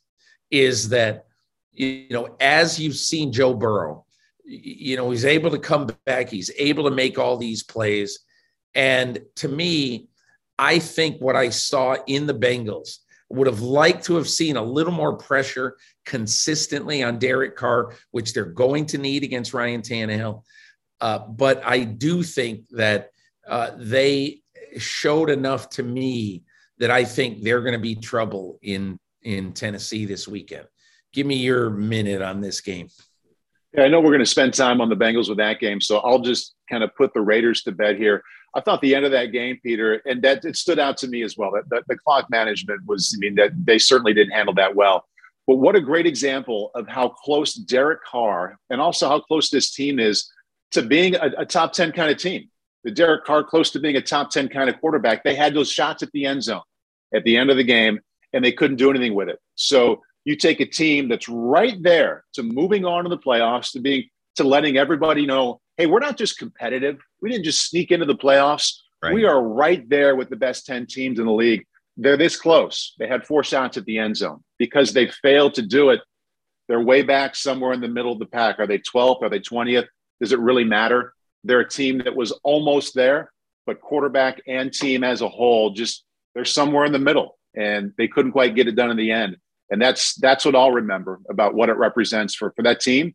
is 0.51 0.91
that, 0.91 1.27
you 1.73 2.07
know, 2.11 2.37
as 2.41 2.79
you've 2.79 2.97
seen 2.97 3.33
Joe 3.33 3.55
Burrow, 3.55 4.05
you 4.45 4.97
know, 4.97 5.11
he's 5.11 5.25
able 5.25 5.51
to 5.51 5.59
come 5.59 5.91
back, 6.07 6.31
he's 6.31 6.51
able 6.59 6.85
to 6.85 6.95
make 6.95 7.19
all 7.19 7.37
these 7.37 7.63
plays. 7.63 8.21
And 8.75 9.21
to 9.37 9.49
me, 9.49 10.09
I 10.59 10.79
think 10.79 11.21
what 11.21 11.37
I 11.37 11.51
saw 11.51 11.97
in 12.07 12.27
the 12.27 12.35
Bengals 12.35 12.99
would 13.31 13.47
have 13.47 13.61
liked 13.61 14.05
to 14.05 14.15
have 14.17 14.29
seen 14.29 14.57
a 14.57 14.63
little 14.63 14.93
more 14.93 15.17
pressure 15.17 15.77
consistently 16.07 17.03
on 17.03 17.19
Derek 17.19 17.57
Carr, 17.57 17.95
which 18.11 18.33
they're 18.33 18.45
going 18.45 18.87
to 18.87 18.99
need 18.99 19.23
against 19.23 19.53
Ryan 19.53 19.83
Tannehill. 19.83 20.43
Uh, 21.01 21.19
but 21.19 21.63
I 21.65 21.85
do 21.85 22.23
think 22.23 22.69
that 22.71 23.11
uh, 23.47 23.73
they 23.77 24.41
showed 24.77 25.31
enough 25.31 25.69
to 25.71 25.83
me 25.83 26.45
that 26.79 26.91
I 26.91 27.05
think 27.05 27.43
they're 27.43 27.61
going 27.61 27.75
to 27.75 27.79
be 27.79 27.95
trouble 27.95 28.59
in 28.63 28.99
in 29.23 29.53
Tennessee 29.53 30.05
this 30.07 30.29
weekend. 30.29 30.67
Give 31.13 31.27
me 31.27 31.37
your 31.37 31.71
minute 31.71 32.23
on 32.23 32.41
this 32.41 32.61
game. 32.61 32.89
Yeah, 33.75 33.83
I 33.83 33.89
know 33.89 34.01
we're 34.01 34.11
going 34.11 34.21
to 34.21 34.27
spend 34.27 34.55
time 34.55 34.81
on 34.81 34.89
the 34.89 34.97
Bengals 34.97 35.29
with 35.29 35.39
that 35.39 35.61
game, 35.61 35.81
so 35.81 35.99
I'll 35.99 36.21
just 36.21 36.55
kind 36.71 36.83
of 36.83 36.95
put 36.97 37.13
the 37.13 37.21
Raiders 37.21 37.63
to 37.65 37.73
bed 37.73 37.97
here. 37.97 38.23
I 38.55 38.61
thought 38.61 38.81
the 38.81 38.95
end 38.95 39.05
of 39.05 39.13
that 39.13 39.27
game, 39.27 39.59
Peter, 39.63 40.03
and 40.07 40.23
that 40.23 40.45
it 40.45 40.57
stood 40.57 40.79
out 40.79 40.97
to 40.99 41.09
me 41.09 41.23
as 41.23 41.37
well. 41.37 41.53
That, 41.53 41.69
that 41.71 41.85
the 41.87 41.97
clock 41.97 42.29
management 42.31 42.87
was, 42.87 43.15
I 43.15 43.19
mean, 43.19 43.35
that 43.37 43.53
they 43.65 43.79
certainly 43.79 44.15
didn't 44.15 44.33
handle 44.33 44.55
that 44.55 44.75
well. 44.75 45.05
But 45.47 45.57
what 45.57 45.77
a 45.77 45.81
great 45.81 46.07
example 46.07 46.71
of 46.75 46.87
how 46.89 47.09
close 47.09 47.55
Derek 47.55 48.05
Carr 48.05 48.59
and 48.71 48.81
also 48.81 49.09
how 49.09 49.21
close 49.21 49.51
this 49.51 49.71
team 49.71 49.99
is 49.99 50.31
to 50.73 50.83
being 50.83 51.15
a, 51.15 51.31
a 51.39 51.47
top 51.47 51.73
10 51.73 51.93
kind 51.93 52.11
of 52.11 52.19
team. 52.19 52.51
The 52.85 52.91
Derek 52.91 53.25
Carr 53.25 53.43
close 53.43 53.71
to 53.73 53.81
being 53.81 53.97
a 53.97 54.03
top 54.03 54.31
10 54.31 54.49
kind 54.49 54.69
of 54.69 54.81
quarterback. 54.81 55.25
They 55.25 55.35
had 55.35 55.55
those 55.55 55.71
shots 55.71 56.03
at 56.03 56.11
the 56.13 56.27
end 56.27 56.43
zone 56.43 56.63
at 57.15 57.25
the 57.25 57.37
end 57.37 57.51
of 57.51 57.57
the 57.57 57.65
game, 57.65 58.01
and 58.33 58.45
they 58.45 58.53
couldn't 58.53 58.77
do 58.77 58.91
anything 58.91 59.15
with 59.15 59.29
it. 59.29 59.39
So 59.55 60.03
you 60.25 60.37
take 60.37 60.61
a 60.61 60.67
team 60.67 61.09
that's 61.09 61.29
right 61.29 61.83
there 61.83 62.25
to 62.35 62.43
moving 62.43 62.85
on 62.85 63.05
to 63.05 63.11
the 63.11 63.19
playoffs, 63.19 63.73
to 63.73 63.81
being 63.81 64.05
to 64.37 64.45
letting 64.45 64.77
everybody 64.77 65.27
know, 65.27 65.61
hey, 65.77 65.87
we're 65.87 65.99
not 65.99 66.17
just 66.17 66.39
competitive. 66.39 66.99
We 67.21 67.31
didn't 67.31 67.45
just 67.45 67.69
sneak 67.69 67.91
into 67.91 68.07
the 68.07 68.15
playoffs. 68.15 68.75
Right. 69.03 69.15
We 69.15 69.25
are 69.25 69.41
right 69.43 69.89
there 69.89 70.17
with 70.17 70.29
the 70.29 70.37
best 70.37 70.67
10 70.67 70.87
teams 70.87 71.19
in 71.19 71.27
the 71.27 71.33
league. 71.33 71.65
They're 71.97 72.17
this 72.17 72.37
close. 72.37 72.95
They 72.99 73.09
had 73.09 73.27
four 73.27 73.43
shots 73.43 73.77
at 73.77 73.85
the 73.85 73.99
end 73.99 74.17
zone 74.17 74.43
because 74.59 74.93
they 74.93 75.09
failed 75.09 75.55
to 75.55 75.63
do 75.63 75.91
it. 75.91 76.01
They're 76.69 76.83
way 76.83 77.03
back 77.03 77.35
somewhere 77.35 77.73
in 77.73 77.81
the 77.81 77.89
middle 77.89 78.13
of 78.13 78.19
the 78.19 78.27
pack. 78.27 78.59
Are 78.59 78.67
they 78.67 78.79
12th? 78.79 79.23
Are 79.23 79.31
they 79.31 79.41
20th? 79.41 79.87
Does 80.21 80.33
it 80.33 80.39
really 80.39 80.65
matter? 80.65 81.15
They're 81.45 81.61
a 81.61 81.69
team 81.69 81.99
that 81.99 82.15
was 82.15 82.33
almost 82.43 82.95
there, 82.95 83.31
but 83.67 83.81
quarterback 83.81 84.41
and 84.47 84.73
team 84.73 85.05
as 85.05 85.23
a 85.23 85.29
whole 85.29 85.71
just 85.71 86.05
they're 86.35 86.45
somewhere 86.45 86.85
in 86.85 86.93
the 86.93 86.99
middle 86.99 87.39
and 87.57 87.93
they 87.97 88.09
couldn't 88.09 88.33
quite 88.33 88.55
get 88.55 88.69
it 88.69 88.77
done 88.77 88.91
in 88.91 88.97
the 88.97 89.11
end. 89.11 89.37
And 89.71 89.81
that's 89.81 90.15
that's 90.15 90.45
what 90.45 90.57
I'll 90.57 90.73
remember 90.73 91.21
about 91.29 91.55
what 91.55 91.69
it 91.69 91.77
represents 91.77 92.35
for, 92.35 92.53
for 92.53 92.63
that 92.63 92.81
team 92.81 93.15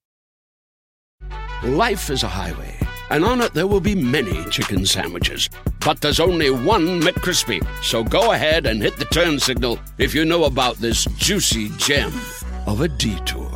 Life 1.63 2.09
is 2.09 2.23
a 2.23 2.27
highway, 2.27 2.75
and 3.11 3.23
on 3.23 3.39
it 3.39 3.53
there 3.53 3.67
will 3.67 3.79
be 3.79 3.93
many 3.93 4.43
chicken 4.45 4.83
sandwiches. 4.83 5.47
But 5.85 6.01
there's 6.01 6.19
only 6.19 6.49
one 6.49 6.99
McCrispy. 6.99 7.63
So 7.83 8.03
go 8.03 8.31
ahead 8.31 8.65
and 8.65 8.81
hit 8.81 8.97
the 8.97 9.05
turn 9.05 9.39
signal 9.39 9.77
if 9.99 10.15
you 10.15 10.25
know 10.25 10.45
about 10.45 10.77
this 10.77 11.05
juicy 11.17 11.69
gem 11.77 12.11
of 12.65 12.81
a 12.81 12.87
detour. 12.87 13.51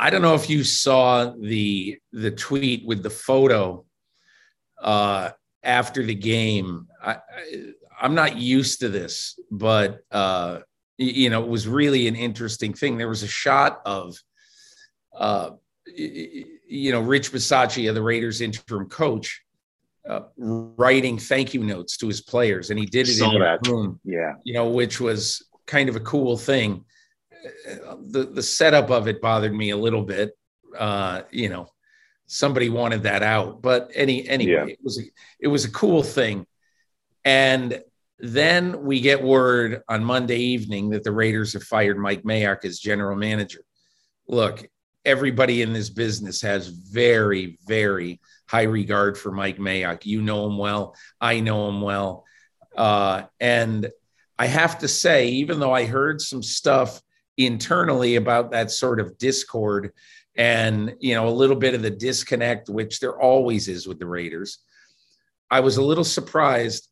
I 0.00 0.10
don't 0.10 0.22
know 0.22 0.34
if 0.34 0.50
you 0.50 0.64
saw 0.64 1.32
the 1.40 1.96
the 2.12 2.32
tweet 2.32 2.84
with 2.84 3.04
the 3.04 3.10
photo 3.10 3.84
uh, 4.82 5.30
after 5.62 6.02
the 6.02 6.16
game. 6.16 6.88
I, 7.00 7.18
I, 8.00 8.04
am 8.04 8.16
not 8.16 8.36
used 8.36 8.80
to 8.80 8.88
this, 8.88 9.38
but 9.48 10.00
uh, 10.10 10.62
you 10.98 11.30
know, 11.30 11.42
it 11.42 11.48
was 11.48 11.68
really 11.68 12.08
an 12.08 12.16
interesting 12.16 12.72
thing. 12.72 12.96
There 12.96 13.08
was 13.08 13.22
a 13.22 13.28
shot 13.28 13.80
of, 13.84 14.16
uh, 15.14 15.50
you 15.86 16.92
know, 16.92 17.00
Rich 17.00 17.32
Bisaccia, 17.32 17.92
the 17.92 18.02
Raiders 18.02 18.40
interim 18.40 18.88
coach, 18.88 19.42
uh, 20.08 20.20
writing 20.36 21.18
thank 21.18 21.54
you 21.54 21.62
notes 21.62 21.96
to 21.98 22.06
his 22.06 22.20
players, 22.20 22.70
and 22.70 22.78
he 22.78 22.86
did 22.86 23.08
it 23.08 23.20
in 23.20 23.30
the 23.30 23.58
room. 23.68 24.00
Yeah, 24.04 24.34
you 24.44 24.54
know, 24.54 24.70
which 24.70 25.00
was 25.00 25.46
kind 25.66 25.88
of 25.88 25.96
a 25.96 26.00
cool 26.00 26.36
thing. 26.36 26.84
The 28.00 28.24
the 28.24 28.42
setup 28.42 28.90
of 28.90 29.08
it 29.08 29.20
bothered 29.20 29.54
me 29.54 29.70
a 29.70 29.76
little 29.76 30.02
bit. 30.02 30.36
Uh, 30.76 31.22
you 31.30 31.48
know, 31.48 31.68
somebody 32.26 32.68
wanted 32.68 33.04
that 33.04 33.22
out, 33.22 33.62
but 33.62 33.90
any 33.94 34.28
anyway, 34.28 34.52
yeah. 34.52 34.66
it 34.66 34.78
was 34.82 34.98
a, 34.98 35.02
it 35.40 35.48
was 35.48 35.64
a 35.64 35.70
cool 35.70 36.02
thing, 36.02 36.46
and 37.24 37.82
then 38.18 38.82
we 38.82 39.00
get 39.00 39.22
word 39.22 39.82
on 39.88 40.04
Monday 40.04 40.38
evening 40.38 40.90
that 40.90 41.04
the 41.04 41.12
Raiders 41.12 41.52
have 41.52 41.64
fired 41.64 41.98
Mike 41.98 42.22
Mayock 42.22 42.64
as 42.64 42.78
general 42.78 43.16
manager. 43.16 43.60
Look, 44.26 44.66
everybody 45.04 45.62
in 45.62 45.72
this 45.72 45.90
business 45.90 46.40
has 46.42 46.68
very, 46.68 47.58
very 47.66 48.20
high 48.48 48.62
regard 48.62 49.18
for 49.18 49.30
Mike 49.30 49.58
Mayock. 49.58 50.06
You 50.06 50.22
know 50.22 50.46
him 50.46 50.58
well. 50.58 50.96
I 51.20 51.40
know 51.40 51.68
him 51.68 51.80
well. 51.80 52.24
Uh, 52.76 53.24
and 53.40 53.90
I 54.38 54.46
have 54.46 54.78
to 54.78 54.88
say, 54.88 55.28
even 55.28 55.60
though 55.60 55.72
I 55.72 55.86
heard 55.86 56.20
some 56.20 56.42
stuff 56.42 57.00
internally 57.36 58.16
about 58.16 58.50
that 58.50 58.70
sort 58.70 59.00
of 59.00 59.18
discord 59.18 59.92
and 60.36 60.94
you 61.00 61.14
know 61.14 61.28
a 61.28 61.30
little 61.30 61.56
bit 61.56 61.74
of 61.74 61.82
the 61.82 61.90
disconnect, 61.90 62.68
which 62.68 63.00
there 63.00 63.18
always 63.18 63.68
is 63.68 63.86
with 63.86 63.98
the 63.98 64.06
Raiders. 64.06 64.58
I 65.50 65.60
was 65.60 65.76
a 65.76 65.82
little 65.82 66.04
surprised, 66.04 66.88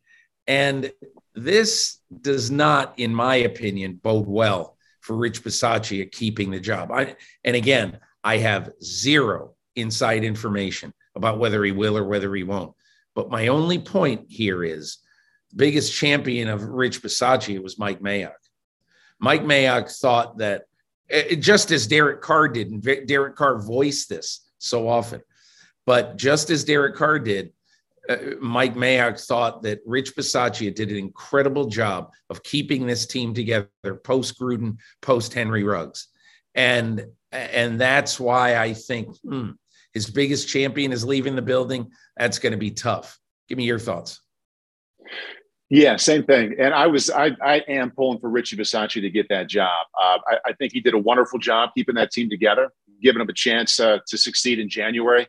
and 0.46 0.92
this 1.34 1.98
does 2.20 2.50
not, 2.50 2.98
in 2.98 3.14
my 3.14 3.36
opinion, 3.36 4.00
bode 4.02 4.26
well 4.26 4.76
for 5.00 5.16
Rich 5.16 5.42
Bisaccia 5.42 6.10
keeping 6.10 6.50
the 6.50 6.60
job. 6.60 6.90
I, 6.90 7.16
and 7.44 7.56
again, 7.56 7.98
I 8.22 8.38
have 8.38 8.70
zero 8.82 9.54
inside 9.76 10.24
information 10.24 10.92
about 11.14 11.38
whether 11.38 11.62
he 11.64 11.72
will 11.72 11.96
or 11.96 12.04
whether 12.04 12.34
he 12.34 12.42
won't. 12.42 12.74
But 13.14 13.30
my 13.30 13.48
only 13.48 13.78
point 13.78 14.26
here 14.28 14.64
is 14.64 14.98
the 15.50 15.56
biggest 15.56 15.94
champion 15.94 16.48
of 16.48 16.64
Rich 16.64 17.02
Bisaccia 17.02 17.62
was 17.62 17.78
Mike 17.78 18.00
Mayock. 18.00 18.32
Mike 19.20 19.42
Mayock 19.42 19.90
thought 20.00 20.38
that 20.38 20.62
eh, 21.10 21.24
eh, 21.30 21.34
just 21.36 21.70
as 21.70 21.86
Derek 21.86 22.20
Carr 22.20 22.48
did, 22.48 22.70
and 22.70 22.82
Derek 23.06 23.36
Carr 23.36 23.60
voiced 23.60 24.08
this 24.08 24.48
so 24.58 24.88
often, 24.88 25.20
but 25.86 26.16
just 26.16 26.50
as 26.50 26.64
Derek 26.64 26.96
Carr 26.96 27.18
did, 27.18 27.52
uh, 28.08 28.16
Mike 28.40 28.74
Mayock 28.74 29.24
thought 29.24 29.62
that 29.62 29.80
Rich 29.86 30.14
Bisaccia 30.16 30.74
did 30.74 30.90
an 30.90 30.96
incredible 30.96 31.66
job 31.66 32.10
of 32.30 32.42
keeping 32.42 32.86
this 32.86 33.06
team 33.06 33.34
together 33.34 33.68
post 34.04 34.38
Gruden, 34.38 34.76
post 35.00 35.32
Henry 35.32 35.64
Ruggs, 35.64 36.08
and 36.54 37.06
and 37.32 37.80
that's 37.80 38.20
why 38.20 38.56
I 38.56 38.74
think 38.74 39.16
hmm, 39.18 39.50
his 39.92 40.10
biggest 40.10 40.48
champion 40.48 40.92
is 40.92 41.04
leaving 41.04 41.36
the 41.36 41.42
building. 41.42 41.90
That's 42.16 42.38
going 42.38 42.52
to 42.52 42.58
be 42.58 42.70
tough. 42.70 43.18
Give 43.48 43.58
me 43.58 43.64
your 43.64 43.78
thoughts. 43.78 44.20
Yeah, 45.70 45.96
same 45.96 46.24
thing. 46.24 46.54
And 46.58 46.74
I 46.74 46.86
was, 46.86 47.10
I, 47.10 47.30
I 47.42 47.56
am 47.68 47.90
pulling 47.90 48.20
for 48.20 48.28
Richie 48.28 48.56
Bisaccia 48.56 49.00
to 49.00 49.10
get 49.10 49.28
that 49.30 49.48
job. 49.48 49.86
Uh, 50.00 50.18
I, 50.28 50.38
I, 50.46 50.52
think 50.52 50.72
he 50.72 50.80
did 50.80 50.94
a 50.94 50.98
wonderful 50.98 51.38
job 51.38 51.70
keeping 51.74 51.94
that 51.94 52.12
team 52.12 52.28
together, 52.28 52.70
giving 53.02 53.18
them 53.18 53.28
a 53.28 53.32
chance 53.32 53.80
uh, 53.80 53.98
to 54.06 54.18
succeed 54.18 54.58
in 54.58 54.68
January. 54.68 55.26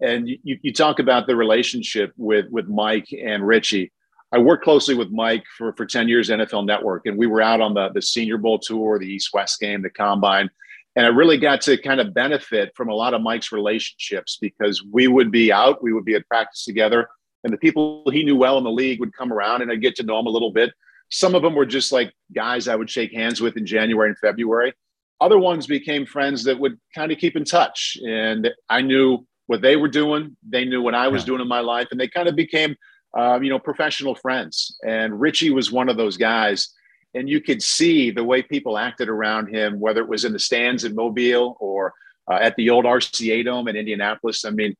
And 0.00 0.28
you, 0.28 0.58
you 0.62 0.72
talk 0.72 0.98
about 0.98 1.26
the 1.26 1.36
relationship 1.36 2.12
with 2.16 2.46
with 2.50 2.68
Mike 2.68 3.08
and 3.12 3.46
Richie. 3.46 3.92
I 4.32 4.38
worked 4.38 4.64
closely 4.64 4.96
with 4.96 5.10
Mike 5.10 5.44
for, 5.56 5.72
for 5.74 5.86
10 5.86 6.08
years 6.08 6.28
NFL 6.28 6.66
Network, 6.66 7.06
and 7.06 7.16
we 7.16 7.28
were 7.28 7.40
out 7.40 7.60
on 7.60 7.74
the, 7.74 7.90
the 7.90 8.02
Senior 8.02 8.36
Bowl 8.36 8.58
tour, 8.58 8.98
the 8.98 9.06
East 9.06 9.30
West 9.32 9.60
game, 9.60 9.80
the 9.82 9.90
combine. 9.90 10.50
And 10.96 11.06
I 11.06 11.10
really 11.10 11.38
got 11.38 11.60
to 11.62 11.76
kind 11.76 12.00
of 12.00 12.12
benefit 12.14 12.72
from 12.74 12.88
a 12.88 12.94
lot 12.94 13.14
of 13.14 13.22
Mike's 13.22 13.52
relationships 13.52 14.38
because 14.40 14.82
we 14.92 15.06
would 15.06 15.30
be 15.30 15.52
out, 15.52 15.82
we 15.84 15.92
would 15.92 16.04
be 16.04 16.14
at 16.14 16.26
practice 16.26 16.64
together, 16.64 17.08
and 17.44 17.52
the 17.52 17.58
people 17.58 18.02
he 18.10 18.24
knew 18.24 18.36
well 18.36 18.58
in 18.58 18.64
the 18.64 18.70
league 18.70 18.98
would 19.00 19.14
come 19.14 19.32
around 19.32 19.62
and 19.62 19.70
I'd 19.70 19.82
get 19.82 19.94
to 19.96 20.02
know 20.02 20.18
him 20.18 20.26
a 20.26 20.30
little 20.30 20.50
bit. 20.50 20.72
Some 21.10 21.34
of 21.34 21.42
them 21.42 21.54
were 21.54 21.66
just 21.66 21.92
like 21.92 22.12
guys 22.34 22.66
I 22.66 22.74
would 22.74 22.90
shake 22.90 23.12
hands 23.12 23.40
with 23.40 23.56
in 23.56 23.66
January 23.66 24.08
and 24.08 24.18
February. 24.18 24.72
Other 25.20 25.38
ones 25.38 25.66
became 25.66 26.06
friends 26.06 26.42
that 26.44 26.58
would 26.58 26.80
kind 26.94 27.12
of 27.12 27.18
keep 27.18 27.36
in 27.36 27.44
touch. 27.44 27.96
And 28.04 28.50
I 28.68 28.80
knew 28.80 29.26
what 29.46 29.62
they 29.62 29.76
were 29.76 29.88
doing. 29.88 30.36
They 30.48 30.64
knew 30.64 30.82
what 30.82 30.94
I 30.94 31.08
was 31.08 31.22
yeah. 31.22 31.26
doing 31.26 31.40
in 31.40 31.48
my 31.48 31.60
life, 31.60 31.88
and 31.90 32.00
they 32.00 32.08
kind 32.08 32.28
of 32.28 32.36
became, 32.36 32.76
um, 33.16 33.42
you 33.42 33.50
know, 33.50 33.58
professional 33.58 34.14
friends. 34.14 34.76
And 34.84 35.20
Richie 35.20 35.50
was 35.50 35.70
one 35.70 35.88
of 35.88 35.96
those 35.96 36.16
guys, 36.16 36.70
and 37.14 37.28
you 37.28 37.40
could 37.40 37.62
see 37.62 38.10
the 38.10 38.24
way 38.24 38.42
people 38.42 38.78
acted 38.78 39.08
around 39.08 39.48
him, 39.48 39.78
whether 39.78 40.00
it 40.00 40.08
was 40.08 40.24
in 40.24 40.32
the 40.32 40.38
stands 40.38 40.84
in 40.84 40.94
Mobile 40.94 41.56
or 41.60 41.92
uh, 42.30 42.38
at 42.40 42.56
the 42.56 42.70
old 42.70 42.84
RCA 42.84 43.44
Dome 43.44 43.68
in 43.68 43.76
Indianapolis. 43.76 44.44
I 44.44 44.50
mean, 44.50 44.74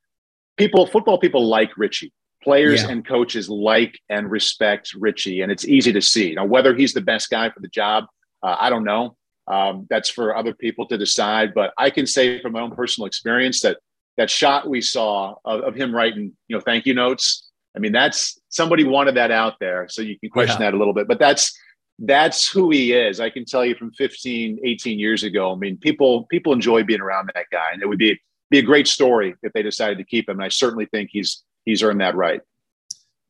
people, 0.57 0.87
football 0.87 1.18
people 1.18 1.46
like 1.46 1.77
Richie. 1.77 2.12
Players 2.42 2.83
yeah. 2.83 2.90
and 2.90 3.07
coaches 3.07 3.48
like 3.48 3.98
and 4.11 4.31
respect 4.31 4.92
Richie, 4.94 5.40
and 5.40 5.50
it's 5.50 5.66
easy 5.66 5.94
to 5.94 6.03
see. 6.03 6.35
Now, 6.35 6.44
whether 6.44 6.74
he's 6.74 6.92
the 6.92 7.00
best 7.00 7.31
guy 7.31 7.48
for 7.48 7.61
the 7.61 7.68
job, 7.68 8.05
uh, 8.42 8.57
I 8.61 8.68
don't 8.68 8.85
know. 8.85 9.16
Um, 9.46 9.87
that's 9.88 10.11
for 10.11 10.37
other 10.37 10.53
people 10.53 10.87
to 10.88 10.98
decide. 10.98 11.55
But 11.55 11.72
I 11.79 11.88
can 11.88 12.07
say 12.07 12.42
from 12.42 12.53
my 12.53 12.61
own 12.61 12.72
personal 12.72 13.07
experience 13.07 13.62
that 13.62 13.79
that 14.16 14.31
shot 14.31 14.68
we 14.68 14.81
saw 14.81 15.35
of, 15.44 15.62
of, 15.62 15.74
him 15.74 15.94
writing, 15.94 16.33
you 16.48 16.57
know, 16.57 16.61
thank 16.61 16.87
you 16.87 16.94
notes. 16.94 17.50
I 17.77 17.81
mean, 17.81 17.92
that's 17.92 18.38
somebody 18.48 18.85
wanted 18.85 19.16
that 19.16 19.31
out 19.31 19.55
there. 19.59 19.87
So 19.88 20.03
you 20.03 20.18
can 20.18 20.31
question 20.31 20.61
yeah. 20.61 20.70
that 20.70 20.74
a 20.74 20.79
little 20.79 20.94
bit, 20.94 21.09
but 21.09 21.18
that's, 21.18 21.57
that's 21.98 22.48
who 22.48 22.70
he 22.70 22.92
is. 22.92 23.20
I 23.20 23.31
can 23.31 23.44
tell 23.44 23.64
you 23.64 23.74
from 23.74 23.92
15, 23.92 24.61
18 24.64 24.98
years 24.98 25.24
ago. 25.24 25.53
I 25.53 25.57
mean, 25.57 25.77
people, 25.77 26.24
people 26.24 26.53
enjoy 26.53 26.85
being 26.85 27.00
around 27.00 27.31
that 27.35 27.46
guy 27.50 27.70
and 27.72 27.83
it 27.83 27.87
would 27.87 27.98
be, 27.98 28.20
be 28.50 28.59
a 28.59 28.62
great 28.62 28.87
story 28.87 29.35
if 29.42 29.53
they 29.53 29.62
decided 29.62 29.98
to 29.98 30.05
keep 30.05 30.29
him. 30.29 30.37
And 30.37 30.44
I 30.44 30.48
certainly 30.48 30.87
think 30.87 31.11
he's, 31.12 31.42
he's 31.64 31.83
earned 31.83 32.00
that 32.00 32.14
right. 32.14 32.40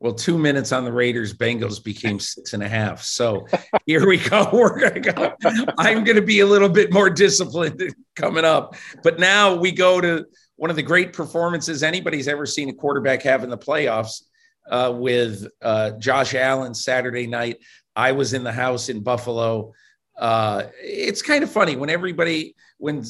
Well, 0.00 0.12
two 0.12 0.36
minutes 0.36 0.70
on 0.72 0.84
the 0.84 0.92
Raiders 0.92 1.32
Bengals 1.32 1.82
became 1.82 2.20
six 2.20 2.52
and 2.52 2.62
a 2.62 2.68
half. 2.68 3.02
So 3.02 3.46
here 3.86 4.06
we 4.06 4.18
go. 4.18 4.48
We're 4.52 4.78
gonna 4.78 5.00
go. 5.00 5.34
I'm 5.78 6.04
gonna 6.04 6.20
be 6.20 6.40
a 6.40 6.46
little 6.46 6.68
bit 6.68 6.92
more 6.92 7.08
disciplined 7.08 7.94
coming 8.14 8.44
up. 8.44 8.76
But 9.02 9.18
now 9.18 9.54
we 9.54 9.72
go 9.72 10.02
to 10.02 10.26
one 10.56 10.70
of 10.70 10.76
the 10.76 10.82
great 10.82 11.12
performances 11.12 11.82
anybody's 11.82 12.28
ever 12.28 12.46
seen 12.46 12.68
a 12.68 12.72
quarterback 12.72 13.22
have 13.22 13.44
in 13.44 13.50
the 13.50 13.58
playoffs 13.58 14.22
uh, 14.70 14.92
with 14.94 15.46
uh, 15.62 15.92
Josh 15.92 16.34
Allen 16.34 16.74
Saturday 16.74 17.26
night. 17.26 17.58
I 17.96 18.12
was 18.12 18.34
in 18.34 18.44
the 18.44 18.52
house 18.52 18.88
in 18.88 19.00
Buffalo. 19.00 19.72
Uh, 20.16 20.64
it's 20.80 21.22
kind 21.22 21.42
of 21.42 21.50
funny 21.50 21.76
when 21.76 21.90
everybody 21.90 22.54
when 22.78 23.04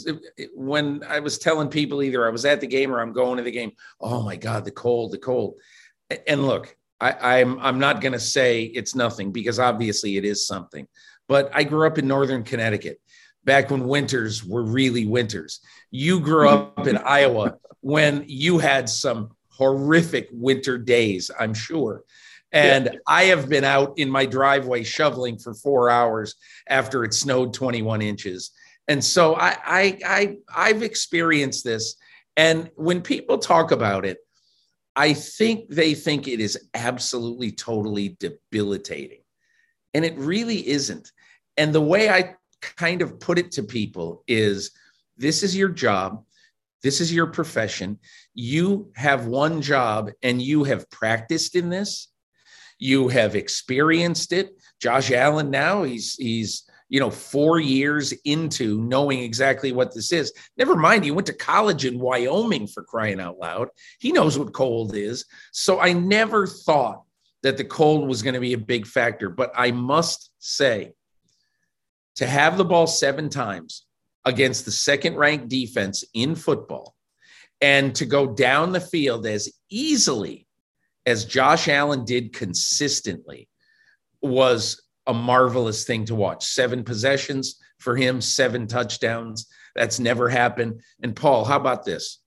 when 0.54 1.02
I 1.06 1.20
was 1.20 1.38
telling 1.38 1.68
people 1.68 2.02
either 2.02 2.26
I 2.26 2.30
was 2.30 2.44
at 2.44 2.60
the 2.60 2.66
game 2.66 2.92
or 2.92 3.00
I'm 3.00 3.12
going 3.12 3.36
to 3.36 3.42
the 3.42 3.50
game. 3.50 3.72
Oh 4.00 4.22
my 4.22 4.36
God, 4.36 4.64
the 4.64 4.70
cold, 4.70 5.12
the 5.12 5.18
cold. 5.18 5.54
And 6.26 6.46
look, 6.46 6.76
I, 7.00 7.40
I'm 7.40 7.58
I'm 7.60 7.78
not 7.78 8.00
going 8.00 8.12
to 8.12 8.20
say 8.20 8.64
it's 8.64 8.94
nothing 8.94 9.32
because 9.32 9.58
obviously 9.58 10.16
it 10.16 10.24
is 10.24 10.46
something. 10.46 10.86
But 11.28 11.50
I 11.54 11.64
grew 11.64 11.86
up 11.86 11.98
in 11.98 12.06
northern 12.06 12.42
Connecticut 12.42 13.00
back 13.44 13.70
when 13.70 13.86
winters 13.86 14.44
were 14.44 14.62
really 14.62 15.06
winters. 15.06 15.60
You 15.90 16.20
grew 16.20 16.48
up 16.48 16.86
in 16.86 16.96
Iowa 16.96 17.56
when 17.80 18.24
you 18.26 18.58
had 18.58 18.88
some 18.88 19.30
horrific 19.48 20.28
winter 20.32 20.78
days, 20.78 21.30
I'm 21.38 21.54
sure. 21.54 22.02
And 22.52 22.86
yeah. 22.86 22.98
I 23.06 23.24
have 23.24 23.48
been 23.48 23.64
out 23.64 23.98
in 23.98 24.08
my 24.08 24.26
driveway 24.26 24.84
shoveling 24.84 25.38
for 25.38 25.54
four 25.54 25.90
hours 25.90 26.36
after 26.68 27.04
it 27.04 27.12
snowed 27.12 27.52
21 27.52 28.00
inches. 28.00 28.52
And 28.88 29.04
so 29.04 29.34
I, 29.34 29.56
I, 29.64 29.98
I 30.06 30.36
I've 30.54 30.82
experienced 30.82 31.64
this. 31.64 31.96
And 32.36 32.70
when 32.76 33.02
people 33.02 33.38
talk 33.38 33.70
about 33.70 34.04
it, 34.04 34.18
I 34.96 35.12
think 35.12 35.68
they 35.68 35.94
think 35.94 36.28
it 36.28 36.40
is 36.40 36.68
absolutely 36.74 37.50
totally 37.50 38.16
debilitating. 38.20 39.20
And 39.92 40.04
it 40.04 40.16
really 40.16 40.66
isn't. 40.68 41.10
And 41.56 41.74
the 41.74 41.80
way 41.80 42.08
I 42.08 42.36
kind 42.76 43.02
of 43.02 43.20
put 43.20 43.38
it 43.38 43.52
to 43.52 43.62
people 43.62 44.22
is 44.26 44.70
this 45.16 45.42
is 45.42 45.56
your 45.56 45.68
job. 45.68 46.24
This 46.82 47.00
is 47.00 47.12
your 47.12 47.26
profession. 47.26 47.98
You 48.34 48.90
have 48.94 49.26
one 49.26 49.62
job 49.62 50.10
and 50.22 50.42
you 50.42 50.64
have 50.64 50.90
practiced 50.90 51.56
in 51.56 51.70
this. 51.70 52.08
You 52.78 53.08
have 53.08 53.36
experienced 53.36 54.32
it. 54.32 54.50
Josh 54.80 55.10
Allen 55.10 55.50
now, 55.50 55.84
he's, 55.84 56.14
he's, 56.16 56.68
you 56.90 57.00
know, 57.00 57.10
four 57.10 57.58
years 57.58 58.12
into 58.24 58.80
knowing 58.82 59.20
exactly 59.20 59.72
what 59.72 59.94
this 59.94 60.12
is. 60.12 60.32
Never 60.58 60.76
mind, 60.76 61.04
he 61.04 61.10
went 61.10 61.26
to 61.28 61.32
college 61.32 61.86
in 61.86 61.98
Wyoming 61.98 62.66
for 62.66 62.82
crying 62.82 63.20
out 63.20 63.38
loud. 63.38 63.68
He 63.98 64.12
knows 64.12 64.38
what 64.38 64.52
cold 64.52 64.94
is. 64.94 65.24
So 65.52 65.80
I 65.80 65.94
never 65.94 66.46
thought 66.46 67.02
that 67.42 67.56
the 67.56 67.64
cold 67.64 68.08
was 68.08 68.22
going 68.22 68.34
to 68.34 68.40
be 68.40 68.52
a 68.52 68.58
big 68.58 68.86
factor. 68.86 69.30
But 69.30 69.52
I 69.56 69.70
must 69.70 70.30
say, 70.38 70.92
to 72.16 72.26
have 72.26 72.56
the 72.56 72.64
ball 72.64 72.86
seven 72.86 73.28
times 73.28 73.86
against 74.24 74.64
the 74.64 74.70
second 74.70 75.16
ranked 75.16 75.48
defense 75.48 76.04
in 76.14 76.34
football 76.34 76.94
and 77.60 77.94
to 77.94 78.06
go 78.06 78.26
down 78.26 78.72
the 78.72 78.80
field 78.80 79.26
as 79.26 79.52
easily 79.70 80.46
as 81.06 81.24
Josh 81.24 81.68
Allen 81.68 82.04
did 82.04 82.32
consistently 82.32 83.48
was 84.22 84.82
a 85.06 85.14
marvelous 85.14 85.84
thing 85.84 86.04
to 86.06 86.14
watch. 86.14 86.44
Seven 86.46 86.82
possessions 86.82 87.60
for 87.78 87.94
him, 87.96 88.20
seven 88.20 88.66
touchdowns. 88.66 89.46
That's 89.74 90.00
never 90.00 90.28
happened. 90.28 90.80
And 91.02 91.14
Paul, 91.14 91.44
how 91.44 91.56
about 91.56 91.84
this? 91.84 92.20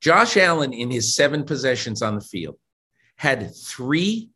Josh 0.00 0.36
Allen, 0.36 0.72
in 0.72 0.90
his 0.90 1.14
seven 1.14 1.44
possessions 1.44 2.02
on 2.02 2.14
the 2.14 2.20
field, 2.20 2.56
had 3.16 3.54
three 3.54 4.30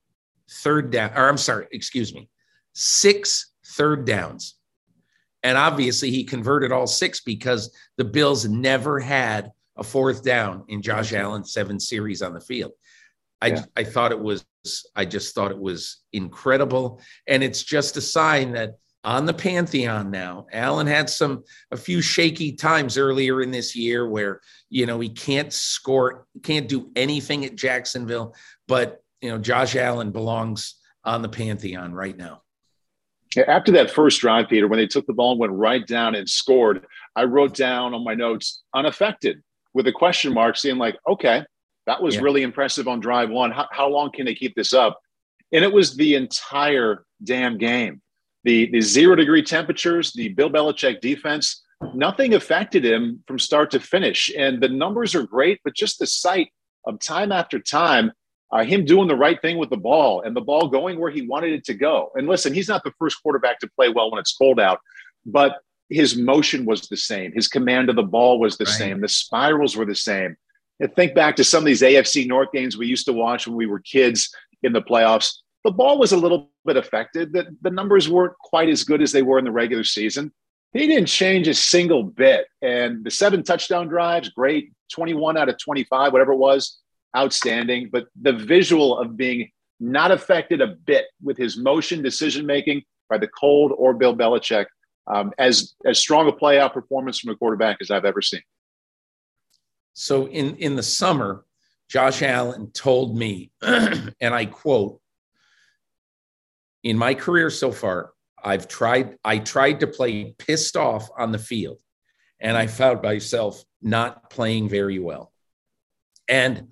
third 0.50 0.90
down, 0.90 1.10
or 1.16 1.28
I'm 1.28 1.38
sorry, 1.38 1.66
excuse 1.72 2.14
me, 2.14 2.28
six 2.74 3.53
third 3.76 4.04
downs. 4.04 4.54
And 5.42 5.58
obviously, 5.58 6.10
he 6.10 6.24
converted 6.24 6.72
all 6.72 6.86
six 6.86 7.20
because 7.20 7.74
the 7.98 8.04
Bills 8.04 8.48
never 8.48 8.98
had 8.98 9.52
a 9.76 9.84
fourth 9.84 10.24
down 10.24 10.64
in 10.68 10.80
Josh 10.80 11.12
Allen's 11.12 11.52
seven 11.52 11.78
series 11.78 12.22
on 12.22 12.32
the 12.32 12.40
field. 12.40 12.72
I, 13.42 13.48
yeah. 13.48 13.64
I 13.76 13.84
thought 13.84 14.12
it 14.12 14.20
was, 14.20 14.46
I 14.96 15.04
just 15.04 15.34
thought 15.34 15.50
it 15.50 15.58
was 15.58 15.98
incredible. 16.14 17.00
And 17.26 17.42
it's 17.42 17.62
just 17.62 17.96
a 17.98 18.00
sign 18.00 18.52
that 18.52 18.76
on 19.02 19.26
the 19.26 19.34
Pantheon 19.34 20.10
now, 20.10 20.46
Allen 20.50 20.86
had 20.86 21.10
some, 21.10 21.44
a 21.70 21.76
few 21.76 22.00
shaky 22.00 22.52
times 22.52 22.96
earlier 22.96 23.42
in 23.42 23.50
this 23.50 23.76
year 23.76 24.08
where, 24.08 24.40
you 24.70 24.86
know, 24.86 24.98
he 24.98 25.10
can't 25.10 25.52
score, 25.52 26.26
can't 26.42 26.68
do 26.68 26.90
anything 26.96 27.44
at 27.44 27.54
Jacksonville. 27.54 28.34
But, 28.66 29.02
you 29.20 29.28
know, 29.28 29.36
Josh 29.36 29.76
Allen 29.76 30.10
belongs 30.10 30.76
on 31.04 31.20
the 31.20 31.28
Pantheon 31.28 31.92
right 31.92 32.16
now. 32.16 32.43
After 33.36 33.72
that 33.72 33.90
first 33.90 34.20
drive, 34.20 34.48
Peter, 34.48 34.68
when 34.68 34.78
they 34.78 34.86
took 34.86 35.06
the 35.06 35.12
ball 35.12 35.32
and 35.32 35.40
went 35.40 35.52
right 35.52 35.86
down 35.86 36.14
and 36.14 36.28
scored, 36.28 36.86
I 37.16 37.24
wrote 37.24 37.54
down 37.54 37.94
on 37.94 38.04
my 38.04 38.14
notes 38.14 38.62
unaffected 38.74 39.42
with 39.72 39.86
a 39.86 39.92
question 39.92 40.32
mark, 40.32 40.56
saying 40.56 40.78
like, 40.78 40.96
okay, 41.08 41.44
that 41.86 42.02
was 42.02 42.14
yeah. 42.14 42.22
really 42.22 42.42
impressive 42.42 42.88
on 42.88 43.00
drive 43.00 43.30
one. 43.30 43.50
How, 43.50 43.66
how 43.70 43.88
long 43.88 44.10
can 44.12 44.26
they 44.26 44.34
keep 44.34 44.54
this 44.54 44.72
up? 44.72 44.98
And 45.52 45.64
it 45.64 45.72
was 45.72 45.96
the 45.96 46.14
entire 46.14 47.04
damn 47.22 47.58
game. 47.58 48.00
The, 48.44 48.70
the 48.70 48.80
zero 48.80 49.16
degree 49.16 49.42
temperatures, 49.42 50.12
the 50.12 50.28
Bill 50.28 50.50
Belichick 50.50 51.00
defense, 51.00 51.62
nothing 51.94 52.34
affected 52.34 52.84
him 52.84 53.22
from 53.26 53.38
start 53.38 53.70
to 53.72 53.80
finish. 53.80 54.32
And 54.36 54.60
the 54.60 54.68
numbers 54.68 55.14
are 55.14 55.22
great, 55.22 55.60
but 55.64 55.74
just 55.74 55.98
the 55.98 56.06
sight 56.06 56.50
of 56.86 57.00
time 57.00 57.32
after 57.32 57.58
time, 57.58 58.12
uh, 58.52 58.64
him 58.64 58.84
doing 58.84 59.08
the 59.08 59.16
right 59.16 59.40
thing 59.40 59.58
with 59.58 59.70
the 59.70 59.76
ball 59.76 60.22
and 60.22 60.36
the 60.36 60.40
ball 60.40 60.68
going 60.68 60.98
where 61.00 61.10
he 61.10 61.22
wanted 61.26 61.52
it 61.52 61.64
to 61.64 61.74
go. 61.74 62.10
And 62.14 62.28
listen, 62.28 62.54
he's 62.54 62.68
not 62.68 62.84
the 62.84 62.92
first 62.98 63.22
quarterback 63.22 63.58
to 63.60 63.70
play 63.76 63.88
well 63.88 64.10
when 64.10 64.20
it's 64.20 64.36
cold 64.36 64.60
out, 64.60 64.80
but 65.26 65.56
his 65.90 66.16
motion 66.16 66.64
was 66.64 66.82
the 66.88 66.96
same. 66.96 67.32
His 67.32 67.48
command 67.48 67.90
of 67.90 67.96
the 67.96 68.02
ball 68.02 68.38
was 68.38 68.56
the 68.56 68.64
right. 68.64 68.74
same. 68.74 69.00
The 69.00 69.08
spirals 69.08 69.76
were 69.76 69.84
the 69.84 69.94
same. 69.94 70.36
And 70.80 70.94
think 70.94 71.14
back 71.14 71.36
to 71.36 71.44
some 71.44 71.58
of 71.58 71.66
these 71.66 71.82
AFC 71.82 72.26
North 72.26 72.52
games 72.52 72.76
we 72.76 72.86
used 72.86 73.06
to 73.06 73.12
watch 73.12 73.46
when 73.46 73.56
we 73.56 73.66
were 73.66 73.80
kids 73.80 74.34
in 74.62 74.72
the 74.72 74.82
playoffs. 74.82 75.34
The 75.64 75.70
ball 75.70 75.98
was 75.98 76.12
a 76.12 76.16
little 76.16 76.50
bit 76.64 76.76
affected. 76.76 77.32
The, 77.32 77.46
the 77.62 77.70
numbers 77.70 78.08
weren't 78.08 78.36
quite 78.38 78.68
as 78.68 78.84
good 78.84 79.02
as 79.02 79.12
they 79.12 79.22
were 79.22 79.38
in 79.38 79.44
the 79.44 79.52
regular 79.52 79.84
season. 79.84 80.32
He 80.72 80.86
didn't 80.88 81.06
change 81.06 81.46
a 81.46 81.54
single 81.54 82.02
bit. 82.02 82.46
And 82.60 83.04
the 83.04 83.10
seven 83.10 83.44
touchdown 83.44 83.88
drives, 83.88 84.30
great. 84.30 84.72
21 84.92 85.36
out 85.36 85.48
of 85.48 85.58
25, 85.58 86.12
whatever 86.12 86.32
it 86.32 86.38
was, 86.38 86.78
outstanding. 87.16 87.90
But 87.90 88.06
the 88.20 88.32
visual 88.32 88.98
of 88.98 89.16
being 89.16 89.50
not 89.80 90.10
affected 90.10 90.60
a 90.60 90.68
bit 90.68 91.06
with 91.22 91.36
his 91.36 91.56
motion 91.56 92.02
decision 92.02 92.46
making 92.46 92.82
by 93.08 93.18
the 93.18 93.28
cold 93.28 93.72
or 93.76 93.94
Bill 93.94 94.16
Belichick, 94.16 94.66
um, 95.06 95.32
as 95.38 95.74
as 95.84 95.98
strong 95.98 96.28
a 96.28 96.32
playoff 96.32 96.72
performance 96.72 97.18
from 97.18 97.32
a 97.32 97.36
quarterback 97.36 97.78
as 97.80 97.90
I've 97.90 98.04
ever 98.04 98.22
seen. 98.22 98.42
So 99.92 100.26
in 100.28 100.56
in 100.56 100.76
the 100.76 100.82
summer, 100.82 101.44
Josh 101.88 102.22
Allen 102.22 102.70
told 102.72 103.16
me, 103.16 103.52
and 103.62 104.14
I 104.20 104.46
quote, 104.46 105.00
"In 106.82 106.96
my 106.96 107.14
career 107.14 107.50
so 107.50 107.70
far, 107.70 108.12
I've 108.42 108.68
tried 108.68 109.16
I 109.24 109.38
tried 109.38 109.80
to 109.80 109.86
play 109.86 110.34
pissed 110.38 110.76
off 110.76 111.08
on 111.16 111.32
the 111.32 111.38
field, 111.38 111.78
and 112.40 112.56
I 112.56 112.66
found 112.66 113.02
myself 113.02 113.62
not 113.82 114.30
playing 114.30 114.68
very 114.68 114.98
well." 114.98 115.32
And 116.26 116.68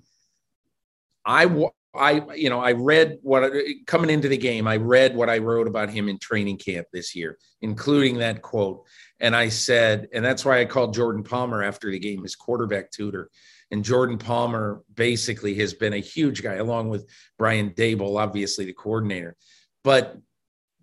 I 1.25 1.69
I 1.95 2.21
you 2.35 2.49
know 2.49 2.59
I 2.59 2.71
read 2.71 3.19
what 3.21 3.43
uh, 3.43 3.59
coming 3.85 4.09
into 4.09 4.27
the 4.27 4.37
game 4.37 4.67
I 4.67 4.77
read 4.77 5.15
what 5.15 5.29
I 5.29 5.37
wrote 5.37 5.67
about 5.67 5.89
him 5.89 6.09
in 6.09 6.17
training 6.17 6.57
camp 6.57 6.87
this 6.91 7.15
year 7.15 7.37
including 7.61 8.17
that 8.17 8.41
quote. 8.41 8.85
And 9.19 9.35
I 9.35 9.49
said 9.49 10.07
and 10.13 10.23
that's 10.23 10.43
why 10.43 10.59
I 10.59 10.65
called 10.65 10.93
Jordan 10.93 11.23
Palmer 11.23 11.63
after 11.63 11.91
the 11.91 11.99
game 11.99 12.23
his 12.23 12.35
quarterback 12.35 12.91
tutor. 12.91 13.29
And 13.71 13.83
Jordan 13.83 14.17
Palmer 14.17 14.83
basically 14.93 15.55
has 15.55 15.73
been 15.73 15.93
a 15.93 15.99
huge 15.99 16.43
guy 16.43 16.55
along 16.55 16.89
with 16.89 17.07
Brian 17.39 17.71
Daboll, 17.71 18.19
obviously 18.19 18.65
the 18.65 18.73
coordinator. 18.73 19.35
But 19.83 20.17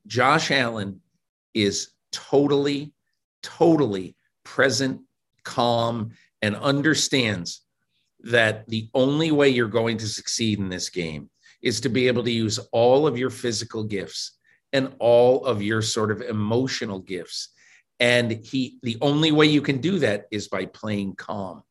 Josh 0.07 0.51
Allen 0.51 1.01
is 1.55 1.91
totally 2.13 2.93
totally 3.43 4.17
present 4.45 5.01
calm 5.45 6.13
and 6.43 6.57
understands 6.57 7.63
that 8.25 8.69
the 8.69 8.89
only 8.95 9.31
way 9.31 9.49
you're 9.49 9.69
going 9.69 9.99
to 9.99 10.07
succeed 10.07 10.59
in 10.59 10.69
this 10.69 10.89
game 10.89 11.31
is 11.63 11.81
to 11.81 11.89
be 11.89 12.07
able 12.07 12.25
to 12.25 12.31
use 12.31 12.59
all 12.73 13.07
of 13.07 13.19
your 13.19 13.31
physical 13.31 13.85
gifts 13.85 14.39
and 14.73 14.93
all 14.99 15.45
of 15.45 15.63
your 15.63 15.83
sort 15.83 16.11
of 16.11 16.23
emotional 16.23 16.99
gifts. 16.99 17.49
And 17.99 18.33
he, 18.33 18.79
the 18.83 18.97
only 19.01 19.33
way 19.33 19.47
you 19.47 19.61
can 19.61 19.79
do 19.79 19.99
that 19.99 20.27
is 20.31 20.49
by 20.49 20.67
playing 20.67 21.17
calm. 21.17 21.63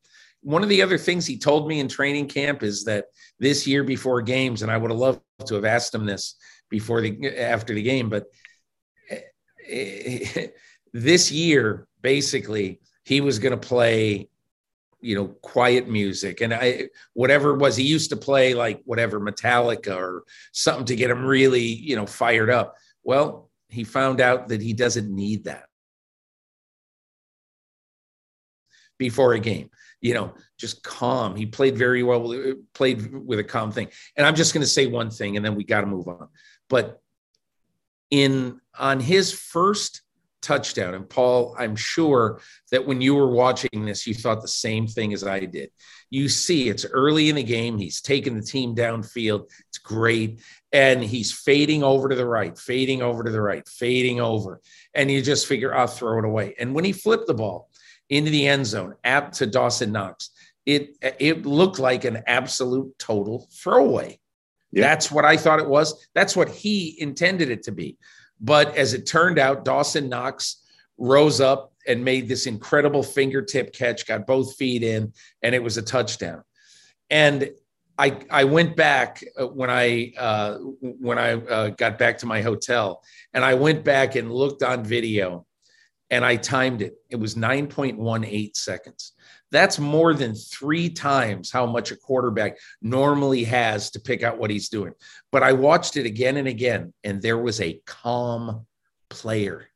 One 0.41 0.63
of 0.63 0.69
the 0.69 0.81
other 0.81 0.97
things 0.97 1.25
he 1.25 1.37
told 1.37 1.67
me 1.67 1.79
in 1.79 1.87
training 1.87 2.27
camp 2.27 2.63
is 2.63 2.83
that 2.85 3.05
this 3.39 3.67
year 3.67 3.83
before 3.83 4.21
games, 4.21 4.61
and 4.61 4.71
I 4.71 4.77
would 4.77 4.91
have 4.91 4.99
loved 4.99 5.21
to 5.47 5.55
have 5.55 5.65
asked 5.65 5.93
him 5.93 6.05
this 6.05 6.35
before 6.69 7.01
the 7.01 7.37
after 7.37 7.73
the 7.73 7.81
game, 7.81 8.09
but 8.09 8.25
this 10.93 11.31
year 11.31 11.87
basically 12.01 12.79
he 13.03 13.21
was 13.21 13.39
going 13.39 13.59
to 13.59 13.67
play 13.67 14.28
you 15.01 15.15
know 15.15 15.27
quiet 15.41 15.87
music. 15.87 16.41
And 16.41 16.53
i 16.53 16.89
whatever 17.13 17.51
it 17.51 17.57
was 17.57 17.75
he 17.75 17.83
used 17.83 18.09
to 18.11 18.17
play 18.17 18.53
like 18.53 18.81
whatever 18.85 19.19
metallica 19.19 19.95
or 19.95 20.23
something 20.51 20.85
to 20.85 20.95
get 20.95 21.11
him 21.11 21.25
really 21.25 21.61
you 21.61 21.95
know 21.95 22.05
fired 22.05 22.49
up. 22.49 22.75
Well 23.03 23.49
he 23.69 23.83
found 23.83 24.19
out 24.21 24.47
that 24.49 24.61
he 24.61 24.73
doesn't 24.73 25.13
need 25.13 25.45
that 25.45 25.65
before 28.97 29.33
a 29.33 29.39
game. 29.39 29.69
You 30.01 30.13
know 30.13 30.33
just 30.57 30.83
calm. 30.83 31.35
He 31.35 31.45
played 31.45 31.77
very 31.77 32.03
well 32.03 32.55
played 32.73 33.13
with 33.13 33.39
a 33.39 33.43
calm 33.43 33.71
thing. 33.71 33.89
And 34.15 34.25
i'm 34.25 34.35
just 34.35 34.53
going 34.53 34.61
to 34.61 34.67
say 34.67 34.87
one 34.87 35.09
thing 35.09 35.37
and 35.37 35.45
then 35.45 35.55
we 35.55 35.63
got 35.63 35.81
to 35.81 35.87
move 35.87 36.07
on. 36.07 36.27
But 36.69 37.01
in 38.11 38.59
on 38.77 38.99
his 38.99 39.31
first 39.31 40.01
touchdown. 40.41 40.93
And 40.93 41.09
Paul, 41.09 41.55
I'm 41.57 41.75
sure 41.75 42.41
that 42.71 42.85
when 42.85 43.01
you 43.01 43.15
were 43.15 43.29
watching 43.29 43.85
this, 43.85 44.07
you 44.07 44.13
thought 44.13 44.41
the 44.41 44.47
same 44.47 44.87
thing 44.87 45.13
as 45.13 45.23
I 45.23 45.41
did. 45.41 45.71
You 46.09 46.29
see, 46.29 46.69
it's 46.69 46.85
early 46.85 47.29
in 47.29 47.35
the 47.35 47.43
game. 47.43 47.77
He's 47.77 48.01
taking 48.01 48.35
the 48.35 48.45
team 48.45 48.75
downfield. 48.75 49.49
It's 49.67 49.77
great. 49.77 50.41
And 50.71 51.03
he's 51.03 51.31
fading 51.31 51.83
over 51.83 52.09
to 52.09 52.15
the 52.15 52.25
right, 52.25 52.57
fading 52.57 53.01
over 53.01 53.23
to 53.23 53.31
the 53.31 53.41
right, 53.41 53.67
fading 53.67 54.19
over. 54.19 54.61
And 54.93 55.11
you 55.11 55.21
just 55.21 55.47
figure, 55.47 55.75
I'll 55.75 55.87
throw 55.87 56.19
it 56.19 56.25
away. 56.25 56.55
And 56.59 56.73
when 56.73 56.85
he 56.85 56.93
flipped 56.93 57.27
the 57.27 57.33
ball 57.33 57.69
into 58.09 58.31
the 58.31 58.47
end 58.47 58.65
zone, 58.65 58.95
apt 59.03 59.35
to 59.35 59.45
Dawson 59.45 59.91
Knox, 59.91 60.31
it, 60.65 60.97
it 61.01 61.45
looked 61.45 61.79
like 61.79 62.05
an 62.05 62.23
absolute 62.27 62.97
total 62.99 63.47
throwaway. 63.51 64.19
Yeah. 64.71 64.83
That's 64.83 65.11
what 65.11 65.25
I 65.25 65.37
thought 65.37 65.59
it 65.59 65.67
was. 65.67 66.07
That's 66.13 66.35
what 66.35 66.49
he 66.49 66.95
intended 66.99 67.49
it 67.49 67.63
to 67.63 67.71
be. 67.71 67.97
But 68.39 68.75
as 68.75 68.93
it 68.93 69.05
turned 69.05 69.39
out, 69.39 69.65
Dawson 69.65 70.09
Knox 70.09 70.63
rose 70.97 71.41
up 71.41 71.73
and 71.87 72.03
made 72.03 72.27
this 72.27 72.45
incredible 72.45 73.03
fingertip 73.03 73.73
catch, 73.73 74.05
got 74.05 74.27
both 74.27 74.55
feet 74.55 74.83
in, 74.83 75.13
and 75.41 75.55
it 75.55 75.63
was 75.63 75.77
a 75.77 75.81
touchdown. 75.81 76.43
And 77.09 77.49
I, 77.97 78.17
I 78.29 78.43
went 78.45 78.77
back 78.77 79.23
uh, 79.37 79.47
when 79.47 79.69
I 79.69 80.13
uh, 80.17 80.57
when 80.79 81.17
I 81.17 81.33
uh, 81.33 81.69
got 81.69 81.97
back 81.97 82.17
to 82.19 82.25
my 82.25 82.41
hotel, 82.41 83.03
and 83.33 83.43
I 83.43 83.55
went 83.55 83.83
back 83.83 84.15
and 84.15 84.31
looked 84.31 84.63
on 84.63 84.85
video, 84.85 85.45
and 86.09 86.23
I 86.23 86.37
timed 86.37 86.81
it. 86.81 86.95
It 87.09 87.17
was 87.17 87.35
9.18 87.35 88.55
seconds. 88.55 89.13
That's 89.51 89.79
more 89.79 90.13
than 90.13 90.35
three 90.35 90.89
times 90.89 91.51
how 91.51 91.65
much 91.65 91.91
a 91.91 91.95
quarterback 91.95 92.57
normally 92.81 93.43
has 93.45 93.89
to 93.91 93.99
pick 93.99 94.21
out 94.21 94.37
what 94.37 94.51
he's 94.51 94.69
doing. 94.69 94.93
But 95.31 95.43
I 95.43 95.53
watched 95.53 95.97
it 95.97 96.05
again 96.05 96.37
and 96.37 96.47
again, 96.47 96.93
and 97.03 97.21
there 97.21 97.37
was 97.37 97.59
a 97.59 97.81
calm 97.85 98.65
player. 99.09 99.67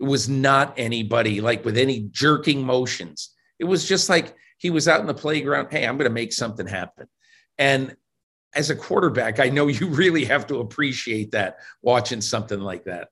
It 0.00 0.04
was 0.04 0.28
not 0.28 0.74
anybody 0.76 1.40
like 1.40 1.64
with 1.64 1.76
any 1.76 2.08
jerking 2.10 2.64
motions. 2.64 3.30
It 3.58 3.64
was 3.64 3.88
just 3.88 4.08
like 4.08 4.36
he 4.58 4.70
was 4.70 4.86
out 4.86 5.00
in 5.00 5.06
the 5.06 5.14
playground. 5.14 5.68
Hey, 5.70 5.84
I'm 5.84 5.96
going 5.96 6.08
to 6.08 6.14
make 6.14 6.32
something 6.32 6.66
happen. 6.66 7.08
And 7.58 7.96
as 8.54 8.70
a 8.70 8.76
quarterback, 8.76 9.40
I 9.40 9.48
know 9.48 9.66
you 9.68 9.88
really 9.88 10.24
have 10.26 10.46
to 10.48 10.60
appreciate 10.60 11.32
that 11.32 11.56
watching 11.82 12.20
something 12.20 12.60
like 12.60 12.84
that. 12.84 13.08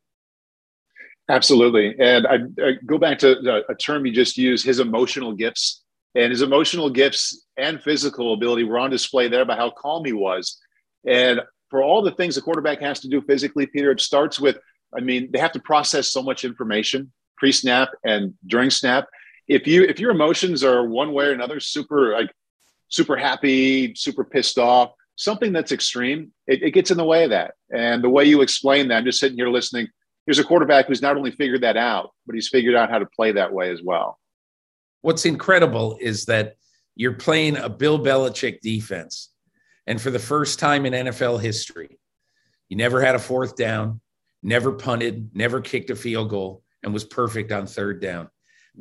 Absolutely. 1.28 1.96
And 1.98 2.24
I, 2.24 2.36
I 2.64 2.72
go 2.84 2.98
back 2.98 3.18
to 3.18 3.64
a 3.68 3.74
term 3.74 4.06
you 4.06 4.12
just 4.12 4.38
used 4.38 4.64
his 4.64 4.78
emotional 4.78 5.32
gifts 5.32 5.82
and 6.16 6.30
his 6.30 6.42
emotional 6.42 6.88
gifts 6.88 7.46
and 7.58 7.80
physical 7.82 8.32
ability 8.32 8.64
were 8.64 8.78
on 8.78 8.90
display 8.90 9.28
there 9.28 9.44
by 9.44 9.54
how 9.54 9.70
calm 9.70 10.04
he 10.04 10.14
was. 10.14 10.58
And 11.06 11.42
for 11.68 11.82
all 11.82 12.00
the 12.00 12.10
things 12.12 12.36
a 12.36 12.42
quarterback 12.42 12.80
has 12.80 13.00
to 13.00 13.08
do 13.08 13.20
physically, 13.20 13.66
Peter, 13.66 13.90
it 13.90 14.00
starts 14.00 14.40
with, 14.40 14.56
I 14.96 15.00
mean, 15.00 15.30
they 15.30 15.38
have 15.38 15.52
to 15.52 15.60
process 15.60 16.08
so 16.08 16.22
much 16.22 16.44
information 16.44 17.12
pre-snap 17.36 17.90
and 18.02 18.32
during 18.46 18.70
snap. 18.70 19.06
If 19.46 19.66
you 19.66 19.84
if 19.84 20.00
your 20.00 20.10
emotions 20.10 20.64
are 20.64 20.88
one 20.88 21.12
way 21.12 21.26
or 21.26 21.32
another, 21.32 21.60
super 21.60 22.12
like 22.12 22.32
super 22.88 23.16
happy, 23.16 23.94
super 23.94 24.24
pissed 24.24 24.58
off, 24.58 24.92
something 25.16 25.52
that's 25.52 25.70
extreme, 25.70 26.32
it, 26.46 26.62
it 26.62 26.70
gets 26.70 26.90
in 26.90 26.96
the 26.96 27.04
way 27.04 27.24
of 27.24 27.30
that. 27.30 27.54
And 27.72 28.02
the 28.02 28.08
way 28.08 28.24
you 28.24 28.40
explain 28.40 28.88
that, 28.88 28.96
I'm 28.96 29.04
just 29.04 29.20
sitting 29.20 29.36
here 29.36 29.50
listening. 29.50 29.88
Here's 30.24 30.38
a 30.38 30.44
quarterback 30.44 30.86
who's 30.86 31.02
not 31.02 31.16
only 31.16 31.30
figured 31.30 31.60
that 31.60 31.76
out, 31.76 32.10
but 32.26 32.34
he's 32.34 32.48
figured 32.48 32.74
out 32.74 32.90
how 32.90 32.98
to 32.98 33.06
play 33.06 33.32
that 33.32 33.52
way 33.52 33.70
as 33.70 33.82
well 33.82 34.18
what's 35.06 35.24
incredible 35.24 35.96
is 36.00 36.24
that 36.24 36.56
you're 36.96 37.12
playing 37.12 37.56
a 37.56 37.68
Bill 37.68 37.96
Belichick 37.96 38.60
defense. 38.60 39.30
And 39.86 40.02
for 40.02 40.10
the 40.10 40.18
first 40.18 40.58
time 40.58 40.84
in 40.84 40.92
NFL 40.94 41.40
history, 41.40 42.00
you 42.68 42.76
never 42.76 43.00
had 43.00 43.14
a 43.14 43.20
fourth 43.20 43.54
down, 43.54 44.00
never 44.42 44.72
punted, 44.72 45.30
never 45.32 45.60
kicked 45.60 45.90
a 45.90 45.94
field 45.94 46.30
goal, 46.30 46.64
and 46.82 46.92
was 46.92 47.04
perfect 47.04 47.52
on 47.52 47.68
third 47.68 48.00
down. 48.02 48.28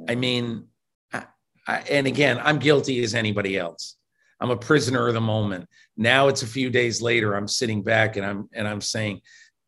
I 0.09 0.15
mean, 0.15 0.65
I, 1.13 1.25
I, 1.67 1.81
and 1.91 2.07
again, 2.07 2.39
I'm 2.41 2.57
guilty 2.57 3.03
as 3.03 3.13
anybody 3.13 3.55
else. 3.55 3.95
I'm 4.41 4.49
a 4.49 4.57
prisoner 4.57 5.07
of 5.07 5.13
the 5.13 5.21
moment. 5.21 5.67
Now 5.95 6.27
it's 6.27 6.41
a 6.41 6.47
few 6.47 6.71
days 6.71 7.03
later. 7.03 7.35
I'm 7.35 7.47
sitting 7.47 7.83
back 7.83 8.17
and 8.17 8.25
I'm 8.25 8.49
and 8.51 8.67
I'm 8.67 8.81
saying, 8.81 9.21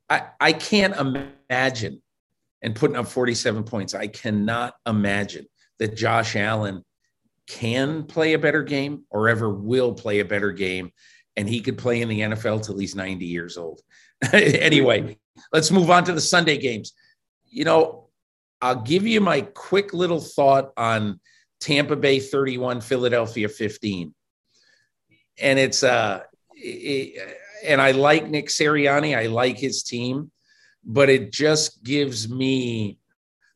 I, 0.10 0.30
I 0.40 0.54
can't 0.54 0.96
imagine 0.96 2.02
and 2.64 2.76
putting 2.76 2.96
up 2.96 3.06
47 3.06 3.64
points. 3.64 3.94
I 3.94 4.08
cannot 4.08 4.74
imagine 4.88 5.46
that 5.80 5.96
Josh 5.96 6.36
Allen 6.36 6.84
can 7.48 8.04
play 8.04 8.34
a 8.34 8.40
better 8.40 8.64
game 8.64 9.06
or 9.10 9.30
ever 9.30 9.50
will 9.50 9.94
play 9.94 10.20
a 10.20 10.26
better 10.26 10.52
game. 10.52 10.92
And 11.36 11.48
he 11.48 11.62
could 11.62 11.78
play 11.78 12.02
in 12.02 12.10
the 12.10 12.22
NFL 12.22 12.66
till 12.66 12.78
he's 12.78 12.96
90 12.96 13.26
years 13.26 13.58
old. 13.58 13.82
anyway, 14.34 15.18
let's 15.54 15.72
move 15.72 15.90
on 15.90 16.04
to 16.06 16.14
the 16.14 16.22
Sunday 16.22 16.58
games. 16.58 16.94
You 17.46 17.64
know, 17.64 18.10
I'll 18.62 18.82
give 18.82 19.06
you 19.06 19.22
my 19.22 19.42
quick 19.42 19.94
little 19.94 20.20
thought 20.20 20.72
on 20.78 21.20
Tampa 21.60 21.96
Bay 21.96 22.20
31, 22.20 22.82
Philadelphia 22.82 23.48
15. 23.48 24.14
And 25.40 25.60
it's, 25.60 25.84
uh, 25.84 26.22
it, 26.54 27.38
and 27.64 27.82
I 27.82 27.92
like 27.92 28.28
Nick 28.28 28.48
Sirianni, 28.48 29.18
I 29.18 29.28
like 29.28 29.58
his 29.58 29.84
team, 29.84 30.32
but 30.84 31.10
it 31.10 31.32
just 31.32 31.84
gives 31.84 32.30
me 32.30 32.98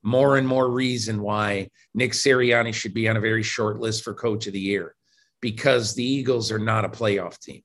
more 0.04 0.38
and 0.38 0.48
more 0.48 0.70
reason 0.70 1.22
why 1.22 1.70
Nick 1.94 2.14
Sirianni 2.14 2.74
should 2.74 2.94
be 2.94 3.08
on 3.08 3.18
a 3.18 3.22
very 3.22 3.44
short 3.44 3.80
list 3.80 4.04
for 4.04 4.14
coach 4.14 4.48
of 4.48 4.54
the 4.54 4.60
year 4.60 4.96
because 5.42 5.94
the 5.94 6.04
Eagles 6.04 6.52
are 6.52 6.60
not 6.60 6.86
a 6.86 6.90
playoff 6.90 7.40
team. 7.40 7.62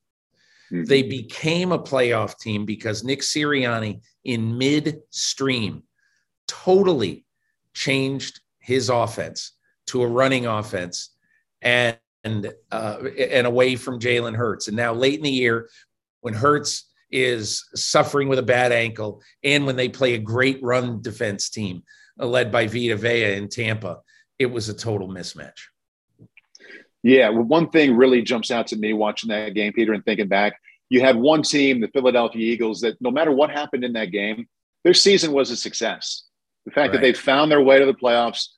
Mm-hmm. 0.72 0.84
They 0.84 1.02
became 1.02 1.72
a 1.72 1.78
playoff 1.78 2.38
team 2.38 2.64
because 2.64 3.04
Nick 3.04 3.20
Sirianni 3.20 4.00
in 4.24 4.58
midstream 4.58 5.82
totally 6.48 7.24
changed 7.74 8.40
his 8.58 8.88
offense 8.88 9.52
to 9.86 10.02
a 10.02 10.06
running 10.06 10.46
offense 10.46 11.10
and 11.62 11.96
and, 12.24 12.52
uh, 12.72 12.98
and 13.30 13.46
away 13.46 13.76
from 13.76 14.00
Jalen 14.00 14.34
Hurts. 14.34 14.66
And 14.66 14.76
now 14.76 14.92
late 14.92 15.14
in 15.14 15.22
the 15.22 15.30
year, 15.30 15.68
when 16.22 16.34
Hurts 16.34 16.90
is 17.12 17.64
suffering 17.76 18.28
with 18.28 18.40
a 18.40 18.42
bad 18.42 18.72
ankle, 18.72 19.22
and 19.44 19.64
when 19.64 19.76
they 19.76 19.88
play 19.88 20.14
a 20.14 20.18
great 20.18 20.58
run 20.60 21.00
defense 21.00 21.48
team, 21.48 21.84
Uh, 22.18 22.26
led 22.26 22.50
by 22.50 22.66
Vita 22.66 22.96
Vea 22.96 23.34
in 23.34 23.48
Tampa, 23.48 24.00
it 24.38 24.46
was 24.46 24.68
a 24.68 24.74
total 24.74 25.08
mismatch. 25.08 25.58
Yeah, 27.02 27.28
well, 27.28 27.44
one 27.44 27.70
thing 27.70 27.96
really 27.96 28.22
jumps 28.22 28.50
out 28.50 28.66
to 28.68 28.76
me 28.76 28.92
watching 28.92 29.28
that 29.28 29.54
game, 29.54 29.72
Peter, 29.72 29.92
and 29.92 30.04
thinking 30.04 30.28
back. 30.28 30.54
You 30.88 31.00
had 31.00 31.16
one 31.16 31.42
team, 31.42 31.80
the 31.80 31.88
Philadelphia 31.88 32.52
Eagles, 32.52 32.80
that 32.80 33.00
no 33.00 33.10
matter 33.10 33.30
what 33.30 33.50
happened 33.50 33.84
in 33.84 33.92
that 33.92 34.10
game, 34.10 34.48
their 34.82 34.94
season 34.94 35.32
was 35.32 35.50
a 35.50 35.56
success. 35.56 36.24
The 36.64 36.72
fact 36.72 36.90
right. 36.90 36.92
that 36.94 37.00
they 37.02 37.12
found 37.12 37.50
their 37.50 37.62
way 37.62 37.78
to 37.78 37.86
the 37.86 37.94
playoffs, 37.94 38.48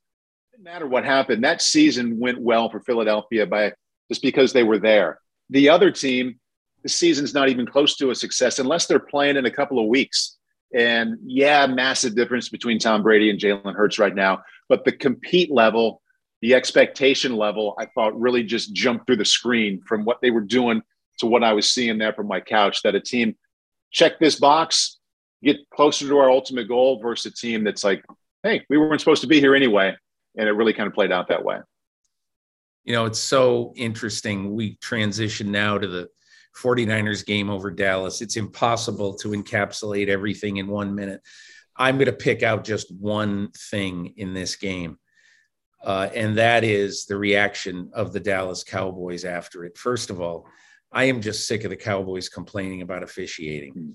didn't 0.52 0.64
matter 0.64 0.86
what 0.86 1.04
happened, 1.04 1.44
that 1.44 1.60
season 1.60 2.18
went 2.18 2.40
well 2.40 2.70
for 2.70 2.80
Philadelphia 2.80 3.46
by 3.46 3.72
just 4.08 4.22
because 4.22 4.52
they 4.52 4.62
were 4.62 4.78
there. 4.78 5.20
The 5.50 5.68
other 5.68 5.90
team, 5.90 6.40
the 6.82 6.88
season's 6.88 7.34
not 7.34 7.48
even 7.50 7.66
close 7.66 7.96
to 7.96 8.10
a 8.10 8.14
success 8.14 8.58
unless 8.58 8.86
they're 8.86 8.98
playing 8.98 9.36
in 9.36 9.44
a 9.44 9.50
couple 9.50 9.78
of 9.78 9.88
weeks. 9.88 10.37
And 10.74 11.16
yeah, 11.24 11.66
massive 11.66 12.14
difference 12.14 12.48
between 12.48 12.78
Tom 12.78 13.02
Brady 13.02 13.30
and 13.30 13.38
Jalen 13.38 13.74
Hurts 13.74 13.98
right 13.98 14.14
now. 14.14 14.42
But 14.68 14.84
the 14.84 14.92
compete 14.92 15.50
level, 15.50 16.02
the 16.42 16.54
expectation 16.54 17.36
level, 17.36 17.74
I 17.78 17.86
thought 17.86 18.18
really 18.18 18.42
just 18.42 18.72
jumped 18.74 19.06
through 19.06 19.16
the 19.16 19.24
screen 19.24 19.80
from 19.86 20.04
what 20.04 20.20
they 20.20 20.30
were 20.30 20.42
doing 20.42 20.82
to 21.20 21.26
what 21.26 21.42
I 21.42 21.52
was 21.52 21.70
seeing 21.70 21.98
there 21.98 22.12
from 22.12 22.28
my 22.28 22.40
couch. 22.40 22.82
That 22.82 22.94
a 22.94 23.00
team 23.00 23.36
check 23.90 24.18
this 24.18 24.38
box, 24.38 24.98
get 25.42 25.58
closer 25.70 26.06
to 26.06 26.18
our 26.18 26.30
ultimate 26.30 26.68
goal 26.68 27.00
versus 27.00 27.32
a 27.32 27.34
team 27.34 27.64
that's 27.64 27.84
like, 27.84 28.04
hey, 28.42 28.64
we 28.68 28.76
weren't 28.76 29.00
supposed 29.00 29.22
to 29.22 29.28
be 29.28 29.40
here 29.40 29.54
anyway. 29.54 29.96
And 30.36 30.48
it 30.48 30.52
really 30.52 30.74
kind 30.74 30.86
of 30.86 30.94
played 30.94 31.12
out 31.12 31.28
that 31.28 31.44
way. 31.44 31.58
You 32.84 32.92
know, 32.92 33.06
it's 33.06 33.18
so 33.18 33.72
interesting. 33.76 34.54
We 34.54 34.76
transition 34.76 35.50
now 35.50 35.78
to 35.78 35.86
the 35.86 36.08
49ers 36.56 37.24
game 37.24 37.50
over 37.50 37.70
Dallas. 37.70 38.20
It's 38.20 38.36
impossible 38.36 39.14
to 39.18 39.28
encapsulate 39.30 40.08
everything 40.08 40.56
in 40.56 40.66
one 40.66 40.94
minute. 40.94 41.20
I'm 41.76 41.96
going 41.96 42.06
to 42.06 42.12
pick 42.12 42.42
out 42.42 42.64
just 42.64 42.92
one 42.94 43.50
thing 43.52 44.14
in 44.16 44.34
this 44.34 44.56
game, 44.56 44.98
uh, 45.84 46.08
and 46.14 46.38
that 46.38 46.64
is 46.64 47.06
the 47.06 47.16
reaction 47.16 47.90
of 47.92 48.12
the 48.12 48.20
Dallas 48.20 48.64
Cowboys 48.64 49.24
after 49.24 49.64
it. 49.64 49.78
First 49.78 50.10
of 50.10 50.20
all, 50.20 50.48
I 50.90 51.04
am 51.04 51.20
just 51.20 51.46
sick 51.46 51.64
of 51.64 51.70
the 51.70 51.76
Cowboys 51.76 52.28
complaining 52.28 52.82
about 52.82 53.02
officiating. 53.02 53.94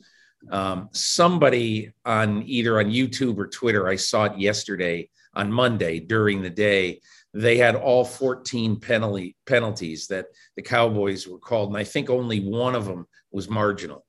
Um, 0.49 0.89
somebody 0.91 1.91
on 2.06 2.43
either 2.45 2.80
on 2.80 2.86
YouTube 2.86 3.38
or 3.38 3.47
Twitter, 3.47 3.88
I 3.88 3.95
saw 3.95 4.26
it 4.26 4.38
yesterday 4.38 5.10
on 5.34 5.51
Monday 5.51 5.99
during 5.99 6.41
the 6.41 6.49
day 6.49 7.01
they 7.34 7.57
had 7.57 7.75
all 7.75 8.05
14 8.05 8.79
penalty 8.79 9.36
penalties 9.47 10.07
that 10.07 10.27
the 10.55 10.61
Cowboys 10.61 11.27
were 11.27 11.39
called, 11.39 11.69
and 11.69 11.77
I 11.77 11.84
think 11.84 12.09
only 12.09 12.39
one 12.39 12.75
of 12.75 12.86
them 12.86 13.07
was 13.31 13.49
marginal. 13.49 14.05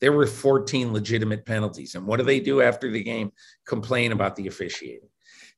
There 0.00 0.12
were 0.12 0.26
14 0.26 0.92
legitimate 0.92 1.44
penalties, 1.44 1.96
and 1.96 2.06
what 2.06 2.18
do 2.18 2.22
they 2.22 2.38
do 2.38 2.62
after 2.62 2.90
the 2.90 3.02
game? 3.02 3.32
Complain 3.66 4.12
about 4.12 4.36
the 4.36 4.46
officiating, 4.46 5.08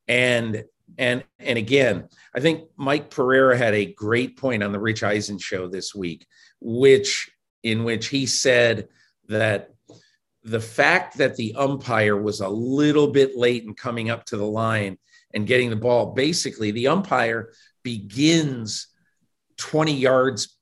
and 0.09 0.65
and 0.99 1.23
and 1.39 1.59
again, 1.59 2.09
I 2.35 2.41
think 2.41 2.65
Mike 2.77 3.11
Pereira 3.11 3.57
had 3.57 3.75
a 3.75 3.93
great 3.93 4.39
point 4.39 4.63
on 4.63 4.73
the 4.73 4.81
Rich 4.81 5.03
Eisen 5.03 5.39
show 5.39 5.69
this 5.69 5.95
week, 5.95 6.27
which 6.61 7.31
in 7.63 7.85
which 7.85 8.09
he 8.09 8.25
said 8.25 8.89
that 9.29 9.71
the 10.43 10.61
fact 10.61 11.19
that 11.19 11.37
the 11.37 11.55
umpire 11.57 12.17
was 12.17 12.41
a 12.41 12.49
little 12.49 13.09
bit 13.09 13.37
late 13.37 13.65
in 13.65 13.75
coming 13.75 14.09
up 14.09 14.25
to 14.25 14.39
the 14.39 14.47
line 14.47 14.97
and 15.35 15.47
getting 15.47 15.71
the 15.71 15.77
ball. 15.77 16.13
Basically, 16.13 16.71
the 16.71 16.89
umpire 16.89 17.53
begins 17.83 18.89
20 19.59 19.93
yards 19.93 20.57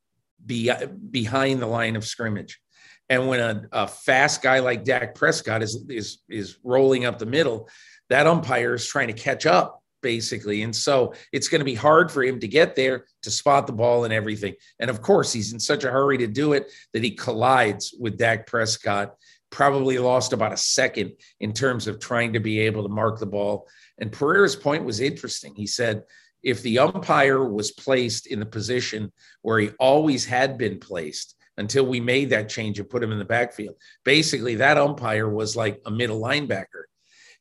be, 0.45 0.71
behind 1.11 1.61
the 1.61 1.67
line 1.67 1.97
of 1.97 2.05
scrimmage. 2.05 2.61
And 3.09 3.27
when 3.27 3.41
a, 3.41 3.69
a, 3.73 3.87
fast 3.87 4.43
guy 4.43 4.59
like 4.59 4.85
Dak 4.85 5.15
Prescott 5.15 5.63
is, 5.63 5.85
is, 5.89 6.19
is 6.29 6.59
rolling 6.63 7.07
up 7.07 7.19
the 7.19 7.27
middle, 7.27 7.69
that 8.11 8.27
umpire 8.27 8.75
is 8.75 8.87
trying 8.87 9.09
to 9.09 9.15
catch 9.15 9.47
up, 9.47 9.83
basically. 10.03 10.63
And 10.63 10.75
so 10.75 11.15
it's 11.33 11.49
going 11.49 11.61
to 11.61 11.65
be 11.65 11.75
hard 11.75 12.11
for 12.11 12.23
him 12.23 12.39
to 12.41 12.49
get 12.49 12.77
there 12.77 13.07
to 13.23 13.31
spot 13.31 13.67
the 13.67 13.73
ball 13.73 14.05
and 14.05 14.13
everything. 14.13 14.55
And 14.79 14.91
of 14.91 15.01
course, 15.01 15.33
he's 15.33 15.53
in 15.53 15.61
such 15.61 15.85
a 15.85 15.91
hurry 15.91 16.19
to 16.19 16.27
do 16.27 16.53
it 16.53 16.71
that 16.93 17.03
he 17.03 17.13
collides 17.13 17.95
with 17.99 18.19
Dak 18.19 18.47
Prescott, 18.47 19.15
probably 19.51 19.99
lost 19.99 20.35
about 20.35 20.53
a 20.53 20.59
second 20.59 21.13
in 21.41 21.53
terms 21.53 21.87
of 21.87 21.99
trying 21.99 22.35
to 22.35 22.41
be 22.41 22.61
able 22.61 22.83
to 22.83 22.91
mark 22.91 23.19
the 23.19 23.27
ball 23.27 23.67
and 23.99 24.13
Pereira's 24.13 24.57
point 24.57 24.85
was 24.85 25.01
interesting. 25.01 25.55
He 25.55 25.67
said, 25.67 26.05
if 26.43 26.63
the 26.63 26.79
umpire 26.79 27.45
was 27.45 27.73
placed 27.73 28.27
in 28.27 28.39
the 28.39 28.47
position 28.47 29.13
where 29.43 29.59
he 29.59 29.71
always 29.81 30.25
had 30.25 30.57
been 30.57 30.79
placed 30.79 31.35
until 31.57 31.85
we 31.85 32.01
made 32.01 32.31
that 32.31 32.49
change 32.49 32.79
and 32.79 32.89
put 32.89 33.03
him 33.03 33.11
in 33.11 33.19
the 33.19 33.25
backfield, 33.25 33.75
basically 34.05 34.55
that 34.57 34.79
umpire 34.79 35.29
was 35.29 35.57
like 35.57 35.81
a 35.87 35.91
middle 35.91 36.21
linebacker. 36.21 36.85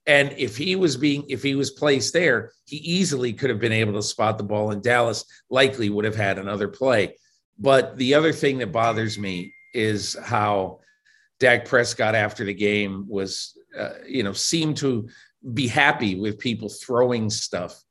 And 0.08 0.34
if 0.38 0.55
he 0.55 0.76
was 0.76 0.95
being, 0.95 1.26
if 1.28 1.43
he 1.43 1.53
was 1.55 1.72
placed 1.72 2.14
there, 2.14 2.53
he 2.66 2.78
easily 2.78 3.34
could 3.34 3.49
have 3.49 3.60
been 3.60 3.74
able 3.74 3.93
to 3.93 4.01
spot 4.01 4.38
the 4.38 4.43
ball, 4.43 4.72
and 4.72 4.82
Dallas 4.82 5.26
likely 5.49 5.89
would 5.89 6.05
have 6.05 6.16
had 6.16 6.39
another 6.39 6.70
play. 6.70 7.18
But 7.60 7.97
the 7.97 8.14
other 8.14 8.32
thing 8.32 8.60
that 8.60 8.72
bothers 8.72 9.20
me 9.20 9.53
is 9.74 10.16
how 10.24 10.80
Dak 11.39 11.66
Prescott 11.66 12.16
after 12.16 12.45
the 12.45 12.53
game 12.53 13.05
was, 13.10 13.58
uh, 13.78 13.95
you 14.08 14.24
know, 14.24 14.34
seemed 14.34 14.78
to 14.78 15.10
be 15.54 15.68
happy 15.68 16.20
with 16.20 16.40
people 16.40 16.70
throwing 16.70 17.30
stuff 17.30 17.84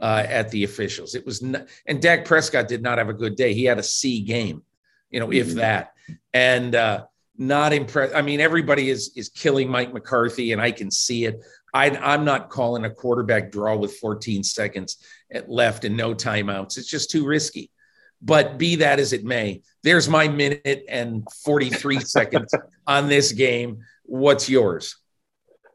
uh, 0.00 0.24
at 0.28 0.50
the 0.50 0.64
officials. 0.64 1.14
It 1.14 1.24
was, 1.24 1.42
not, 1.42 1.66
and 1.86 2.02
Dak 2.02 2.24
Prescott 2.24 2.68
did 2.68 2.82
not 2.82 2.98
have 2.98 3.08
a 3.08 3.14
good 3.14 3.36
day. 3.36 3.54
He 3.54 3.64
had 3.64 3.78
a 3.78 3.82
C 3.82 4.22
game, 4.22 4.62
you 5.10 5.20
know, 5.20 5.32
if 5.32 5.48
mm-hmm. 5.48 5.58
that, 5.58 5.92
and 6.32 6.74
uh, 6.74 7.04
not 7.36 7.72
impressed. 7.72 8.14
I 8.14 8.22
mean, 8.22 8.40
everybody 8.40 8.90
is 8.90 9.12
is 9.16 9.28
killing 9.28 9.68
Mike 9.68 9.92
McCarthy, 9.92 10.52
and 10.52 10.60
I 10.60 10.72
can 10.72 10.90
see 10.90 11.24
it. 11.24 11.40
I, 11.72 11.90
I'm 11.90 12.24
not 12.24 12.50
calling 12.50 12.84
a 12.84 12.90
quarterback 12.90 13.52
draw 13.52 13.76
with 13.76 13.96
14 13.98 14.42
seconds 14.42 14.96
left 15.46 15.84
and 15.84 15.96
no 15.96 16.14
timeouts. 16.14 16.78
It's 16.78 16.88
just 16.88 17.10
too 17.10 17.26
risky. 17.26 17.70
But 18.20 18.58
be 18.58 18.76
that 18.76 18.98
as 18.98 19.12
it 19.12 19.24
may, 19.24 19.62
there's 19.84 20.08
my 20.08 20.26
minute 20.26 20.84
and 20.88 21.26
43 21.44 22.00
seconds 22.04 22.52
on 22.86 23.08
this 23.08 23.32
game. 23.32 23.84
What's 24.04 24.48
yours? 24.48 24.96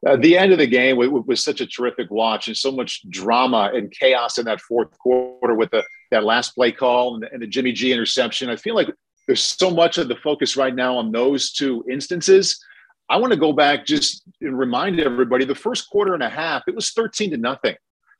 Uh, 0.06 0.18
the 0.18 0.38
end 0.38 0.52
of 0.52 0.58
the 0.58 0.68
game 0.68 0.98
was, 0.98 1.10
was, 1.26 1.44
such 1.44 1.62
a 1.62 1.68
terrific 1.68 2.12
watch 2.12 2.48
and 2.48 2.58
so 2.58 2.72
much 2.72 3.02
drama 3.10 3.72
and 3.74 3.92
chaos 3.92 4.38
in 4.38 4.46
that 4.46 4.60
fourth 4.62 4.98
quarter 4.98 5.56
with 5.56 5.72
the, 5.72 5.84
that 6.12 6.24
last 6.24 6.56
play 6.56 6.72
call 6.72 7.16
and 7.16 7.24
the, 7.24 7.32
and 7.32 7.42
the 7.42 7.48
Jimmy 7.48 7.72
G 7.72 7.92
interception. 7.92 8.50
I 8.50 8.56
feel 8.56 8.76
like 8.76 8.90
there's 9.28 9.44
so 9.44 9.72
much 9.72 9.98
of 9.98 10.08
the 10.08 10.16
focus 10.18 10.58
right 10.58 10.76
now 10.76 10.98
on 10.98 11.12
those 11.12 11.52
two 11.52 11.86
instances. 11.90 12.64
I 13.10 13.18
want 13.18 13.32
to 13.32 13.40
go 13.40 13.54
back 13.54 13.86
just 13.86 14.24
and 14.42 14.58
remind 14.58 15.00
everybody 15.00 15.46
the 15.46 15.56
first 15.56 15.90
quarter 15.90 16.14
and 16.14 16.24
a 16.24 16.30
half, 16.30 16.64
it 16.68 16.76
was 16.76 16.92
13 16.92 17.32
to 17.32 17.38
nothing. 17.38 17.76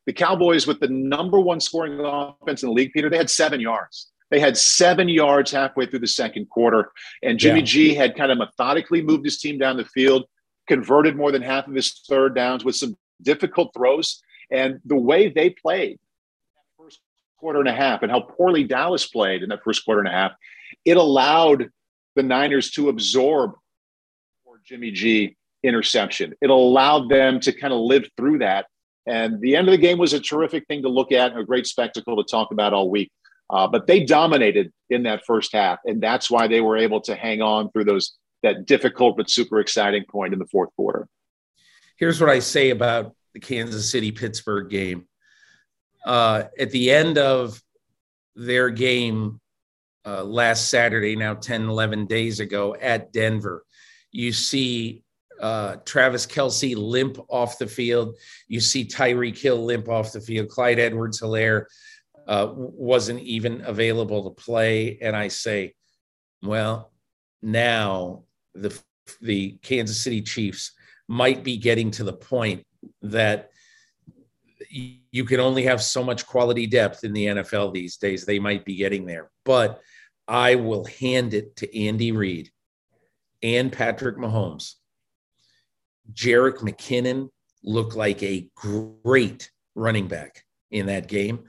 The 0.06 0.14
Cowboys, 0.14 0.68
with 0.68 0.80
the 0.80 0.90
number 0.90 1.40
one 1.40 1.60
scoring 1.60 2.00
offense 2.00 2.64
in 2.64 2.70
the 2.70 2.74
league, 2.74 2.92
Peter, 2.94 3.10
they 3.10 3.18
had 3.18 3.30
seven 3.30 3.62
yards. 3.62 4.12
They 4.32 4.40
had 4.40 4.58
seven 4.58 5.08
yards 5.08 5.52
halfway 5.52 5.86
through 5.86 6.00
the 6.00 6.08
second 6.08 6.50
quarter. 6.50 6.92
And 7.22 7.40
Jimmy 7.40 7.60
yeah. 7.60 7.66
G 7.66 7.94
had 7.94 8.16
kind 8.16 8.32
of 8.32 8.38
methodically 8.38 9.02
moved 9.02 9.26
his 9.26 9.38
team 9.38 9.58
down 9.58 9.78
the 9.78 9.86
field 9.86 10.26
converted 10.68 11.16
more 11.16 11.32
than 11.32 11.42
half 11.42 11.68
of 11.68 11.74
his 11.74 11.92
third 12.08 12.36
downs 12.36 12.64
with 12.64 12.76
some 12.76 12.98
difficult 13.22 13.74
throws. 13.74 14.22
And 14.52 14.80
the 14.86 14.96
way 14.98 15.30
they 15.30 15.50
played 15.50 16.00
that 16.56 16.84
first 16.84 17.00
quarter 17.38 17.60
and 17.60 17.70
a 17.70 17.74
half 17.74 18.04
and 18.04 18.12
how 18.12 18.22
poorly 18.22 18.64
Dallas 18.64 19.08
played 19.08 19.44
in 19.44 19.50
that 19.50 19.64
first 19.64 19.86
quarter 19.86 20.00
and 20.00 20.10
a 20.10 20.12
half, 20.12 20.32
it 20.86 20.98
allowed 20.98 21.70
the 22.16 22.24
Niners 22.24 22.72
to 22.72 22.90
absorb 22.90 23.54
Jimmy 24.64 24.92
G 24.92 25.36
interception. 25.64 26.34
It 26.42 26.50
allowed 26.50 27.10
them 27.10 27.40
to 27.42 27.52
kind 27.52 27.74
of 27.74 27.80
live 27.80 28.08
through 28.18 28.40
that. 28.40 28.66
And 29.06 29.42
the 29.42 29.56
end 29.56 29.68
of 29.68 29.74
the 29.74 29.78
game 29.78 29.98
was 29.98 30.14
a 30.14 30.20
terrific 30.20 30.66
thing 30.68 30.84
to 30.84 30.90
look 30.90 31.12
at 31.12 31.32
and 31.32 31.40
a 31.40 31.46
great 31.46 31.68
spectacle 31.68 32.16
to 32.16 32.24
talk 32.24 32.52
about 32.52 32.74
all 32.74 32.90
week. 32.90 33.12
Uh, 33.50 33.68
but 33.68 33.88
they 33.88 34.04
dominated 34.04 34.72
in 34.90 35.04
that 35.04 35.26
first 35.26 35.54
half, 35.54 35.80
and 35.86 36.02
that's 36.02 36.32
why 36.32 36.48
they 36.48 36.62
were 36.62 36.78
able 36.78 37.02
to 37.02 37.14
hang 37.14 37.42
on 37.42 37.70
through 37.72 37.84
those 37.84 38.14
that 38.44 38.66
difficult 38.66 39.18
but 39.18 39.30
super 39.30 39.60
exciting 39.60 40.04
point 40.08 40.34
in 40.34 40.40
the 40.40 40.46
fourth 40.46 40.70
quarter. 40.76 41.08
Here's 41.98 42.22
what 42.22 42.30
I 42.30 42.40
say 42.40 42.70
about 42.70 43.16
the 43.34 43.40
Kansas 43.40 43.90
City 43.90 44.12
Pittsburgh 44.12 44.70
game. 44.70 45.08
Uh, 46.06 46.44
at 46.60 46.72
the 46.72 46.92
end 46.92 47.18
of 47.18 47.60
their 48.36 48.70
game 48.70 49.40
uh, 50.06 50.24
last 50.24 50.70
Saturday, 50.70 51.16
now 51.16 51.34
10, 51.34 51.70
11 51.70 52.06
days 52.06 52.40
ago 52.40 52.76
at 52.76 53.14
Denver, 53.14 53.64
you 54.12 54.32
see 54.34 55.04
uh, 55.40 55.78
Travis 55.86 56.28
Kelce 56.28 56.76
limp 56.76 57.18
off 57.30 57.58
the 57.58 57.68
field. 57.68 58.16
You 58.48 58.60
see 58.60 58.86
Tyreek 58.86 59.38
Hill 59.38 59.64
limp 59.64 59.90
off 59.90 60.12
the 60.12 60.22
field. 60.22 60.50
Clyde 60.50 60.80
Edwards 60.80 61.22
Helaire 61.22 61.66
uh, 62.28 62.50
wasn't 62.54 63.22
even 63.22 63.62
available 63.66 64.24
to 64.30 64.44
play. 64.44 64.98
And 65.02 65.16
I 65.16 65.30
say, 65.30 65.74
well, 66.42 66.92
now 67.42 68.24
the, 68.54 68.78
the 69.22 69.58
Kansas 69.62 70.02
City 70.02 70.22
Chiefs 70.22 70.72
might 71.08 71.44
be 71.44 71.58
getting 71.58 71.92
to 71.92 72.04
the 72.04 72.14
point 72.14 72.66
that 73.02 73.50
you 74.70 75.26
can 75.26 75.40
only 75.40 75.64
have 75.64 75.82
so 75.82 76.04
much 76.04 76.26
quality 76.26 76.66
depth 76.66 77.04
in 77.04 77.14
the 77.14 77.28
NFL 77.28 77.74
these 77.74 77.98
days. 77.98 78.26
They 78.26 78.40
might 78.40 78.66
be 78.66 78.76
getting 78.76 79.06
there, 79.06 79.30
but 79.46 79.82
I 80.28 80.56
will 80.56 80.86
hand 80.86 81.34
it 81.34 81.56
to 81.58 81.80
Andy 81.80 82.12
Reid 82.12 82.50
and 83.42 83.72
Patrick 83.72 84.18
Mahomes. 84.18 84.74
Jerick 86.12 86.58
McKinnon 86.58 87.30
looked 87.64 87.96
like 87.96 88.24
a 88.24 88.50
great 88.56 89.50
running 89.76 90.08
back 90.08 90.44
in 90.72 90.88
that 90.88 91.08
game. 91.08 91.44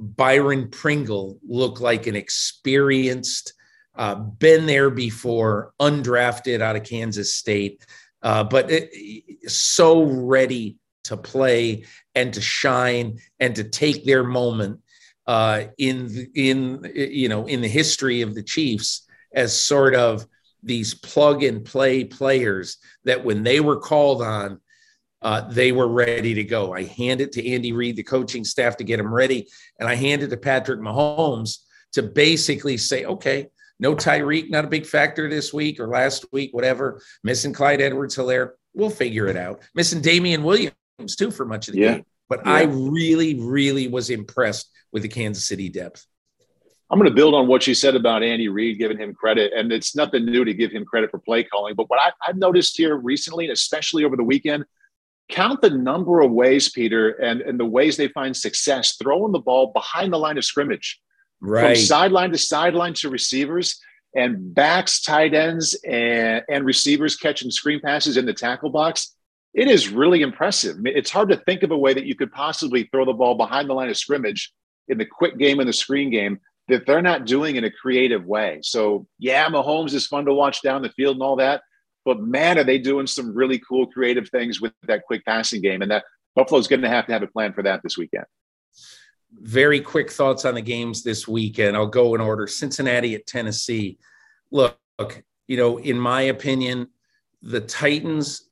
Byron 0.00 0.68
Pringle 0.70 1.38
looked 1.46 1.80
like 1.80 2.06
an 2.06 2.16
experienced, 2.16 3.54
uh, 3.96 4.14
been 4.16 4.66
there 4.66 4.90
before, 4.90 5.72
undrafted 5.80 6.60
out 6.60 6.76
of 6.76 6.82
Kansas 6.82 7.34
State, 7.34 7.84
uh, 8.22 8.44
but 8.44 8.70
it, 8.70 9.50
so 9.50 10.02
ready 10.02 10.78
to 11.04 11.16
play 11.16 11.84
and 12.14 12.32
to 12.34 12.40
shine 12.40 13.18
and 13.38 13.54
to 13.56 13.64
take 13.64 14.04
their 14.04 14.24
moment 14.24 14.80
uh, 15.26 15.64
in 15.78 16.30
in 16.34 16.90
you 16.94 17.28
know 17.28 17.46
in 17.46 17.60
the 17.60 17.68
history 17.68 18.22
of 18.22 18.34
the 18.34 18.42
Chiefs 18.42 19.06
as 19.32 19.58
sort 19.58 19.94
of 19.94 20.26
these 20.62 20.94
plug 20.94 21.42
and 21.42 21.64
play 21.64 22.04
players 22.04 22.78
that 23.04 23.24
when 23.24 23.42
they 23.42 23.60
were 23.60 23.76
called 23.76 24.22
on, 24.22 24.60
uh, 25.20 25.42
they 25.48 25.72
were 25.72 25.88
ready 25.88 26.34
to 26.34 26.44
go. 26.44 26.72
I 26.72 26.84
hand 26.84 27.20
it 27.20 27.32
to 27.32 27.52
Andy 27.52 27.72
Reid, 27.72 27.96
the 27.96 28.02
coaching 28.02 28.44
staff, 28.44 28.76
to 28.78 28.84
get 28.84 28.96
them 28.96 29.12
ready, 29.12 29.48
and 29.78 29.88
I 29.88 29.94
hand 29.94 30.22
it 30.22 30.28
to 30.28 30.36
Patrick 30.36 30.80
Mahomes 30.80 31.58
to 31.92 32.02
basically 32.02 32.76
say, 32.76 33.04
okay, 33.04 33.48
no 33.80 33.94
Tyreek, 33.94 34.50
not 34.50 34.64
a 34.64 34.68
big 34.68 34.86
factor 34.86 35.28
this 35.28 35.52
week 35.52 35.80
or 35.80 35.88
last 35.88 36.26
week, 36.32 36.54
whatever. 36.54 37.00
Missing 37.22 37.52
Clyde 37.52 37.80
Edwards 37.80 38.16
Helaire. 38.16 38.52
we'll 38.74 38.90
figure 38.90 39.26
it 39.26 39.36
out. 39.36 39.62
Missing 39.74 40.00
Damian 40.00 40.42
Williams 40.42 40.72
too 41.16 41.30
for 41.30 41.44
much 41.44 41.68
of 41.68 41.74
the 41.74 41.80
yeah. 41.80 41.94
game. 41.94 42.06
But 42.28 42.42
yeah. 42.44 42.52
I 42.52 42.62
really, 42.62 43.34
really 43.40 43.88
was 43.88 44.10
impressed 44.10 44.70
with 44.92 45.02
the 45.02 45.08
Kansas 45.08 45.44
City 45.44 45.68
depth. 45.68 46.06
I'm 46.90 46.98
going 46.98 47.10
to 47.10 47.14
build 47.14 47.34
on 47.34 47.48
what 47.48 47.66
you 47.66 47.74
said 47.74 47.96
about 47.96 48.22
Andy 48.22 48.48
Reid, 48.48 48.78
giving 48.78 48.98
him 48.98 49.14
credit. 49.14 49.52
And 49.52 49.72
it's 49.72 49.96
nothing 49.96 50.24
new 50.24 50.44
to 50.44 50.54
give 50.54 50.70
him 50.70 50.84
credit 50.84 51.10
for 51.10 51.18
play 51.18 51.42
calling. 51.42 51.74
But 51.74 51.90
what 51.90 51.98
I, 52.00 52.12
have 52.20 52.36
noticed 52.36 52.76
here 52.76 52.96
recently, 52.96 53.46
and 53.46 53.52
especially 53.52 54.04
over 54.04 54.16
the 54.16 54.24
weekend, 54.24 54.64
count 55.28 55.60
the 55.60 55.70
number 55.70 56.20
of 56.20 56.30
ways, 56.30 56.70
Peter, 56.70 57.10
and, 57.10 57.40
and 57.40 57.58
the 57.58 57.64
ways 57.64 57.96
they 57.96 58.08
find 58.08 58.36
success 58.36 58.96
throwing 58.96 59.32
the 59.32 59.38
ball 59.38 59.72
behind 59.72 60.12
the 60.12 60.18
line 60.18 60.38
of 60.38 60.44
scrimmage. 60.44 61.00
Right. 61.44 61.76
From 61.76 61.84
sideline 61.84 62.30
to 62.30 62.38
sideline 62.38 62.94
to 62.94 63.10
receivers 63.10 63.78
and 64.16 64.54
backs, 64.54 65.02
tight 65.02 65.34
ends, 65.34 65.74
and, 65.84 66.42
and 66.48 66.64
receivers 66.64 67.16
catching 67.16 67.50
screen 67.50 67.80
passes 67.80 68.16
in 68.16 68.24
the 68.24 68.32
tackle 68.32 68.70
box. 68.70 69.14
It 69.52 69.68
is 69.68 69.90
really 69.90 70.22
impressive. 70.22 70.78
It's 70.84 71.10
hard 71.10 71.28
to 71.28 71.36
think 71.36 71.62
of 71.62 71.70
a 71.70 71.76
way 71.76 71.92
that 71.92 72.06
you 72.06 72.14
could 72.14 72.32
possibly 72.32 72.84
throw 72.84 73.04
the 73.04 73.12
ball 73.12 73.36
behind 73.36 73.68
the 73.68 73.74
line 73.74 73.90
of 73.90 73.96
scrimmage 73.96 74.52
in 74.88 74.98
the 74.98 75.04
quick 75.04 75.36
game 75.38 75.60
and 75.60 75.68
the 75.68 75.72
screen 75.72 76.10
game 76.10 76.40
that 76.68 76.86
they're 76.86 77.02
not 77.02 77.26
doing 77.26 77.56
in 77.56 77.64
a 77.64 77.70
creative 77.70 78.24
way. 78.24 78.60
So, 78.62 79.06
yeah, 79.18 79.46
Mahomes 79.48 79.92
is 79.92 80.06
fun 80.06 80.24
to 80.24 80.32
watch 80.32 80.62
down 80.62 80.82
the 80.82 80.88
field 80.90 81.16
and 81.16 81.22
all 81.22 81.36
that, 81.36 81.62
but 82.06 82.20
man, 82.20 82.58
are 82.58 82.64
they 82.64 82.78
doing 82.78 83.06
some 83.06 83.34
really 83.34 83.60
cool 83.68 83.86
creative 83.86 84.30
things 84.30 84.60
with 84.60 84.72
that 84.86 85.04
quick 85.04 85.24
passing 85.26 85.60
game. 85.60 85.82
And 85.82 85.90
that 85.90 86.04
Buffalo's 86.34 86.68
going 86.68 86.82
to 86.82 86.88
have 86.88 87.06
to 87.06 87.12
have 87.12 87.22
a 87.22 87.28
plan 87.28 87.52
for 87.52 87.62
that 87.62 87.82
this 87.82 87.98
weekend. 87.98 88.24
Very 89.40 89.80
quick 89.80 90.10
thoughts 90.10 90.44
on 90.44 90.54
the 90.54 90.62
games 90.62 91.02
this 91.02 91.28
weekend. 91.28 91.76
I'll 91.76 91.86
go 91.86 92.14
in 92.14 92.20
order. 92.20 92.46
Cincinnati 92.46 93.14
at 93.14 93.26
Tennessee. 93.26 93.98
Look, 94.50 94.78
you 95.46 95.56
know, 95.56 95.78
in 95.78 95.98
my 95.98 96.22
opinion, 96.22 96.88
the 97.42 97.60
Titans 97.60 98.48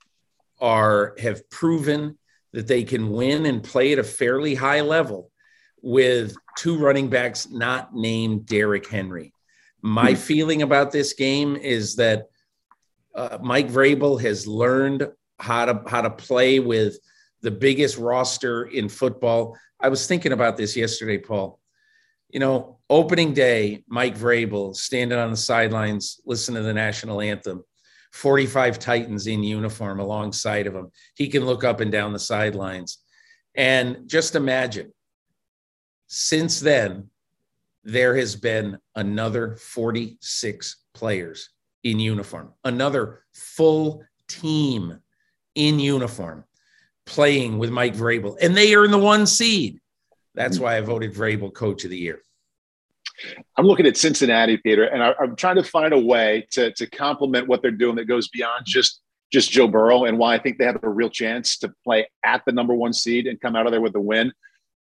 are 0.61 1.15
have 1.19 1.49
proven 1.51 2.19
that 2.53 2.67
they 2.67 2.85
can 2.85 3.11
win 3.11 3.47
and 3.47 3.63
play 3.63 3.93
at 3.93 3.99
a 3.99 4.05
fairly 4.05 4.55
high 4.55 4.83
level 4.83 5.31
with 5.81 6.37
two 6.57 6.79
running 6.79 7.09
backs 7.09 7.51
not 7.51 7.95
named 7.95 8.47
Derrick 8.47 8.89
Henry. 8.89 9.33
My 9.81 10.11
hmm. 10.11 10.17
feeling 10.17 10.63
about 10.63 10.93
this 10.93 11.13
game 11.15 11.57
is 11.57 11.97
that 11.97 12.29
uh, 13.15 13.39
Mike 13.43 13.69
Vrabel 13.69 14.21
has 14.21 14.47
learned 14.47 15.09
how 15.39 15.65
to 15.65 15.83
how 15.87 16.03
to 16.03 16.11
play 16.11 16.61
with 16.61 16.99
the 17.43 17.51
biggest 17.51 17.99
roster 17.99 18.65
in 18.65 18.89
football. 18.89 19.57
I 19.81 19.89
was 19.89 20.07
thinking 20.07 20.33
about 20.33 20.57
this 20.57 20.77
yesterday, 20.77 21.19
Paul. 21.19 21.59
You 22.31 22.41
know, 22.41 22.79
opening 22.89 23.35
day, 23.35 23.85
Mike 23.89 24.17
Vrabel 24.17 24.75
standing 24.75 25.19
on 25.19 25.31
the 25.31 25.37
sidelines, 25.37 26.21
listening 26.25 26.63
to 26.63 26.67
the 26.67 26.73
national 26.73 27.21
anthem. 27.21 27.63
45 28.13 28.79
Titans 28.79 29.27
in 29.27 29.43
uniform 29.43 29.99
alongside 29.99 30.67
of 30.67 30.75
him. 30.75 30.91
He 31.15 31.29
can 31.29 31.45
look 31.45 31.65
up 31.65 31.81
and 31.81 31.91
down 31.91 32.13
the 32.13 32.19
sidelines. 32.19 32.99
And 33.55 34.07
just 34.07 34.35
imagine 34.35 34.93
since 36.07 36.61
then, 36.61 37.09
there 37.85 38.17
has 38.17 38.37
been 38.37 38.79
another 38.95 39.57
46 39.57 40.77
players 40.95 41.51
in 41.85 41.99
uniform, 41.99 42.53
another 42.65 43.25
full 43.33 44.05
team 44.29 44.99
in 45.55 45.81
uniform 45.81 46.45
playing 47.13 47.59
with 47.59 47.71
Mike 47.71 47.95
Vrabel, 47.95 48.37
and 48.41 48.57
they 48.57 48.75
are 48.75 48.85
in 48.85 48.91
the 48.91 48.99
one 48.99 49.27
seed. 49.27 49.79
That's 50.35 50.57
mm-hmm. 50.57 50.65
why 50.65 50.77
I 50.79 50.81
voted 50.81 51.15
Vrabel 51.15 51.53
Coach 51.53 51.85
of 51.85 51.91
the 51.91 51.99
Year. 51.99 52.23
I'm 53.57 53.67
looking 53.67 53.87
at 53.87 53.97
Cincinnati, 53.97 54.57
Peter, 54.57 54.85
and 54.85 55.03
I, 55.03 55.15
am 55.21 55.37
trying 55.37 55.57
to 55.57 55.63
find 55.63 55.93
a 55.93 55.99
way 55.99 56.47
to 56.53 56.73
to 56.73 56.87
complement 56.87 57.49
what 57.49 57.63
they're 57.63 57.71
doing 57.71 57.97
that 57.97 58.07
goes 58.07 58.29
beyond 58.29 58.65
just 58.67 59.01
just 59.33 59.51
Joe 59.51 59.69
Burrow 59.69 60.05
and 60.05 60.19
why 60.19 60.35
I 60.35 60.39
think 60.39 60.59
they 60.59 60.65
have 60.65 60.83
a 60.83 60.89
real 60.89 61.09
chance 61.09 61.57
to 61.59 61.73
play 61.85 62.07
at 62.25 62.43
the 62.45 62.53
number 62.53 62.75
one 62.75 62.93
seed 62.93 63.27
and 63.27 63.41
come 63.41 63.57
out 63.57 63.67
of 63.67 63.73
there 63.73 63.81
with 63.81 63.95
a 63.95 64.01
win 64.01 64.33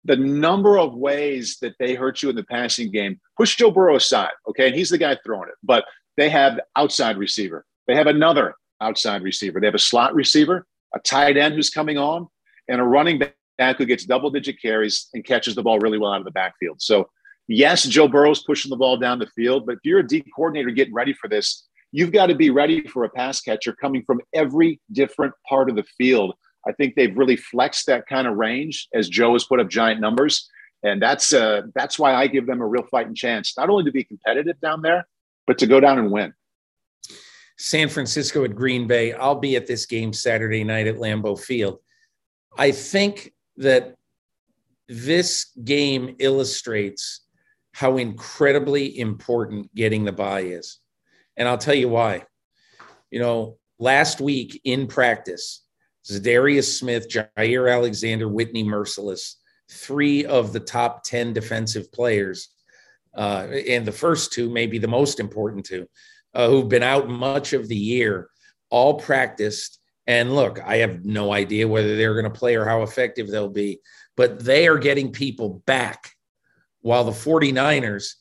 the 0.05 0.15
number 0.15 0.77
of 0.77 0.95
ways 0.95 1.57
that 1.61 1.75
they 1.79 1.93
hurt 1.95 2.21
you 2.21 2.29
in 2.29 2.35
the 2.35 2.43
passing 2.43 2.91
game, 2.91 3.19
push 3.37 3.55
Joe 3.55 3.71
Burrow 3.71 3.95
aside, 3.95 4.31
okay? 4.47 4.67
And 4.67 4.75
he's 4.75 4.89
the 4.89 4.97
guy 4.97 5.17
throwing 5.23 5.49
it, 5.49 5.55
but 5.63 5.85
they 6.17 6.29
have 6.29 6.59
outside 6.75 7.17
receiver. 7.17 7.65
They 7.87 7.95
have 7.95 8.07
another 8.07 8.55
outside 8.81 9.23
receiver. 9.23 9.59
They 9.59 9.67
have 9.67 9.75
a 9.75 9.79
slot 9.79 10.13
receiver, 10.13 10.65
a 10.95 10.99
tight 10.99 11.37
end 11.37 11.55
who's 11.55 11.69
coming 11.69 11.97
on, 11.97 12.27
and 12.67 12.79
a 12.79 12.83
running 12.83 13.21
back 13.57 13.77
who 13.77 13.85
gets 13.85 14.05
double 14.05 14.29
digit 14.29 14.61
carries 14.61 15.09
and 15.13 15.25
catches 15.25 15.55
the 15.55 15.63
ball 15.63 15.79
really 15.79 15.97
well 15.97 16.13
out 16.13 16.19
of 16.19 16.25
the 16.25 16.31
backfield. 16.31 16.81
So, 16.81 17.09
yes, 17.47 17.83
Joe 17.83 18.07
Burrow's 18.07 18.43
pushing 18.43 18.69
the 18.69 18.77
ball 18.77 18.97
down 18.97 19.19
the 19.19 19.27
field, 19.27 19.65
but 19.65 19.73
if 19.73 19.79
you're 19.83 19.99
a 19.99 20.07
D 20.07 20.23
coordinator 20.35 20.71
getting 20.71 20.93
ready 20.93 21.13
for 21.13 21.27
this, 21.27 21.67
you've 21.91 22.11
got 22.11 22.27
to 22.27 22.35
be 22.35 22.49
ready 22.49 22.87
for 22.87 23.03
a 23.03 23.09
pass 23.09 23.41
catcher 23.41 23.73
coming 23.73 24.03
from 24.05 24.21
every 24.33 24.79
different 24.91 25.33
part 25.47 25.69
of 25.69 25.75
the 25.75 25.83
field 25.97 26.33
I 26.67 26.71
think 26.71 26.95
they've 26.95 27.15
really 27.15 27.35
flexed 27.35 27.87
that 27.87 28.07
kind 28.07 28.27
of 28.27 28.37
range 28.37 28.87
as 28.93 29.09
Joe 29.09 29.33
has 29.33 29.43
put 29.43 29.59
up 29.59 29.69
giant 29.69 29.99
numbers. 29.99 30.49
And 30.83 31.01
that's 31.01 31.33
uh, 31.33 31.63
that's 31.75 31.97
why 31.97 32.13
I 32.13 32.27
give 32.27 32.45
them 32.45 32.61
a 32.61 32.67
real 32.67 32.83
fighting 32.83 33.15
chance, 33.15 33.53
not 33.57 33.69
only 33.69 33.85
to 33.85 33.91
be 33.91 34.03
competitive 34.03 34.59
down 34.59 34.81
there, 34.81 35.07
but 35.47 35.57
to 35.59 35.67
go 35.67 35.79
down 35.79 35.97
and 35.97 36.11
win. 36.11 36.33
San 37.57 37.89
Francisco 37.89 38.43
at 38.43 38.55
Green 38.55 38.87
Bay. 38.87 39.13
I'll 39.13 39.39
be 39.39 39.55
at 39.55 39.67
this 39.67 39.85
game 39.85 40.13
Saturday 40.13 40.63
night 40.63 40.87
at 40.87 40.95
Lambeau 40.95 41.39
Field. 41.39 41.79
I 42.57 42.71
think 42.71 43.33
that 43.57 43.95
this 44.87 45.51
game 45.63 46.15
illustrates 46.19 47.21
how 47.73 47.97
incredibly 47.97 48.99
important 48.99 49.73
getting 49.73 50.03
the 50.05 50.11
bye 50.11 50.41
is. 50.41 50.79
And 51.37 51.47
I'll 51.47 51.57
tell 51.57 51.73
you 51.73 51.89
why. 51.89 52.25
You 53.09 53.19
know, 53.19 53.57
last 53.79 54.21
week 54.21 54.61
in 54.63 54.87
practice, 54.87 55.63
Za'Darius 56.05 56.77
Smith, 56.77 57.09
Jaire 57.09 57.73
Alexander, 57.73 58.27
Whitney 58.27 58.63
Mercilus, 58.63 59.35
three 59.71 60.25
of 60.25 60.53
the 60.53 60.59
top 60.59 61.03
10 61.03 61.33
defensive 61.33 61.91
players, 61.91 62.49
uh, 63.15 63.47
and 63.67 63.85
the 63.85 63.91
first 63.91 64.33
two, 64.33 64.49
maybe 64.49 64.77
the 64.77 64.87
most 64.87 65.19
important 65.19 65.65
two, 65.65 65.87
uh, 66.33 66.49
who've 66.49 66.69
been 66.69 66.83
out 66.83 67.09
much 67.09 67.53
of 67.53 67.67
the 67.67 67.75
year, 67.75 68.29
all 68.69 68.95
practiced 68.99 69.79
And 70.05 70.35
look, 70.35 70.59
I 70.61 70.77
have 70.77 71.05
no 71.05 71.31
idea 71.31 71.67
whether 71.67 71.95
they're 71.95 72.19
going 72.19 72.31
to 72.31 72.39
play 72.39 72.55
or 72.55 72.65
how 72.65 72.81
effective 72.81 73.29
they'll 73.29 73.49
be, 73.49 73.79
but 74.17 74.43
they 74.43 74.67
are 74.67 74.77
getting 74.77 75.11
people 75.11 75.61
back 75.65 76.11
while 76.81 77.05
the 77.05 77.11
49ers 77.11 78.15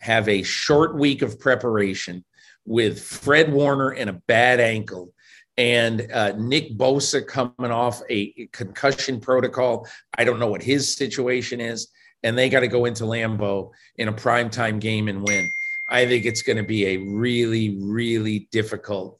have 0.00 0.28
a 0.28 0.42
short 0.42 0.96
week 0.96 1.20
of 1.22 1.38
preparation 1.38 2.24
with 2.64 3.02
Fred 3.02 3.52
Warner 3.52 3.90
and 3.90 4.08
a 4.08 4.20
bad 4.26 4.60
ankle 4.60 5.12
and 5.58 6.10
uh, 6.12 6.32
Nick 6.38 6.78
Bosa 6.78 7.26
coming 7.26 7.72
off 7.72 8.00
a 8.08 8.46
concussion 8.52 9.20
protocol. 9.20 9.88
I 10.16 10.22
don't 10.22 10.38
know 10.38 10.46
what 10.46 10.62
his 10.62 10.94
situation 10.94 11.60
is. 11.60 11.88
And 12.22 12.38
they 12.38 12.48
got 12.48 12.60
to 12.60 12.68
go 12.68 12.84
into 12.84 13.04
Lambeau 13.04 13.70
in 13.96 14.08
a 14.08 14.12
primetime 14.12 14.80
game 14.80 15.08
and 15.08 15.22
win. 15.22 15.50
I 15.88 16.06
think 16.06 16.26
it's 16.26 16.42
going 16.42 16.58
to 16.58 16.64
be 16.64 16.86
a 16.86 16.96
really, 16.98 17.78
really 17.80 18.48
difficult 18.52 19.18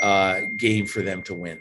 uh, 0.00 0.40
game 0.58 0.86
for 0.86 1.02
them 1.02 1.22
to 1.24 1.34
win. 1.34 1.60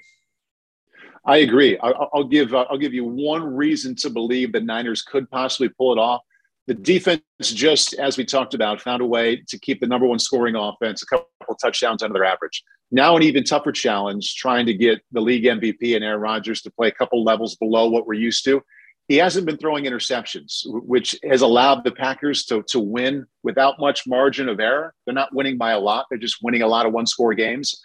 I 1.25 1.37
agree. 1.37 1.77
I'll, 1.79 2.09
I'll 2.13 2.23
give 2.23 2.53
uh, 2.53 2.65
I'll 2.69 2.77
give 2.77 2.93
you 2.93 3.03
one 3.03 3.43
reason 3.55 3.95
to 3.95 4.09
believe 4.09 4.51
the 4.51 4.61
Niners 4.61 5.01
could 5.01 5.29
possibly 5.29 5.69
pull 5.69 5.91
it 5.93 5.99
off. 5.99 6.21
The 6.67 6.73
defense, 6.73 7.21
just 7.41 7.93
as 7.95 8.17
we 8.17 8.25
talked 8.25 8.53
about, 8.53 8.81
found 8.81 9.01
a 9.01 9.05
way 9.05 9.41
to 9.47 9.59
keep 9.59 9.79
the 9.79 9.87
number 9.87 10.07
one 10.07 10.19
scoring 10.19 10.55
offense 10.55 11.03
a 11.03 11.05
couple 11.05 11.27
touchdowns 11.61 12.01
under 12.01 12.13
their 12.13 12.25
average. 12.25 12.63
Now, 12.91 13.15
an 13.15 13.23
even 13.23 13.43
tougher 13.43 13.71
challenge 13.71 14.35
trying 14.35 14.65
to 14.67 14.73
get 14.73 15.01
the 15.11 15.21
league 15.21 15.43
MVP 15.43 15.95
and 15.95 16.03
Aaron 16.03 16.21
Rodgers 16.21 16.61
to 16.61 16.71
play 16.71 16.87
a 16.87 16.91
couple 16.91 17.23
levels 17.23 17.55
below 17.55 17.89
what 17.89 18.07
we're 18.07 18.13
used 18.13 18.43
to. 18.45 18.61
He 19.07 19.17
hasn't 19.17 19.45
been 19.45 19.57
throwing 19.57 19.85
interceptions, 19.85 20.61
which 20.65 21.15
has 21.23 21.41
allowed 21.41 21.83
the 21.83 21.91
Packers 21.91 22.45
to, 22.45 22.63
to 22.69 22.79
win 22.79 23.27
without 23.43 23.79
much 23.79 24.07
margin 24.07 24.49
of 24.49 24.59
error. 24.59 24.95
They're 25.05 25.13
not 25.13 25.33
winning 25.33 25.57
by 25.57 25.71
a 25.71 25.79
lot, 25.79 26.07
they're 26.09 26.17
just 26.17 26.41
winning 26.41 26.63
a 26.63 26.67
lot 26.67 26.85
of 26.85 26.93
one 26.93 27.05
score 27.05 27.33
games. 27.33 27.79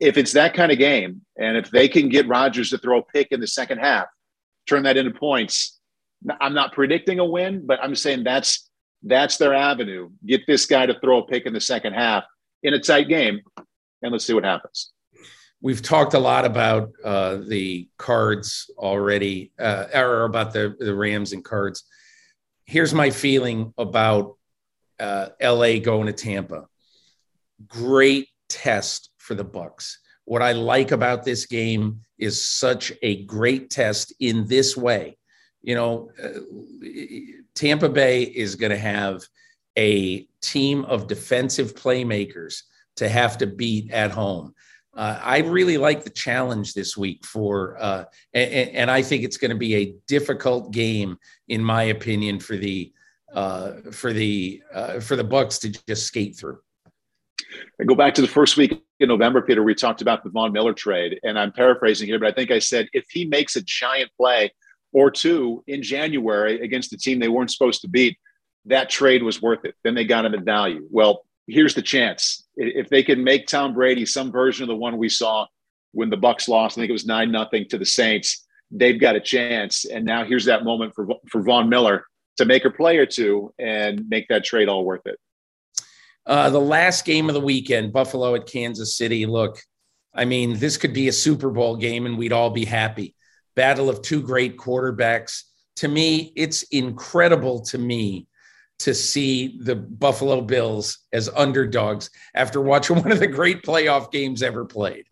If 0.00 0.16
it's 0.16 0.32
that 0.32 0.54
kind 0.54 0.70
of 0.70 0.78
game, 0.78 1.22
and 1.38 1.56
if 1.56 1.70
they 1.70 1.88
can 1.88 2.08
get 2.08 2.28
Rodgers 2.28 2.70
to 2.70 2.78
throw 2.78 2.98
a 2.98 3.02
pick 3.02 3.28
in 3.30 3.40
the 3.40 3.46
second 3.46 3.78
half, 3.78 4.06
turn 4.68 4.84
that 4.84 4.96
into 4.96 5.10
points, 5.10 5.78
I'm 6.40 6.54
not 6.54 6.72
predicting 6.72 7.18
a 7.18 7.24
win, 7.24 7.66
but 7.66 7.82
I'm 7.82 7.94
saying 7.94 8.24
that's 8.24 8.68
that's 9.02 9.36
their 9.36 9.54
avenue. 9.54 10.10
Get 10.26 10.46
this 10.46 10.66
guy 10.66 10.86
to 10.86 10.98
throw 11.00 11.18
a 11.18 11.26
pick 11.26 11.46
in 11.46 11.52
the 11.52 11.60
second 11.60 11.94
half 11.94 12.24
in 12.62 12.74
a 12.74 12.80
tight 12.80 13.08
game, 13.08 13.40
and 14.02 14.12
let's 14.12 14.26
see 14.26 14.34
what 14.34 14.44
happens. 14.44 14.90
We've 15.60 15.82
talked 15.82 16.14
a 16.14 16.18
lot 16.18 16.44
about 16.44 16.92
uh, 17.04 17.38
the 17.46 17.88
cards 17.96 18.70
already, 18.78 19.52
uh, 19.58 19.86
or 19.94 20.24
about 20.24 20.52
the, 20.52 20.76
the 20.78 20.94
Rams 20.94 21.32
and 21.32 21.44
cards. 21.44 21.84
Here's 22.64 22.94
my 22.94 23.10
feeling 23.10 23.72
about 23.76 24.36
uh, 25.00 25.30
LA 25.42 25.78
going 25.78 26.06
to 26.06 26.12
Tampa. 26.12 26.66
Great 27.66 28.28
test 28.48 29.10
for 29.18 29.34
the 29.34 29.44
Bucks. 29.44 29.98
What 30.24 30.42
I 30.42 30.52
like 30.52 30.90
about 30.90 31.24
this 31.24 31.46
game 31.46 32.02
is 32.18 32.44
such 32.44 32.92
a 33.02 33.24
great 33.24 33.70
test 33.70 34.14
in 34.20 34.46
this 34.46 34.76
way 34.76 35.18
you 35.62 35.74
know, 35.74 36.10
uh, 36.22 36.40
Tampa 37.54 37.88
Bay 37.88 38.22
is 38.22 38.54
going 38.54 38.70
to 38.70 38.78
have 38.78 39.22
a 39.76 40.26
team 40.40 40.84
of 40.84 41.06
defensive 41.06 41.74
playmakers 41.74 42.62
to 42.96 43.08
have 43.08 43.38
to 43.38 43.46
beat 43.46 43.90
at 43.90 44.10
home. 44.10 44.54
Uh, 44.98 45.16
I 45.22 45.38
really 45.38 45.78
like 45.78 46.02
the 46.02 46.10
challenge 46.10 46.74
this 46.74 46.96
week 46.96 47.24
for, 47.24 47.76
uh, 47.80 48.04
and, 48.34 48.70
and, 48.70 48.90
I 48.90 49.00
think 49.00 49.22
it's 49.22 49.36
going 49.36 49.52
to 49.52 49.56
be 49.56 49.76
a 49.76 49.94
difficult 50.08 50.72
game, 50.72 51.18
in 51.46 51.62
my 51.62 51.84
opinion, 51.84 52.40
for 52.40 52.56
the 52.56 52.92
uh, 53.32 53.74
for 53.92 54.12
the 54.12 54.60
uh, 54.74 54.98
for 54.98 55.14
the 55.14 55.22
Bucks 55.22 55.60
to 55.60 55.70
just 55.86 56.04
skate 56.04 56.36
through. 56.36 56.58
I 57.80 57.84
go 57.84 57.94
back 57.94 58.12
to 58.14 58.22
the 58.22 58.26
first 58.26 58.56
week 58.56 58.82
in 58.98 59.08
November, 59.08 59.40
Peter. 59.40 59.62
We 59.62 59.72
talked 59.72 60.02
about 60.02 60.24
the 60.24 60.30
Von 60.30 60.52
Miller 60.52 60.72
trade, 60.72 61.20
and 61.22 61.38
I'm 61.38 61.52
paraphrasing 61.52 62.08
here, 62.08 62.18
but 62.18 62.26
I 62.26 62.32
think 62.32 62.50
I 62.50 62.58
said 62.58 62.88
if 62.92 63.06
he 63.08 63.24
makes 63.24 63.54
a 63.54 63.62
giant 63.62 64.10
play 64.16 64.50
or 64.92 65.12
two 65.12 65.62
in 65.68 65.80
January 65.80 66.60
against 66.60 66.90
the 66.90 66.96
team 66.96 67.20
they 67.20 67.28
weren't 67.28 67.52
supposed 67.52 67.82
to 67.82 67.88
beat, 67.88 68.18
that 68.64 68.90
trade 68.90 69.22
was 69.22 69.40
worth 69.40 69.64
it. 69.64 69.76
Then 69.84 69.94
they 69.94 70.04
got 70.04 70.24
him 70.24 70.34
at 70.34 70.40
value. 70.40 70.88
Well, 70.90 71.24
here's 71.48 71.74
the 71.74 71.82
chance. 71.82 72.46
If 72.56 72.88
they 72.88 73.02
can 73.02 73.24
make 73.24 73.46
Tom 73.46 73.74
Brady 73.74 74.06
some 74.06 74.30
version 74.30 74.62
of 74.62 74.68
the 74.68 74.76
one 74.76 74.96
we 74.98 75.08
saw 75.08 75.46
when 75.92 76.10
the 76.10 76.16
Bucks 76.16 76.48
lost, 76.48 76.76
I 76.76 76.82
think 76.82 76.90
it 76.90 76.92
was 76.92 77.06
nine 77.06 77.32
nothing 77.32 77.66
to 77.70 77.78
the 77.78 77.86
Saints. 77.86 78.46
They've 78.70 79.00
got 79.00 79.16
a 79.16 79.20
chance, 79.20 79.84
and 79.86 80.04
now 80.04 80.24
here's 80.24 80.44
that 80.44 80.64
moment 80.64 80.94
for 80.94 81.08
for 81.28 81.42
Von 81.42 81.68
Miller 81.68 82.04
to 82.36 82.44
make 82.44 82.64
a 82.64 82.70
play 82.70 82.98
or 82.98 83.06
two 83.06 83.52
and 83.58 84.06
make 84.08 84.28
that 84.28 84.44
trade 84.44 84.68
all 84.68 84.84
worth 84.84 85.06
it. 85.06 85.18
Uh, 86.26 86.50
the 86.50 86.60
last 86.60 87.04
game 87.04 87.28
of 87.28 87.34
the 87.34 87.40
weekend, 87.40 87.92
Buffalo 87.92 88.34
at 88.34 88.46
Kansas 88.46 88.96
City. 88.96 89.24
Look, 89.24 89.58
I 90.14 90.26
mean, 90.26 90.58
this 90.58 90.76
could 90.76 90.92
be 90.92 91.08
a 91.08 91.12
Super 91.12 91.50
Bowl 91.50 91.76
game, 91.76 92.04
and 92.04 92.18
we'd 92.18 92.32
all 92.32 92.50
be 92.50 92.66
happy 92.66 93.14
battle 93.58 93.90
of 93.90 94.02
two 94.02 94.22
great 94.22 94.56
quarterbacks. 94.56 95.42
To 95.76 95.88
me, 95.88 96.32
it's 96.36 96.62
incredible 96.64 97.60
to 97.62 97.78
me 97.78 98.28
to 98.80 98.94
see 98.94 99.58
the 99.60 99.74
Buffalo 99.74 100.40
Bills 100.40 100.98
as 101.12 101.28
underdogs 101.30 102.10
after 102.34 102.60
watching 102.60 102.96
one 103.02 103.12
of 103.12 103.18
the 103.18 103.26
great 103.26 103.62
playoff 103.62 104.10
games 104.10 104.42
ever 104.42 104.64
played. 104.64 105.06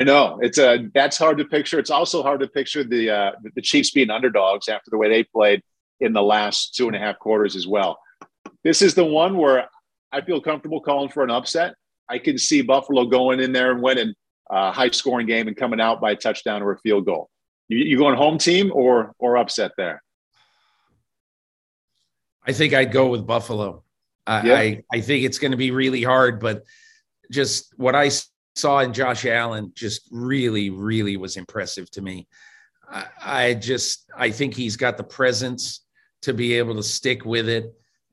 I 0.00 0.04
know 0.04 0.38
it's 0.40 0.58
a 0.58 0.88
that's 0.94 1.18
hard 1.18 1.38
to 1.38 1.44
picture. 1.44 1.78
It's 1.78 1.90
also 1.90 2.22
hard 2.22 2.40
to 2.40 2.48
picture 2.48 2.84
the 2.84 3.10
uh, 3.10 3.32
the 3.54 3.62
Chiefs 3.62 3.90
being 3.90 4.10
underdogs 4.10 4.68
after 4.68 4.90
the 4.90 4.96
way 4.96 5.08
they 5.08 5.24
played 5.24 5.62
in 6.00 6.12
the 6.12 6.22
last 6.22 6.76
two 6.76 6.86
and 6.86 6.94
a 6.94 7.00
half 7.00 7.18
quarters 7.18 7.56
as 7.56 7.66
well. 7.66 7.98
This 8.62 8.80
is 8.80 8.94
the 8.94 9.04
one 9.04 9.36
where 9.36 9.68
I 10.12 10.20
feel 10.20 10.40
comfortable 10.40 10.80
calling 10.80 11.08
for 11.08 11.24
an 11.24 11.30
upset. 11.30 11.74
I 12.08 12.18
can 12.18 12.38
see 12.38 12.62
Buffalo 12.62 13.06
going 13.06 13.40
in 13.40 13.52
there 13.52 13.72
and 13.72 13.82
winning 13.82 14.14
a 14.50 14.70
high 14.70 14.90
scoring 14.90 15.26
game 15.26 15.48
and 15.48 15.56
coming 15.56 15.80
out 15.80 16.00
by 16.00 16.12
a 16.12 16.16
touchdown 16.16 16.62
or 16.62 16.72
a 16.72 16.78
field 16.78 17.04
goal. 17.04 17.28
You, 17.68 17.78
you 17.78 17.98
going 17.98 18.16
home 18.16 18.38
team 18.38 18.70
or 18.72 19.12
or 19.18 19.36
upset 19.36 19.72
there? 19.76 20.02
I 22.48 22.52
think 22.52 22.72
I'd 22.72 22.92
go 22.92 23.08
with 23.08 23.26
Buffalo. 23.26 23.84
I, 24.26 24.46
yeah. 24.46 24.54
I, 24.54 24.82
I 24.90 25.00
think 25.02 25.24
it's 25.24 25.38
going 25.38 25.50
to 25.50 25.58
be 25.58 25.70
really 25.70 26.02
hard, 26.02 26.40
but 26.40 26.64
just 27.30 27.74
what 27.76 27.94
I 27.94 28.10
saw 28.56 28.80
in 28.80 28.94
Josh 28.94 29.26
Allen 29.26 29.72
just 29.74 30.08
really, 30.10 30.70
really 30.70 31.18
was 31.18 31.36
impressive 31.36 31.90
to 31.92 32.00
me. 32.00 32.26
I, 32.90 33.06
I 33.22 33.54
just 33.54 34.10
I 34.16 34.30
think 34.30 34.54
he's 34.54 34.76
got 34.76 34.96
the 34.96 35.04
presence 35.04 35.84
to 36.22 36.32
be 36.32 36.54
able 36.54 36.74
to 36.76 36.82
stick 36.82 37.26
with 37.26 37.50
it. 37.50 37.66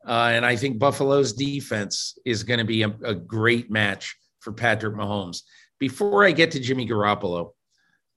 Uh, 0.05 0.31
and 0.33 0.45
I 0.45 0.57
think 0.57 0.79
Buffalo's 0.79 1.33
defense 1.33 2.17
is 2.25 2.43
going 2.43 2.59
to 2.59 2.65
be 2.65 2.83
a, 2.83 2.93
a, 3.03 3.15
great 3.15 3.71
match 3.71 4.15
for 4.39 4.51
Patrick 4.53 4.95
Mahomes. 4.95 5.41
Before 5.79 6.23
I 6.23 6.31
get 6.31 6.51
to 6.51 6.59
Jimmy 6.59 6.87
Garoppolo, 6.87 7.53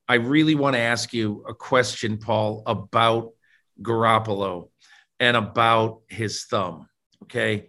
I 0.07 0.17
really 0.17 0.55
want 0.55 0.75
to 0.75 0.81
ask 0.81 1.15
you 1.15 1.45
a 1.49 1.55
question, 1.55 2.19
Paul, 2.19 2.63
about 2.67 3.31
Garoppolo 3.81 4.69
and 5.21 5.37
about 5.37 6.03
his 6.09 6.45
thumb. 6.45 6.89
Okay. 7.25 7.69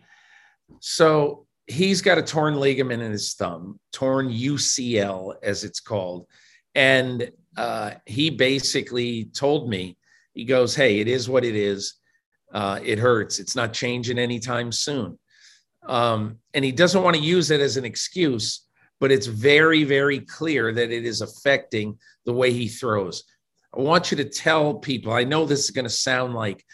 So 0.79 1.47
he's 1.67 2.01
got 2.01 2.17
a 2.17 2.23
torn 2.23 2.55
ligament 2.55 3.01
in 3.01 3.11
his 3.11 3.33
thumb, 3.33 3.79
torn 3.91 4.29
UCL, 4.29 5.35
as 5.43 5.63
it's 5.63 5.79
called. 5.79 6.27
And 6.75 7.31
uh, 7.57 7.91
he 8.05 8.29
basically 8.29 9.25
told 9.25 9.69
me, 9.69 9.97
he 10.33 10.45
goes, 10.45 10.75
Hey, 10.75 10.99
it 10.99 11.07
is 11.07 11.27
what 11.27 11.43
it 11.43 11.55
is. 11.55 11.95
Uh, 12.53 12.79
it 12.83 12.99
hurts. 12.99 13.39
It's 13.39 13.55
not 13.55 13.73
changing 13.73 14.17
anytime 14.17 14.71
soon. 14.71 15.19
Um, 15.87 16.37
and 16.53 16.63
he 16.63 16.71
doesn't 16.71 17.03
want 17.03 17.15
to 17.15 17.21
use 17.21 17.51
it 17.51 17.61
as 17.61 17.77
an 17.77 17.85
excuse 17.85 18.69
but 18.99 19.11
it's 19.11 19.27
very, 19.27 19.83
very 19.83 20.19
clear 20.19 20.73
that 20.73 20.91
it 20.91 21.05
is 21.05 21.21
affecting 21.21 21.97
the 22.25 22.33
way 22.33 22.51
he 22.51 22.67
throws. 22.67 23.23
I 23.75 23.81
want 23.81 24.11
you 24.11 24.17
to 24.17 24.25
tell 24.25 24.75
people, 24.75 25.13
I 25.13 25.23
know 25.23 25.45
this 25.45 25.63
is 25.63 25.71
going 25.71 25.85
to 25.85 25.89
sound 25.89 26.33
like 26.33 26.65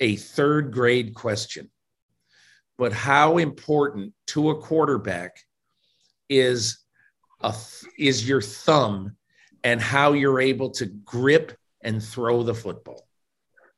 a 0.00 0.16
third 0.16 0.72
grade 0.72 1.14
question, 1.14 1.70
but 2.78 2.92
how 2.92 3.38
important 3.38 4.12
to 4.28 4.50
a 4.50 4.60
quarterback 4.60 5.36
is 6.28 6.78
a, 7.40 7.54
is 7.98 8.28
your 8.28 8.40
thumb 8.40 9.16
and 9.62 9.80
how 9.80 10.12
you're 10.12 10.40
able 10.40 10.70
to 10.70 10.86
grip 10.86 11.56
and 11.82 12.02
throw 12.02 12.42
the 12.42 12.54
football. 12.54 13.06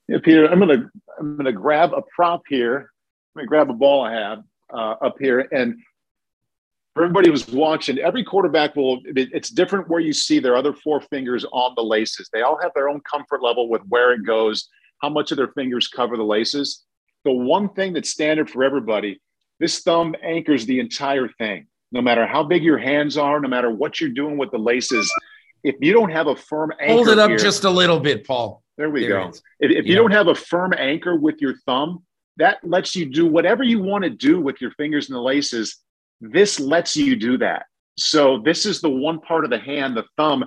Yeah, 0.09 0.19
Peter, 0.23 0.47
I'm 0.47 0.61
gonna 0.61 0.89
I'm 1.19 1.37
gonna 1.37 1.53
grab 1.53 1.93
a 1.93 2.03
prop 2.14 2.43
here. 2.49 2.79
I'm 2.79 3.41
gonna 3.41 3.49
grab 3.49 3.71
a 3.71 3.75
ball 3.75 4.05
I 4.05 4.12
have 4.12 4.43
uh, 4.73 4.95
up 5.03 5.17
here, 5.19 5.49
and 5.51 5.77
for 6.97 7.03
everybody 7.03 7.29
who's 7.29 7.47
watching, 7.49 7.99
every 7.99 8.25
quarterback 8.25 8.75
will, 8.75 9.01
it's 9.05 9.51
different 9.51 9.87
where 9.91 10.01
you 10.01 10.14
see 10.14 10.39
their 10.39 10.57
other 10.57 10.73
four 10.73 10.99
fingers 10.99 11.45
on 11.53 11.75
the 11.77 11.83
laces. 11.83 12.31
They 12.33 12.41
all 12.41 12.59
have 12.62 12.73
their 12.75 12.89
own 12.89 13.03
comfort 13.03 13.43
level 13.43 13.69
with 13.69 13.83
where 13.91 14.14
it 14.14 14.25
goes, 14.25 14.71
how 15.01 15.09
much 15.09 15.30
of 15.30 15.36
their 15.36 15.49
fingers 15.49 15.88
cover 15.88 16.16
the 16.16 16.22
laces. 16.22 16.84
The 17.24 17.32
one 17.32 17.70
thing 17.70 17.92
that's 17.92 18.11
standard 18.11 18.51
for 18.51 18.64
everybody, 18.64 19.20
this 19.61 19.80
thumb 19.80 20.14
anchors 20.22 20.66
the 20.66 20.80
entire 20.80 21.28
thing. 21.28 21.66
No 21.92 22.03
matter 22.03 22.26
how 22.26 22.42
big 22.42 22.62
your 22.62 22.78
hands 22.78 23.16
are, 23.16 23.40
no 23.40 23.49
matter 23.49 23.70
what 23.70 24.01
you're 24.01 24.11
doing 24.11 24.36
with 24.38 24.51
the 24.51 24.59
laces, 24.59 25.11
if 25.62 25.76
you 25.80 25.92
don't 25.92 26.11
have 26.11 26.26
a 26.26 26.36
firm 26.36 26.72
anchor, 26.80 26.92
hold 26.92 27.09
it 27.09 27.18
up 27.18 27.28
here, 27.28 27.38
just 27.38 27.64
a 27.64 27.70
little 27.70 28.01
bit, 28.01 28.26
Paul. 28.26 28.62
There 28.76 28.90
we 28.90 29.07
there 29.07 29.20
go. 29.20 29.28
If, 29.61 29.70
if 29.70 29.86
you 29.86 29.94
don't 29.94 30.11
have 30.11 30.28
a 30.28 30.34
firm 30.34 30.74
anchor 30.76 31.16
with 31.16 31.40
your 31.40 31.55
thumb, 31.64 32.03
that 32.36 32.59
lets 32.62 32.94
you 32.94 33.07
do 33.07 33.26
whatever 33.26 33.62
you 33.62 33.82
want 33.82 34.05
to 34.05 34.11
do 34.11 34.40
with 34.40 34.61
your 34.61 34.70
fingers 34.72 35.09
and 35.09 35.16
the 35.16 35.20
laces 35.20 35.78
this 36.20 36.59
lets 36.59 36.97
you 36.97 37.16
do 37.16 37.38
that. 37.38 37.66
So 37.99 38.38
this 38.38 38.66
is 38.66 38.80
the 38.80 38.90
one 38.90 39.20
part 39.20 39.44
of 39.44 39.51
the 39.51 39.59
hand, 39.59 39.97
the 39.97 40.05
thumb, 40.16 40.44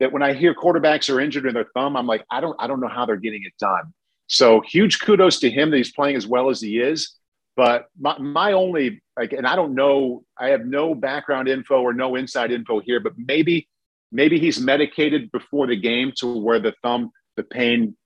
that 0.00 0.12
when 0.12 0.22
I 0.22 0.32
hear 0.32 0.54
quarterbacks 0.54 1.12
are 1.12 1.20
injured 1.20 1.46
in 1.46 1.54
their 1.54 1.66
thumb, 1.74 1.96
I'm 1.96 2.06
like, 2.06 2.24
I 2.30 2.40
don't, 2.40 2.56
I 2.58 2.66
don't 2.66 2.80
know 2.80 2.88
how 2.88 3.06
they're 3.06 3.16
getting 3.16 3.42
it 3.44 3.52
done. 3.58 3.92
So 4.26 4.60
huge 4.60 5.00
kudos 5.00 5.40
to 5.40 5.50
him 5.50 5.70
that 5.70 5.76
he's 5.76 5.92
playing 5.92 6.16
as 6.16 6.26
well 6.26 6.50
as 6.50 6.60
he 6.60 6.78
is. 6.78 7.14
But 7.56 7.86
my, 7.98 8.16
my 8.18 8.52
only, 8.52 9.02
like, 9.16 9.32
and 9.32 9.46
I 9.46 9.56
don't 9.56 9.74
know, 9.74 10.22
I 10.38 10.50
have 10.50 10.64
no 10.64 10.94
background 10.94 11.48
info 11.48 11.80
or 11.80 11.92
no 11.92 12.14
inside 12.14 12.52
info 12.52 12.78
here, 12.78 13.00
but 13.00 13.14
maybe, 13.16 13.68
maybe 14.12 14.38
he's 14.38 14.60
medicated 14.60 15.32
before 15.32 15.66
the 15.66 15.74
game 15.74 16.12
to 16.18 16.40
where 16.40 16.60
the 16.60 16.72
thumb, 16.82 17.10
the 17.36 17.42
pain, 17.42 17.96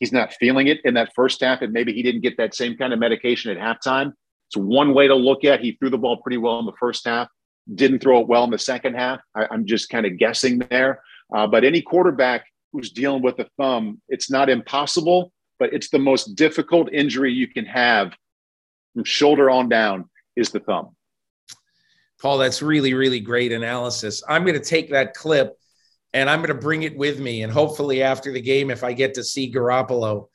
he's 0.00 0.12
not 0.12 0.32
feeling 0.34 0.66
it 0.66 0.80
in 0.84 0.94
that 0.94 1.12
first 1.14 1.40
half, 1.40 1.62
and 1.62 1.72
maybe 1.72 1.92
he 1.92 2.02
didn't 2.02 2.22
get 2.22 2.36
that 2.38 2.54
same 2.54 2.76
kind 2.76 2.92
of 2.92 2.98
medication 2.98 3.56
at 3.56 3.58
halftime. 3.58 4.12
It's 4.48 4.56
one 4.56 4.94
way 4.94 5.06
to 5.06 5.14
look 5.14 5.44
at. 5.44 5.60
He 5.60 5.72
threw 5.72 5.90
the 5.90 5.98
ball 5.98 6.16
pretty 6.18 6.38
well 6.38 6.58
in 6.58 6.66
the 6.66 6.72
first 6.78 7.06
half, 7.06 7.28
didn't 7.72 8.00
throw 8.00 8.20
it 8.20 8.28
well 8.28 8.44
in 8.44 8.50
the 8.50 8.58
second 8.58 8.94
half. 8.94 9.20
I, 9.34 9.46
am 9.52 9.66
just 9.66 9.88
kind 9.88 10.06
of 10.06 10.18
guessing 10.18 10.58
there. 10.70 11.00
Uh, 11.34 11.46
but 11.46 11.64
any 11.64 11.82
quarterback 11.82 12.46
who's 12.72 12.90
dealing 12.90 13.22
with 13.22 13.38
a 13.38 13.48
thumb, 13.56 14.00
it's 14.08 14.30
not 14.30 14.48
impossible, 14.48 15.32
but 15.58 15.72
it's 15.72 15.90
the 15.90 15.98
most 15.98 16.36
difficult 16.36 16.92
injury 16.92 17.32
you 17.32 17.48
can 17.48 17.64
have 17.64 18.12
from 18.94 19.04
shoulder 19.04 19.50
on 19.50 19.68
down 19.68 20.08
is 20.36 20.50
the 20.50 20.60
thumb. 20.60 20.94
Paul, 22.20 22.38
that's 22.38 22.62
really, 22.62 22.94
really 22.94 23.20
great 23.20 23.52
analysis. 23.52 24.22
I'm 24.28 24.44
going 24.44 24.58
to 24.58 24.64
take 24.64 24.90
that 24.90 25.14
clip 25.14 25.56
and 26.14 26.30
I'm 26.30 26.38
going 26.38 26.48
to 26.48 26.54
bring 26.54 26.82
it 26.82 26.96
with 26.96 27.20
me. 27.20 27.42
And 27.42 27.52
hopefully, 27.52 28.02
after 28.02 28.32
the 28.32 28.40
game, 28.40 28.70
if 28.70 28.82
I 28.82 28.92
get 28.92 29.14
to 29.14 29.24
see 29.24 29.52
Garoppolo, 29.52 30.28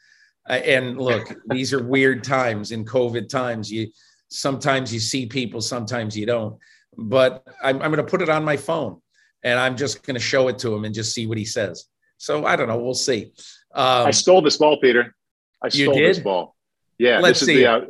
uh, 0.47 0.53
and 0.53 0.99
look, 0.99 1.33
these 1.47 1.73
are 1.73 1.83
weird 1.83 2.23
times 2.23 2.71
in 2.71 2.85
COVID 2.85 3.29
times. 3.29 3.71
You 3.71 3.87
sometimes 4.29 4.93
you 4.93 4.99
see 4.99 5.25
people, 5.25 5.61
sometimes 5.61 6.15
you 6.15 6.25
don't. 6.25 6.57
But 6.97 7.47
I'm, 7.63 7.81
I'm 7.81 7.91
going 7.91 8.05
to 8.05 8.09
put 8.09 8.21
it 8.21 8.29
on 8.29 8.43
my 8.43 8.57
phone 8.57 9.00
and 9.43 9.59
I'm 9.59 9.77
just 9.77 10.03
going 10.03 10.15
to 10.15 10.21
show 10.21 10.47
it 10.47 10.59
to 10.59 10.73
him 10.73 10.85
and 10.85 10.93
just 10.93 11.13
see 11.13 11.27
what 11.27 11.37
he 11.37 11.45
says. 11.45 11.85
So 12.17 12.45
I 12.45 12.55
don't 12.55 12.67
know. 12.67 12.77
We'll 12.77 12.93
see. 12.93 13.31
Um, 13.73 14.07
I 14.07 14.11
stole 14.11 14.41
this 14.41 14.57
ball, 14.57 14.79
Peter. 14.79 15.15
I 15.61 15.69
stole 15.69 15.95
this 15.95 16.19
ball. 16.19 16.55
Yeah, 16.97 17.19
Let's 17.19 17.39
this 17.39 17.47
see. 17.47 17.53
is 17.55 17.59
the 17.61 17.71
uh, 17.71 17.81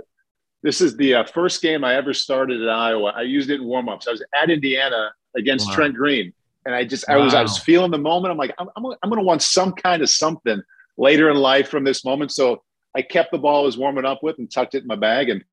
this 0.64 0.82
is 0.82 0.96
the 0.96 1.16
uh, 1.16 1.24
first 1.26 1.62
game 1.62 1.84
I 1.84 1.96
ever 1.96 2.14
started 2.14 2.62
at 2.62 2.70
Iowa. 2.70 3.14
I 3.16 3.24
used 3.24 3.50
it 3.50 3.60
in 3.60 3.68
warmups. 3.68 4.08
I 4.08 4.12
was 4.12 4.24
at 4.42 4.50
Indiana 4.50 5.12
against 5.36 5.68
wow. 5.70 5.76
Trent 5.76 5.96
Green, 5.96 6.34
and 6.66 6.76
I 6.76 6.86
just 6.86 7.06
wow. 7.08 7.16
I 7.16 7.18
was 7.18 7.34
I 7.34 7.42
was 7.42 7.58
feeling 7.58 7.92
the 7.92 7.98
moment. 7.98 8.32
I'm 8.32 8.38
like 8.38 8.54
I'm 8.58 8.70
I'm, 8.76 8.86
I'm 8.86 9.10
going 9.10 9.20
to 9.20 9.26
want 9.26 9.42
some 9.42 9.74
kind 9.74 10.02
of 10.02 10.10
something 10.10 10.62
later 10.98 11.30
in 11.30 11.38
life 11.38 11.70
from 11.70 11.84
this 11.84 12.06
moment. 12.06 12.32
So 12.32 12.64
I 12.96 13.02
kept 13.02 13.32
the 13.32 13.38
ball 13.38 13.64
I 13.64 13.66
was 13.66 13.78
warming 13.78 14.06
up 14.06 14.20
with 14.22 14.38
and 14.38 14.52
tucked 14.52 14.76
it 14.76 14.84
in 14.84 14.88
my 14.88 14.96
bag, 14.96 15.30
and 15.30 15.44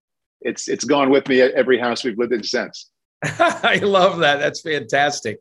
it's 0.40 0.68
it's 0.68 0.84
gone 0.84 1.10
with 1.10 1.26
me 1.28 1.40
at 1.40 1.52
every 1.52 1.78
house 1.78 2.04
we've 2.04 2.18
lived 2.18 2.32
in 2.32 2.44
since. 2.44 2.90
I 3.24 3.80
love 3.82 4.18
that. 4.18 4.38
That's 4.38 4.60
fantastic. 4.60 5.40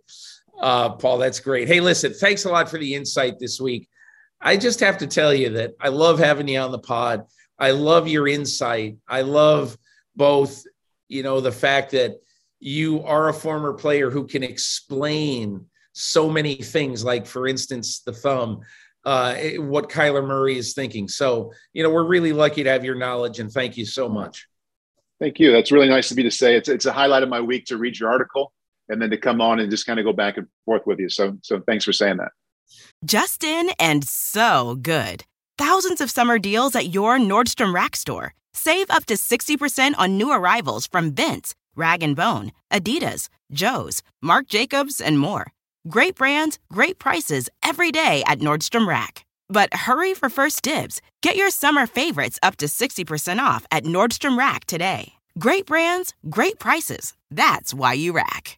Uh, 0.60 0.89
Paul, 0.89 1.20
that's 1.20 1.39
great. 1.39 1.68
Hey, 1.68 1.80
listen, 1.80 2.14
thanks 2.14 2.45
a 2.45 2.49
lot 2.49 2.70
for 2.70 2.78
the 2.78 2.95
insight 2.95 3.39
this 3.39 3.60
week. 3.60 3.88
I 4.41 4.58
just 4.58 4.80
have 4.80 4.97
to 4.99 5.08
tell 5.08 5.34
you 5.34 5.49
that 5.51 5.74
I 5.80 5.89
love 5.89 6.20
having 6.20 6.47
you 6.47 6.60
on 6.60 6.72
the 6.72 6.80
pod. 6.80 7.26
I 7.60 7.72
love 7.72 8.08
your 8.08 8.28
insight. 8.28 8.97
I 9.08 9.22
love 9.22 9.78
both, 10.16 10.64
you 11.08 11.24
know, 11.24 11.41
the 11.41 11.51
fact 11.51 11.91
that 11.91 12.16
you 12.60 13.03
are 13.03 13.30
a 13.30 13.34
former 13.34 13.74
player 13.74 14.10
who 14.10 14.26
can 14.26 14.43
explain 14.43 15.66
so 15.93 16.30
many 16.30 16.55
things, 16.55 17.03
like, 17.03 17.26
for 17.26 17.47
instance, 17.47 18.01
the 18.01 18.14
thumb, 18.14 18.62
uh, 19.05 19.36
what 19.58 19.89
Kyler 19.89 20.26
Murray 20.26 20.58
is 20.58 20.74
thinking. 20.74 21.08
So, 21.08 21.51
you 21.74 21.82
know, 21.82 21.89
we're 21.89 22.08
really 22.08 22.34
lucky 22.34 22.64
to 22.64 22.70
have 22.70 22.86
your 22.86 22.95
knowledge, 22.95 23.39
and 23.39 23.51
thank 23.51 23.78
you 23.78 23.86
so 23.86 24.08
much. 24.10 24.47
Thank 25.20 25.39
you. 25.39 25.51
That's 25.51 25.72
really 25.72 25.89
nice 25.89 26.12
of 26.12 26.18
me 26.18 26.24
to 26.24 26.32
say. 26.32 26.55
It's, 26.55 26.70
it's 26.70 26.86
a 26.86 26.91
highlight 26.91 27.24
of 27.24 27.30
my 27.30 27.41
week 27.41 27.66
to 27.68 27.78
read 27.78 27.97
your 27.97 28.12
article 28.12 28.53
and 28.89 29.01
then 29.01 29.09
to 29.09 29.17
come 29.17 29.41
on 29.41 29.59
and 29.59 29.69
just 29.69 29.85
kind 29.85 29.99
of 29.99 30.05
go 30.05 30.13
back 30.13 30.38
and 30.38 30.47
forth 30.65 30.85
with 30.85 30.99
you. 30.99 31.09
So, 31.09 31.38
so 31.41 31.61
thanks 31.65 31.85
for 31.85 31.93
saying 31.93 32.17
that. 32.17 32.31
Justin 33.05 33.69
and 33.79 34.03
so 34.03 34.77
good. 34.81 35.23
Thousands 35.57 36.01
of 36.01 36.11
summer 36.11 36.39
deals 36.39 36.75
at 36.75 36.93
your 36.93 37.17
Nordstrom 37.17 37.73
Rack 37.73 37.95
store. 37.95 38.33
Save 38.53 38.89
up 38.89 39.05
to 39.05 39.15
60% 39.15 39.93
on 39.97 40.17
new 40.17 40.31
arrivals 40.31 40.88
from 40.88 41.13
Vince, 41.13 41.53
Rag 41.75 42.15
& 42.15 42.15
Bone, 42.15 42.51
Adidas, 42.71 43.29
Joe's, 43.51 44.01
Marc 44.21 44.47
Jacobs, 44.47 44.99
and 44.99 45.19
more. 45.19 45.51
Great 45.88 46.15
brands, 46.15 46.59
great 46.71 46.99
prices 46.99 47.49
every 47.63 47.91
day 47.91 48.23
at 48.25 48.39
Nordstrom 48.39 48.88
Rack. 48.88 49.25
But 49.47 49.73
hurry 49.73 50.13
for 50.13 50.29
first 50.29 50.61
dibs. 50.63 51.01
Get 51.21 51.35
your 51.35 51.49
summer 51.49 51.88
favorites 51.88 52.39
up 52.43 52.57
to 52.57 52.65
60% 52.65 53.39
off 53.39 53.65
at 53.71 53.83
Nordstrom 53.83 54.38
Rack 54.38 54.65
today. 54.65 55.13
Great 55.39 55.65
brands, 55.65 56.13
great 56.29 56.59
prices. 56.59 57.13
That's 57.29 57.73
why 57.73 57.93
you 57.93 58.11
rack. 58.11 58.57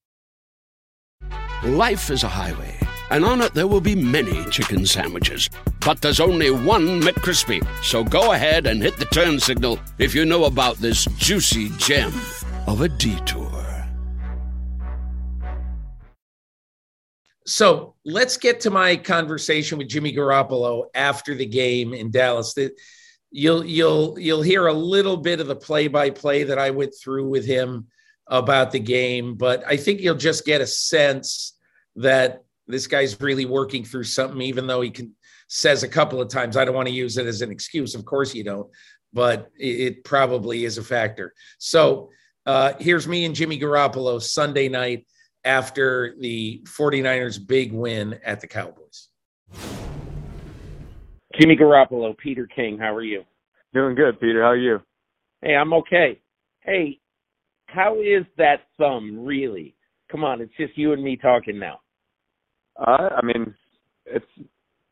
Life 1.63 2.09
is 2.09 2.23
a 2.23 2.27
highway, 2.27 2.75
and 3.11 3.23
on 3.23 3.41
it 3.41 3.53
there 3.53 3.67
will 3.67 3.81
be 3.81 3.95
many 3.95 4.43
chicken 4.49 4.85
sandwiches. 4.85 5.49
But 5.85 6.01
there's 6.01 6.19
only 6.19 6.49
one 6.49 7.01
McCrispy. 7.01 7.65
So 7.83 8.03
go 8.03 8.33
ahead 8.33 8.65
and 8.65 8.81
hit 8.81 8.97
the 8.97 9.05
turn 9.05 9.39
signal 9.39 9.79
if 9.99 10.15
you 10.15 10.25
know 10.25 10.45
about 10.45 10.77
this 10.77 11.05
juicy 11.17 11.69
gem 11.77 12.13
of 12.67 12.81
a 12.81 12.89
detour. 12.89 13.49
So 17.45 17.95
let's 18.05 18.37
get 18.37 18.59
to 18.61 18.69
my 18.69 18.95
conversation 18.95 19.77
with 19.77 19.89
Jimmy 19.89 20.13
Garoppolo 20.15 20.85
after 20.95 21.35
the 21.35 21.45
game 21.45 21.93
in 21.93 22.11
Dallas. 22.11 22.55
You'll 23.31 23.65
you'll 23.65 24.17
you'll 24.19 24.41
hear 24.41 24.67
a 24.67 24.73
little 24.73 25.17
bit 25.17 25.39
of 25.39 25.47
the 25.47 25.55
play-by-play 25.55 26.43
that 26.43 26.59
I 26.59 26.69
went 26.69 26.93
through 26.93 27.29
with 27.29 27.45
him 27.45 27.87
about 28.31 28.71
the 28.71 28.79
game, 28.79 29.35
but 29.35 29.63
I 29.67 29.77
think 29.77 30.01
you'll 30.01 30.15
just 30.15 30.45
get 30.45 30.61
a 30.61 30.67
sense 30.67 31.57
that 31.97 32.43
this 32.65 32.87
guy's 32.87 33.19
really 33.19 33.45
working 33.45 33.83
through 33.83 34.05
something, 34.05 34.41
even 34.41 34.65
though 34.65 34.81
he 34.81 34.89
can 34.89 35.13
says 35.53 35.83
a 35.83 35.87
couple 35.87 36.21
of 36.21 36.29
times, 36.29 36.55
I 36.55 36.63
don't 36.63 36.73
want 36.73 36.87
to 36.87 36.93
use 36.93 37.17
it 37.17 37.27
as 37.27 37.41
an 37.41 37.51
excuse. 37.51 37.93
Of 37.93 38.05
course 38.05 38.33
you 38.33 38.41
don't, 38.41 38.69
but 39.11 39.51
it, 39.57 40.05
probably 40.05 40.63
is 40.63 40.77
a 40.77 40.83
factor. 40.83 41.33
So 41.57 42.09
uh, 42.45 42.71
here's 42.79 43.05
me 43.05 43.25
and 43.25 43.35
Jimmy 43.35 43.59
Garoppolo 43.59 44.21
Sunday 44.21 44.69
night 44.69 45.05
after 45.43 46.15
the 46.19 46.61
49ers 46.63 47.45
big 47.45 47.73
win 47.73 48.17
at 48.23 48.39
the 48.39 48.47
Cowboys. 48.47 49.09
Jimmy 51.37 51.57
Garoppolo, 51.57 52.17
Peter 52.17 52.47
King, 52.47 52.77
how 52.77 52.95
are 52.95 53.03
you? 53.03 53.25
Doing 53.73 53.95
good, 53.95 54.21
Peter. 54.21 54.41
How 54.41 54.51
are 54.51 54.57
you? 54.57 54.81
Hey, 55.41 55.55
I'm 55.55 55.73
okay. 55.73 56.21
Hey, 56.61 57.01
how 57.73 57.99
is 57.99 58.25
that 58.37 58.67
thumb 58.77 59.25
really? 59.25 59.75
Come 60.11 60.23
on, 60.23 60.41
it's 60.41 60.53
just 60.57 60.77
you 60.77 60.93
and 60.93 61.03
me 61.03 61.17
talking 61.17 61.57
now. 61.57 61.79
Uh, 62.77 63.09
I 63.15 63.25
mean, 63.25 63.53
it's 64.05 64.25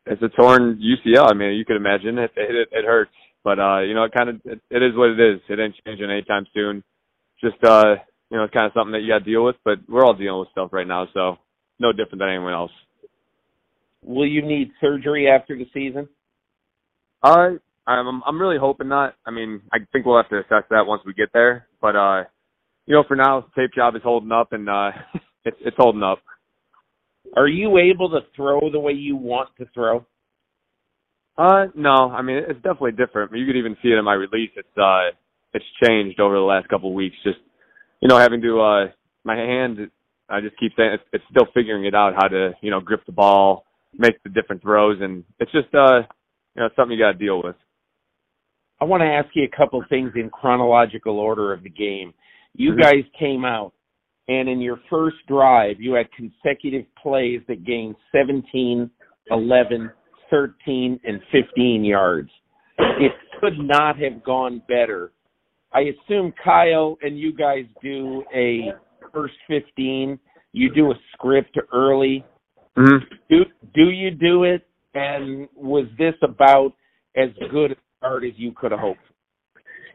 it's 0.06 0.22
a 0.22 0.28
torn 0.28 0.80
UCL. 0.80 1.30
I 1.30 1.34
mean, 1.34 1.52
you 1.54 1.64
could 1.64 1.76
imagine 1.76 2.18
it. 2.18 2.30
It, 2.36 2.68
it 2.72 2.84
hurts, 2.84 3.12
but 3.44 3.58
uh, 3.58 3.80
you 3.80 3.94
know, 3.94 4.04
it 4.04 4.12
kind 4.12 4.30
of 4.30 4.36
it, 4.44 4.60
it 4.70 4.82
is 4.82 4.96
what 4.96 5.10
it 5.10 5.20
is. 5.20 5.40
It 5.48 5.58
ain't 5.58 5.74
changing 5.84 6.10
anytime 6.10 6.46
soon. 6.54 6.82
Just 7.40 7.62
uh, 7.64 7.96
you 8.30 8.38
know, 8.38 8.44
it's 8.44 8.54
kind 8.54 8.66
of 8.66 8.72
something 8.74 8.92
that 8.92 9.00
you 9.00 9.08
got 9.08 9.18
to 9.18 9.30
deal 9.30 9.44
with. 9.44 9.56
But 9.64 9.78
we're 9.88 10.04
all 10.04 10.14
dealing 10.14 10.40
with 10.40 10.50
stuff 10.52 10.72
right 10.72 10.86
now, 10.86 11.06
so 11.12 11.36
no 11.78 11.92
different 11.92 12.20
than 12.20 12.28
anyone 12.28 12.54
else. 12.54 12.72
Will 14.02 14.26
you 14.26 14.42
need 14.42 14.70
surgery 14.80 15.28
after 15.28 15.56
the 15.56 15.66
season? 15.74 16.08
Uh, 17.22 17.50
I'm 17.86 18.22
I'm 18.24 18.40
really 18.40 18.58
hoping 18.58 18.88
not. 18.88 19.14
I 19.26 19.30
mean, 19.30 19.60
I 19.72 19.78
think 19.92 20.06
we'll 20.06 20.16
have 20.16 20.30
to 20.30 20.38
assess 20.38 20.64
that 20.70 20.86
once 20.86 21.02
we 21.04 21.12
get 21.12 21.32
there. 21.32 21.66
But 21.80 21.96
uh, 21.96 22.24
you 22.86 22.94
know, 22.94 23.04
for 23.06 23.16
now, 23.16 23.46
tape 23.56 23.70
job 23.74 23.96
is 23.96 24.02
holding 24.02 24.32
up, 24.32 24.52
and 24.52 24.68
uh, 24.68 24.90
it's 25.44 25.56
it's 25.60 25.76
holding 25.78 26.02
up. 26.02 26.20
Are 27.36 27.48
you 27.48 27.78
able 27.78 28.10
to 28.10 28.20
throw 28.34 28.60
the 28.72 28.80
way 28.80 28.92
you 28.92 29.16
want 29.16 29.50
to 29.58 29.66
throw? 29.72 30.04
Uh, 31.38 31.66
no. 31.74 32.10
I 32.10 32.22
mean, 32.22 32.38
it's 32.38 32.60
definitely 32.62 32.92
different. 32.92 33.32
You 33.34 33.46
could 33.46 33.56
even 33.56 33.76
see 33.82 33.90
it 33.90 33.98
in 33.98 34.04
my 34.04 34.14
release. 34.14 34.50
It's 34.56 34.78
uh, 34.78 35.10
it's 35.54 35.64
changed 35.84 36.20
over 36.20 36.34
the 36.34 36.40
last 36.40 36.68
couple 36.68 36.90
of 36.90 36.94
weeks. 36.94 37.16
Just 37.24 37.38
you 38.00 38.08
know, 38.08 38.18
having 38.18 38.42
to 38.42 38.60
uh, 38.60 38.86
my 39.24 39.36
hand. 39.36 39.90
I 40.28 40.40
just 40.40 40.56
keep 40.58 40.72
saying 40.76 40.92
it's, 40.92 41.02
it's 41.12 41.24
still 41.30 41.46
figuring 41.52 41.86
it 41.86 41.94
out 41.94 42.14
how 42.14 42.28
to 42.28 42.52
you 42.62 42.70
know 42.70 42.80
grip 42.80 43.04
the 43.06 43.12
ball, 43.12 43.64
make 43.96 44.22
the 44.22 44.30
different 44.30 44.62
throws, 44.62 44.98
and 45.00 45.24
it's 45.38 45.52
just 45.52 45.74
uh, 45.74 46.02
you 46.54 46.62
know, 46.62 46.68
something 46.76 46.96
you 46.96 47.02
got 47.02 47.12
to 47.12 47.18
deal 47.18 47.42
with. 47.42 47.56
I 48.80 48.84
want 48.84 49.02
to 49.02 49.06
ask 49.06 49.28
you 49.34 49.44
a 49.44 49.56
couple 49.56 49.82
things 49.88 50.12
in 50.14 50.30
chronological 50.30 51.18
order 51.18 51.52
of 51.52 51.62
the 51.62 51.68
game. 51.68 52.14
You 52.54 52.72
mm-hmm. 52.72 52.80
guys 52.80 53.04
came 53.18 53.44
out 53.44 53.72
and 54.30 54.48
in 54.48 54.60
your 54.60 54.78
first 54.88 55.16
drive, 55.26 55.80
you 55.80 55.94
had 55.94 56.06
consecutive 56.12 56.84
plays 57.02 57.40
that 57.48 57.64
gained 57.64 57.96
17, 58.12 58.88
11, 59.28 59.90
13, 60.30 61.00
and 61.02 61.20
15 61.32 61.84
yards. 61.84 62.30
It 62.78 63.10
could 63.40 63.58
not 63.58 63.98
have 63.98 64.22
gone 64.22 64.62
better. 64.68 65.10
I 65.72 65.80
assume 65.80 66.32
Kyle 66.44 66.96
and 67.02 67.18
you 67.18 67.32
guys 67.32 67.64
do 67.82 68.22
a 68.32 68.68
first 69.12 69.34
15. 69.48 70.16
You 70.52 70.72
do 70.72 70.92
a 70.92 70.94
script 71.12 71.58
early. 71.72 72.24
Mm-hmm. 72.78 73.14
Do 73.28 73.44
do 73.74 73.90
you 73.90 74.12
do 74.12 74.44
it? 74.44 74.62
And 74.94 75.48
was 75.56 75.86
this 75.98 76.14
about 76.22 76.72
as 77.16 77.30
good 77.50 77.72
a 77.72 77.76
start 77.98 78.24
as 78.24 78.32
you 78.36 78.52
could 78.52 78.70
have 78.70 78.80
hoped? 78.80 79.00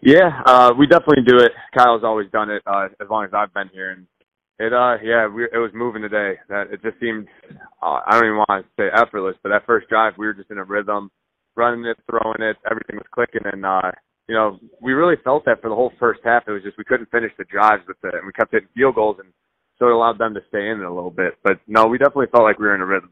Yeah, 0.05 0.43
uh, 0.45 0.71
we 0.77 0.85
definitely 0.85 1.23
do 1.25 1.37
it. 1.39 1.51
Kyle's 1.75 2.03
always 2.03 2.29
done 2.31 2.51
it 2.51 2.61
uh, 2.67 2.89
as 3.01 3.09
long 3.09 3.25
as 3.25 3.31
I've 3.33 3.53
been 3.55 3.69
here, 3.73 3.89
and 3.89 4.05
it 4.59 4.71
uh 4.71 4.95
yeah 5.03 5.27
we, 5.27 5.45
it 5.45 5.57
was 5.57 5.71
moving 5.73 6.03
today. 6.03 6.35
That 6.47 6.67
it 6.71 6.83
just 6.83 6.99
seemed 6.99 7.27
uh, 7.81 8.01
I 8.05 8.11
don't 8.11 8.25
even 8.25 8.37
want 8.37 8.65
to 8.65 8.69
say 8.77 8.87
effortless, 8.95 9.35
but 9.41 9.49
that 9.49 9.65
first 9.65 9.89
drive 9.89 10.13
we 10.17 10.27
were 10.27 10.35
just 10.35 10.51
in 10.51 10.59
a 10.59 10.63
rhythm, 10.63 11.09
running 11.55 11.85
it, 11.85 11.97
throwing 12.07 12.39
it, 12.41 12.55
everything 12.69 12.97
was 12.97 13.07
clicking, 13.11 13.41
and 13.51 13.65
uh 13.65 13.91
you 14.27 14.35
know 14.35 14.59
we 14.79 14.93
really 14.93 15.15
felt 15.23 15.43
that 15.45 15.59
for 15.59 15.69
the 15.69 15.75
whole 15.75 15.91
first 15.99 16.19
half. 16.23 16.43
It 16.47 16.51
was 16.51 16.61
just 16.61 16.77
we 16.77 16.83
couldn't 16.85 17.09
finish 17.09 17.31
the 17.39 17.45
drives 17.45 17.83
with 17.87 17.97
it, 18.03 18.13
and 18.13 18.27
we 18.27 18.31
kept 18.31 18.51
hitting 18.51 18.69
field 18.75 18.93
goals, 18.93 19.17
and 19.19 19.33
so 19.79 19.87
it 19.87 19.91
allowed 19.91 20.19
them 20.19 20.35
to 20.35 20.41
stay 20.49 20.69
in 20.69 20.81
it 20.81 20.85
a 20.85 20.93
little 20.93 21.09
bit. 21.11 21.33
But 21.43 21.59
no, 21.67 21.87
we 21.87 21.97
definitely 21.97 22.27
felt 22.31 22.43
like 22.43 22.59
we 22.59 22.67
were 22.67 22.75
in 22.75 22.81
a 22.81 22.85
rhythm. 22.85 23.09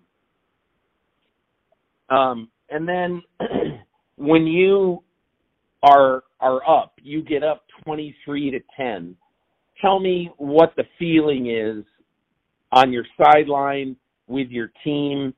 Um, 2.11 2.49
and 2.69 2.87
then 2.87 3.23
when 4.15 4.45
you 4.45 5.01
are 5.81 6.23
are 6.43 6.61
up, 6.69 6.93
you 7.01 7.23
get 7.23 7.43
up 7.43 7.63
twenty 7.83 8.15
three 8.25 8.51
to 8.51 8.59
ten. 8.77 9.15
Tell 9.81 9.99
me 9.99 10.31
what 10.37 10.73
the 10.75 10.83
feeling 10.99 11.49
is 11.49 11.83
on 12.71 12.91
your 12.91 13.05
sideline 13.17 13.95
with 14.27 14.49
your 14.49 14.69
team. 14.83 15.33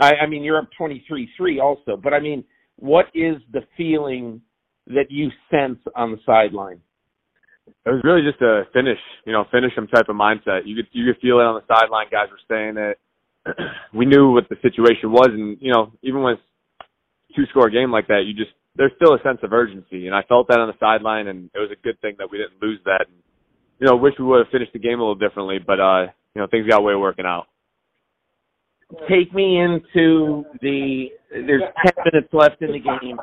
I, 0.00 0.14
I 0.22 0.26
mean, 0.26 0.42
you're 0.42 0.58
up 0.58 0.68
twenty 0.76 1.04
three 1.08 1.30
three 1.36 1.60
also, 1.60 1.96
but 1.96 2.12
I 2.12 2.20
mean, 2.20 2.44
what 2.76 3.06
is 3.14 3.36
the 3.52 3.62
feeling 3.76 4.42
that 4.88 5.10
you 5.10 5.30
sense 5.50 5.78
on 5.94 6.12
the 6.12 6.18
sideline? 6.26 6.80
It 7.84 7.90
was 7.90 8.00
really 8.02 8.22
just 8.22 8.42
a 8.42 8.64
finish, 8.72 8.98
you 9.24 9.32
know, 9.32 9.44
finish 9.50 9.74
them 9.74 9.86
type 9.86 10.08
of 10.08 10.16
mindset. 10.16 10.62
You 10.64 10.76
could 10.76 10.88
you 10.92 11.06
could 11.06 11.20
feel 11.20 11.38
it 11.40 11.44
on 11.44 11.60
the 11.60 11.74
sideline. 11.74 12.06
Guys 12.10 12.28
were 12.30 12.40
saying 12.48 12.74
that 12.74 12.96
we 13.94 14.06
knew 14.06 14.32
what 14.32 14.48
the 14.48 14.56
situation 14.62 15.12
was, 15.12 15.28
and 15.30 15.56
you 15.60 15.72
know, 15.72 15.92
even 16.02 16.22
with 16.22 16.38
two 17.36 17.44
score 17.50 17.70
game 17.70 17.90
like 17.90 18.08
that, 18.08 18.22
you 18.26 18.34
just 18.34 18.54
there's 18.78 18.92
still 18.96 19.12
a 19.14 19.22
sense 19.22 19.40
of 19.42 19.52
urgency, 19.52 20.06
and 20.06 20.14
I 20.14 20.22
felt 20.22 20.48
that 20.48 20.58
on 20.60 20.68
the 20.68 20.78
sideline, 20.78 21.26
and 21.26 21.50
it 21.52 21.58
was 21.58 21.70
a 21.70 21.82
good 21.82 22.00
thing 22.00 22.14
that 22.18 22.30
we 22.30 22.38
didn't 22.38 22.62
lose 22.62 22.78
that. 22.84 23.06
And, 23.08 23.16
you 23.80 23.86
know, 23.86 23.96
wish 23.96 24.14
we 24.18 24.24
would 24.24 24.38
have 24.38 24.52
finished 24.52 24.72
the 24.72 24.78
game 24.78 25.00
a 25.00 25.02
little 25.02 25.14
differently, 25.16 25.58
but 25.58 25.80
uh, 25.80 26.02
you 26.34 26.40
know, 26.40 26.46
things 26.50 26.66
got 26.68 26.82
way 26.84 26.94
working 26.94 27.26
out. 27.26 27.46
Take 29.08 29.34
me 29.34 29.60
into 29.60 30.44
the. 30.62 31.08
There's 31.30 31.62
ten 31.84 31.92
minutes 32.10 32.32
left 32.32 32.62
in 32.62 32.72
the 32.72 32.78
game. 32.78 33.20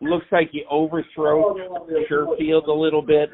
Looks 0.00 0.26
like 0.32 0.48
you 0.52 0.64
overthrow 0.70 1.54
Sherfield 2.10 2.66
a 2.66 2.72
little 2.72 3.02
bit. 3.02 3.30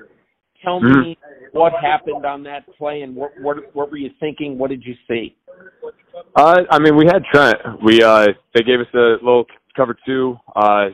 Tell 0.63 0.81
me 0.81 0.91
Mm-hmm. 0.91 1.59
what 1.59 1.73
happened 1.81 2.25
on 2.25 2.43
that 2.45 2.67
play 2.77 3.03
and 3.03 3.15
what 3.15 3.31
what 3.41 3.57
what 3.75 3.91
were 3.91 3.97
you 3.97 4.11
thinking? 4.19 4.59
What 4.59 4.71
did 4.71 4.83
you 4.85 4.95
see? 5.09 5.37
Uh, 6.37 6.63
I 6.71 6.79
mean, 6.79 6.97
we 6.97 7.05
had 7.07 7.23
Trent. 7.33 7.57
We 7.83 8.03
uh, 8.03 8.29
they 8.55 8.63
gave 8.63 8.81
us 8.81 8.87
a 8.95 9.17
little 9.23 9.45
cover 9.77 9.97
two. 10.07 10.37
Uh, 10.57 10.89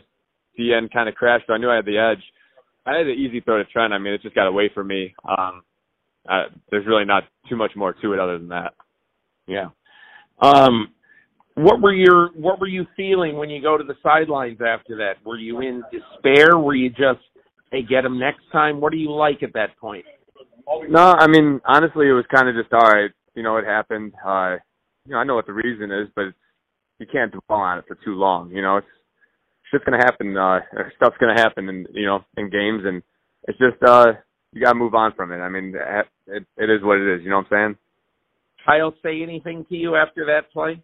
the 0.56 0.74
end 0.74 0.92
kind 0.92 1.08
of 1.08 1.14
crashed, 1.14 1.46
so 1.46 1.54
I 1.54 1.58
knew 1.58 1.70
I 1.70 1.76
had 1.76 1.86
the 1.86 1.98
edge. 1.98 2.22
I 2.86 2.98
had 2.98 3.06
an 3.06 3.18
easy 3.18 3.40
throw 3.40 3.58
to 3.58 3.64
Trent. 3.64 3.92
I 3.92 3.98
mean, 3.98 4.12
it 4.12 4.22
just 4.22 4.34
got 4.34 4.46
away 4.46 4.70
from 4.74 4.88
me. 4.88 5.14
Um, 5.28 5.62
uh, 6.28 6.44
there's 6.70 6.86
really 6.86 7.04
not 7.04 7.24
too 7.48 7.56
much 7.56 7.72
more 7.76 7.92
to 7.92 8.12
it 8.12 8.20
other 8.20 8.38
than 8.38 8.48
that. 8.48 8.74
Yeah. 9.46 9.68
Um, 10.40 10.88
what 11.54 11.80
were 11.80 11.92
your 11.92 12.30
what 12.34 12.60
were 12.60 12.68
you 12.68 12.86
feeling 12.96 13.36
when 13.36 13.50
you 13.50 13.60
go 13.60 13.76
to 13.76 13.84
the 13.84 13.96
sidelines 14.02 14.58
after 14.60 14.96
that? 14.96 15.14
Were 15.24 15.38
you 15.38 15.60
in 15.60 15.82
despair? 15.92 16.58
Were 16.58 16.74
you 16.74 16.90
just 16.90 17.20
hey 17.70 17.82
get 17.82 18.04
him 18.04 18.18
next 18.18 18.42
time? 18.52 18.80
What 18.80 18.92
do 18.92 18.98
you 18.98 19.12
like 19.12 19.42
at 19.42 19.52
that 19.54 19.76
point? 19.78 20.04
No, 20.88 21.12
I 21.12 21.26
mean, 21.26 21.60
honestly, 21.66 22.08
it 22.08 22.12
was 22.12 22.24
kind 22.34 22.48
of 22.48 22.54
just 22.54 22.72
all 22.72 22.90
right. 22.90 23.10
You 23.34 23.42
know, 23.42 23.56
it 23.56 23.64
happened. 23.64 24.12
Uh, 24.24 24.56
you 25.04 25.12
know, 25.12 25.18
I 25.18 25.24
know 25.24 25.34
what 25.34 25.46
the 25.46 25.52
reason 25.52 25.90
is, 25.90 26.08
but 26.14 26.26
you 26.98 27.06
can't 27.10 27.32
dwell 27.32 27.60
on 27.60 27.78
it 27.78 27.84
for 27.88 27.96
too 27.96 28.14
long. 28.14 28.50
You 28.50 28.62
know, 28.62 28.76
it's 28.76 28.86
shit's 29.70 29.84
gonna 29.84 29.98
happen. 29.98 30.36
Uh, 30.36 30.60
stuff's 30.96 31.16
gonna 31.18 31.38
happen, 31.40 31.68
in 31.68 31.86
you 31.92 32.06
know, 32.06 32.20
in 32.36 32.50
games, 32.50 32.82
and 32.84 33.02
it's 33.48 33.58
just 33.58 33.82
uh, 33.86 34.12
you 34.52 34.62
gotta 34.62 34.78
move 34.78 34.94
on 34.94 35.12
from 35.14 35.32
it. 35.32 35.38
I 35.38 35.48
mean, 35.48 35.74
it, 36.26 36.44
it 36.56 36.70
is 36.70 36.82
what 36.82 36.98
it 36.98 37.14
is. 37.16 37.22
You 37.24 37.30
know 37.30 37.38
what 37.38 37.46
I'm 37.56 37.74
saying? 37.74 37.78
Kyle 38.66 38.94
say 39.02 39.22
anything 39.22 39.64
to 39.68 39.74
you 39.76 39.96
after 39.96 40.26
that 40.26 40.52
play? 40.52 40.82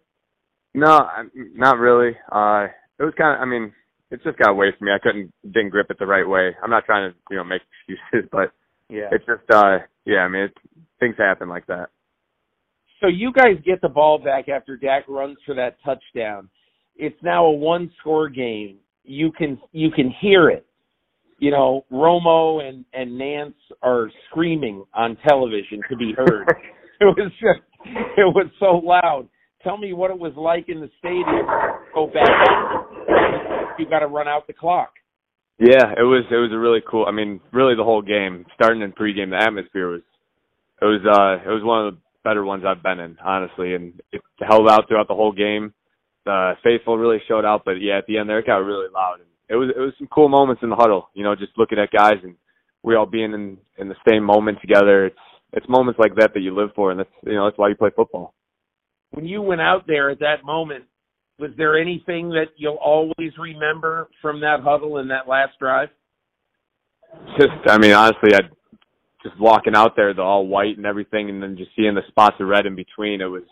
No, 0.73 0.87
I'm- 0.97 1.31
not 1.55 1.77
really. 1.77 2.11
Uh, 2.31 2.67
it 2.99 3.03
was 3.03 3.13
kind 3.17 3.35
of. 3.35 3.41
I 3.41 3.45
mean, 3.45 3.71
it 4.11 4.21
just 4.23 4.37
got 4.39 4.51
away 4.51 4.67
from 4.77 4.85
me. 4.87 4.91
I 4.93 4.99
couldn't 5.01 5.31
didn't 5.43 5.69
grip 5.69 5.87
it 5.89 5.99
the 5.99 6.05
right 6.05 6.27
way. 6.27 6.55
I'm 6.63 6.69
not 6.69 6.85
trying 6.85 7.11
to 7.11 7.17
you 7.29 7.37
know 7.37 7.43
make 7.43 7.61
excuses, 7.87 8.29
but 8.31 8.51
Yeah. 8.89 9.09
it's 9.11 9.25
just 9.25 9.49
uh, 9.51 9.79
yeah. 10.05 10.19
I 10.19 10.27
mean, 10.27 10.43
it, 10.43 10.53
things 10.99 11.15
happen 11.17 11.49
like 11.49 11.67
that. 11.67 11.89
So 13.01 13.07
you 13.07 13.31
guys 13.31 13.57
get 13.63 13.79
the 13.81 13.89
ball 13.89 14.17
back 14.17 14.49
after 14.49 14.75
Dak 14.75 15.03
runs 15.07 15.37
for 15.45 15.53
that 15.53 15.77
touchdown. 15.85 16.49
It's 16.97 17.21
now 17.23 17.45
a 17.45 17.51
one 17.51 17.91
score 17.99 18.29
game. 18.29 18.77
You 19.03 19.31
can 19.31 19.59
you 19.71 19.91
can 19.91 20.13
hear 20.19 20.49
it. 20.49 20.65
You 21.39 21.51
know, 21.51 21.85
Romo 21.91 22.67
and 22.67 22.85
and 22.93 23.17
Nance 23.17 23.55
are 23.81 24.09
screaming 24.29 24.83
on 24.93 25.17
television 25.27 25.81
to 25.89 25.95
be 25.95 26.13
heard. 26.17 26.47
it 26.99 27.05
was 27.05 27.31
just 27.39 27.61
it 27.85 28.35
was 28.35 28.47
so 28.59 28.81
loud. 28.83 29.27
Tell 29.63 29.77
me 29.77 29.93
what 29.93 30.11
it 30.11 30.17
was 30.17 30.33
like 30.35 30.69
in 30.69 30.79
the 30.81 30.89
stadium. 30.99 31.45
Go 31.93 32.07
back. 32.07 33.79
You 33.79 33.87
got 33.89 33.99
to 33.99 34.07
run 34.07 34.27
out 34.27 34.47
the 34.47 34.53
clock. 34.53 34.91
Yeah, 35.59 35.93
it 35.97 36.03
was 36.03 36.25
it 36.29 36.35
was 36.35 36.51
a 36.53 36.57
really 36.57 36.81
cool. 36.87 37.05
I 37.07 37.11
mean, 37.11 37.39
really 37.51 37.75
the 37.75 37.83
whole 37.83 38.01
game, 38.01 38.45
starting 38.53 38.81
in 38.81 38.91
pregame, 38.91 39.31
the 39.31 39.41
atmosphere 39.41 39.89
was 39.89 40.01
it 40.81 40.85
was 40.85 41.01
uh 41.05 41.49
it 41.49 41.53
was 41.53 41.63
one 41.63 41.87
of 41.87 41.95
the 41.95 41.99
better 42.23 42.45
ones 42.45 42.63
I've 42.65 42.83
been 42.83 42.99
in, 42.99 43.17
honestly, 43.23 43.73
and 43.73 43.99
it 44.11 44.21
held 44.39 44.69
out 44.69 44.87
throughout 44.87 45.07
the 45.07 45.15
whole 45.15 45.31
game. 45.31 45.73
The 46.27 46.53
faithful 46.63 46.97
really 46.97 47.21
showed 47.27 47.45
out, 47.45 47.63
but 47.63 47.81
yeah, 47.81 47.97
at 47.97 48.05
the 48.05 48.17
end 48.17 48.29
there 48.29 48.39
it 48.39 48.45
got 48.45 48.57
really 48.57 48.87
loud. 48.93 49.19
And 49.19 49.29
it 49.49 49.55
was 49.55 49.69
it 49.75 49.79
was 49.79 49.93
some 49.97 50.09
cool 50.13 50.27
moments 50.27 50.61
in 50.61 50.69
the 50.69 50.75
huddle, 50.75 51.09
you 51.13 51.23
know, 51.23 51.35
just 51.35 51.57
looking 51.57 51.79
at 51.79 51.89
guys 51.91 52.17
and 52.21 52.35
we 52.83 52.95
all 52.95 53.05
being 53.05 53.33
in 53.33 53.57
in 53.77 53.87
the 53.87 53.95
same 54.07 54.23
moment 54.23 54.59
together. 54.61 55.05
It's 55.05 55.15
it's 55.53 55.69
moments 55.69 55.99
like 55.99 56.15
that 56.15 56.33
that 56.33 56.41
you 56.41 56.53
live 56.53 56.69
for, 56.75 56.91
and 56.91 56.99
that's 56.99 57.09
you 57.25 57.33
know 57.33 57.45
that's 57.45 57.57
why 57.57 57.69
you 57.69 57.75
play 57.75 57.91
football. 57.95 58.33
When 59.11 59.25
you 59.25 59.41
went 59.41 59.61
out 59.61 59.87
there 59.87 60.09
at 60.09 60.19
that 60.19 60.43
moment, 60.43 60.83
was 61.39 61.51
there 61.57 61.79
anything 61.79 62.29
that 62.31 62.47
you'll 62.57 62.75
always 62.83 63.31
remember 63.39 64.09
from 64.21 64.41
that 64.41 64.59
huddle 64.61 64.97
and 64.97 65.09
that 65.11 65.27
last 65.27 65.53
drive? 65.59 65.89
just 67.39 67.51
I 67.67 67.77
mean 67.77 67.93
honestly 67.93 68.33
I 68.33 68.41
just 69.23 69.39
walking 69.39 69.75
out 69.75 69.95
there 69.95 70.13
the 70.13 70.21
all 70.21 70.45
white 70.45 70.77
and 70.77 70.85
everything 70.85 71.29
and 71.29 71.41
then 71.41 71.57
just 71.57 71.71
seeing 71.75 71.95
the 71.95 72.01
spots 72.09 72.35
of 72.39 72.47
red 72.47 72.65
in 72.65 72.75
between 72.75 73.21
it 73.21 73.25
was 73.25 73.43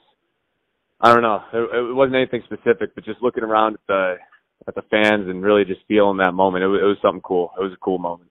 I 1.02 1.14
don't 1.14 1.22
know 1.22 1.42
it, 1.54 1.76
it 1.90 1.96
wasn't 1.96 2.16
anything 2.16 2.42
specific 2.46 2.96
but 2.96 3.06
just 3.06 3.22
looking 3.22 3.44
around 3.44 3.74
at 3.76 3.80
the 3.88 4.16
at 4.68 4.76
the 4.76 4.82
fans 4.90 5.28
and 5.30 5.44
really 5.44 5.66
just 5.66 5.82
feeling 5.88 6.18
that 6.18 6.34
moment 6.34 6.64
it 6.64 6.68
was, 6.68 6.80
it 6.82 6.86
was 6.86 6.98
something 7.02 7.22
cool 7.22 7.52
it 7.60 7.64
was 7.64 7.74
a 7.74 7.84
cool 7.84 7.98
moment 8.00 8.30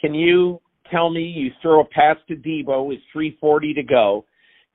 Can 0.00 0.14
you 0.14 0.60
tell 0.90 1.10
me 1.10 1.22
you 1.22 1.50
throw 1.62 1.80
a 1.80 1.84
pass 1.84 2.16
to 2.28 2.36
Deebo 2.36 2.86
with 2.86 2.98
340 3.12 3.74
to 3.74 3.82
go? 3.82 4.24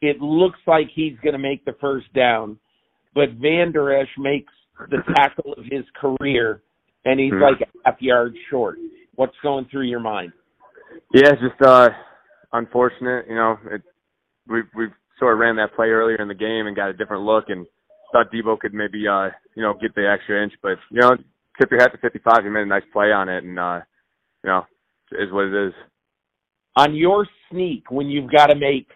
It 0.01 0.19
looks 0.19 0.59
like 0.67 0.87
he's 0.93 1.13
going 1.23 1.33
to 1.33 1.39
make 1.39 1.63
the 1.63 1.75
first 1.79 2.11
down, 2.13 2.57
but 3.13 3.29
Van 3.39 3.71
Der 3.71 4.01
Esch 4.01 4.09
makes 4.17 4.51
the 4.89 4.97
tackle 5.15 5.53
of 5.53 5.63
his 5.65 5.85
career, 5.95 6.63
and 7.05 7.19
he's 7.19 7.31
Hmm. 7.31 7.41
like 7.43 7.61
a 7.61 7.67
half 7.85 8.01
yard 8.01 8.35
short. 8.49 8.77
What's 9.15 9.35
going 9.43 9.65
through 9.71 9.83
your 9.85 9.99
mind? 9.99 10.33
yeah 11.13 11.29
it's 11.31 11.41
just 11.41 11.61
uh 11.65 11.89
unfortunate 12.51 13.25
you 13.29 13.35
know 13.35 13.57
it 13.71 13.81
we've 14.47 14.65
we 14.75 14.87
sort 15.21 15.35
of 15.35 15.39
ran 15.39 15.55
that 15.57 15.75
play 15.75 15.87
earlier 15.87 16.17
in 16.17 16.27
the 16.27 16.35
game 16.35 16.67
and 16.67 16.75
got 16.75 16.89
a 16.89 16.93
different 16.93 17.23
look 17.23 17.45
and 17.47 17.65
thought 18.11 18.33
Deebo 18.33 18.59
could 18.59 18.73
maybe 18.73 19.07
uh 19.07 19.29
you 19.55 19.63
know 19.63 19.75
get 19.81 19.95
the 19.95 20.09
extra 20.09 20.43
inch 20.43 20.53
but 20.61 20.77
you 20.89 20.99
know 20.99 21.11
tip 21.59 21.71
your 21.71 21.79
hat 21.79 21.93
to 21.93 21.97
55 21.99 22.43
he 22.43 22.49
made 22.49 22.63
a 22.63 22.65
nice 22.65 22.83
play 22.91 23.13
on 23.13 23.29
it 23.29 23.43
and 23.45 23.59
uh 23.59 23.79
you 24.43 24.49
know 24.49 24.65
is 25.13 25.31
what 25.31 25.45
it 25.45 25.67
is 25.67 25.73
On 26.77 26.95
your 26.95 27.27
sneak, 27.51 27.91
when 27.91 28.07
you've 28.07 28.31
got 28.31 28.47
to 28.47 28.55
make 28.55 28.87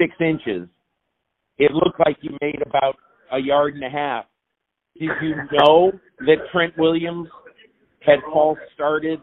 six 0.00 0.14
inches, 0.20 0.68
it 1.58 1.72
looked 1.72 1.98
like 1.98 2.16
you 2.22 2.36
made 2.40 2.62
about 2.66 2.96
a 3.32 3.38
yard 3.38 3.74
and 3.74 3.84
a 3.84 3.90
half. 3.90 4.24
Did 4.98 5.10
you 5.20 5.36
know 5.52 5.92
that 6.20 6.36
Trent 6.52 6.74
Williams 6.78 7.28
had 8.00 8.20
false 8.32 8.58
started? 8.74 9.20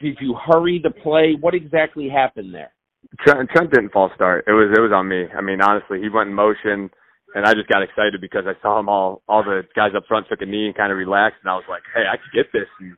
Did 0.00 0.16
you 0.20 0.36
hurry 0.46 0.80
the 0.82 0.90
play? 0.90 1.34
What 1.40 1.54
exactly 1.54 2.08
happened 2.08 2.54
there? 2.54 2.72
Trent, 3.20 3.50
Trent 3.50 3.70
didn't 3.70 3.92
false 3.92 4.12
start. 4.14 4.44
It 4.46 4.52
was 4.52 4.72
it 4.76 4.80
was 4.80 4.92
on 4.94 5.08
me. 5.08 5.26
I 5.36 5.40
mean, 5.40 5.60
honestly, 5.60 6.00
he 6.00 6.08
went 6.08 6.30
in 6.30 6.34
motion, 6.34 6.90
and 7.34 7.44
I 7.44 7.54
just 7.54 7.68
got 7.68 7.82
excited 7.82 8.20
because 8.20 8.44
I 8.46 8.54
saw 8.62 8.78
him 8.80 8.88
all 8.88 9.22
all 9.28 9.44
the 9.44 9.62
guys 9.76 9.92
up 9.96 10.04
front 10.08 10.26
took 10.28 10.40
a 10.40 10.46
knee 10.46 10.66
and 10.66 10.74
kind 10.74 10.90
of 10.92 10.98
relaxed, 10.98 11.40
and 11.42 11.50
I 11.50 11.54
was 11.54 11.68
like, 11.68 11.82
hey, 11.94 12.04
I 12.08 12.16
could 12.16 12.32
get 12.32 12.52
this. 12.52 12.68
And 12.80 12.96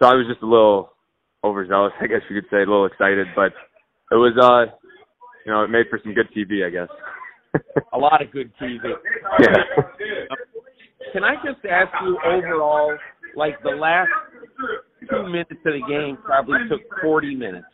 so 0.00 0.08
I 0.08 0.14
was 0.14 0.26
just 0.28 0.42
a 0.42 0.46
little 0.46 0.90
overzealous, 1.44 1.92
I 2.00 2.06
guess 2.06 2.22
you 2.28 2.40
could 2.40 2.50
say, 2.50 2.58
a 2.58 2.68
little 2.68 2.86
excited, 2.86 3.26
but 3.36 3.52
it 4.10 4.18
was 4.18 4.34
uh 4.40 4.74
you 5.46 5.52
know, 5.52 5.62
it 5.62 5.68
made 5.68 5.86
for 5.90 6.00
some 6.02 6.14
good 6.14 6.28
TV, 6.34 6.66
I 6.66 6.70
guess. 6.70 6.88
a 7.92 7.98
lot 7.98 8.22
of 8.22 8.30
good 8.32 8.50
TV. 8.60 8.80
Yeah. 9.40 9.56
Can 11.12 11.22
I 11.22 11.34
just 11.44 11.64
ask 11.70 11.90
you 12.02 12.18
overall, 12.26 12.96
like 13.36 13.62
the 13.62 13.70
last 13.70 14.08
two 15.10 15.26
minutes 15.28 15.50
of 15.50 15.72
the 15.72 15.82
game 15.88 16.16
probably 16.24 16.58
took 16.68 16.80
40 17.02 17.34
minutes. 17.36 17.66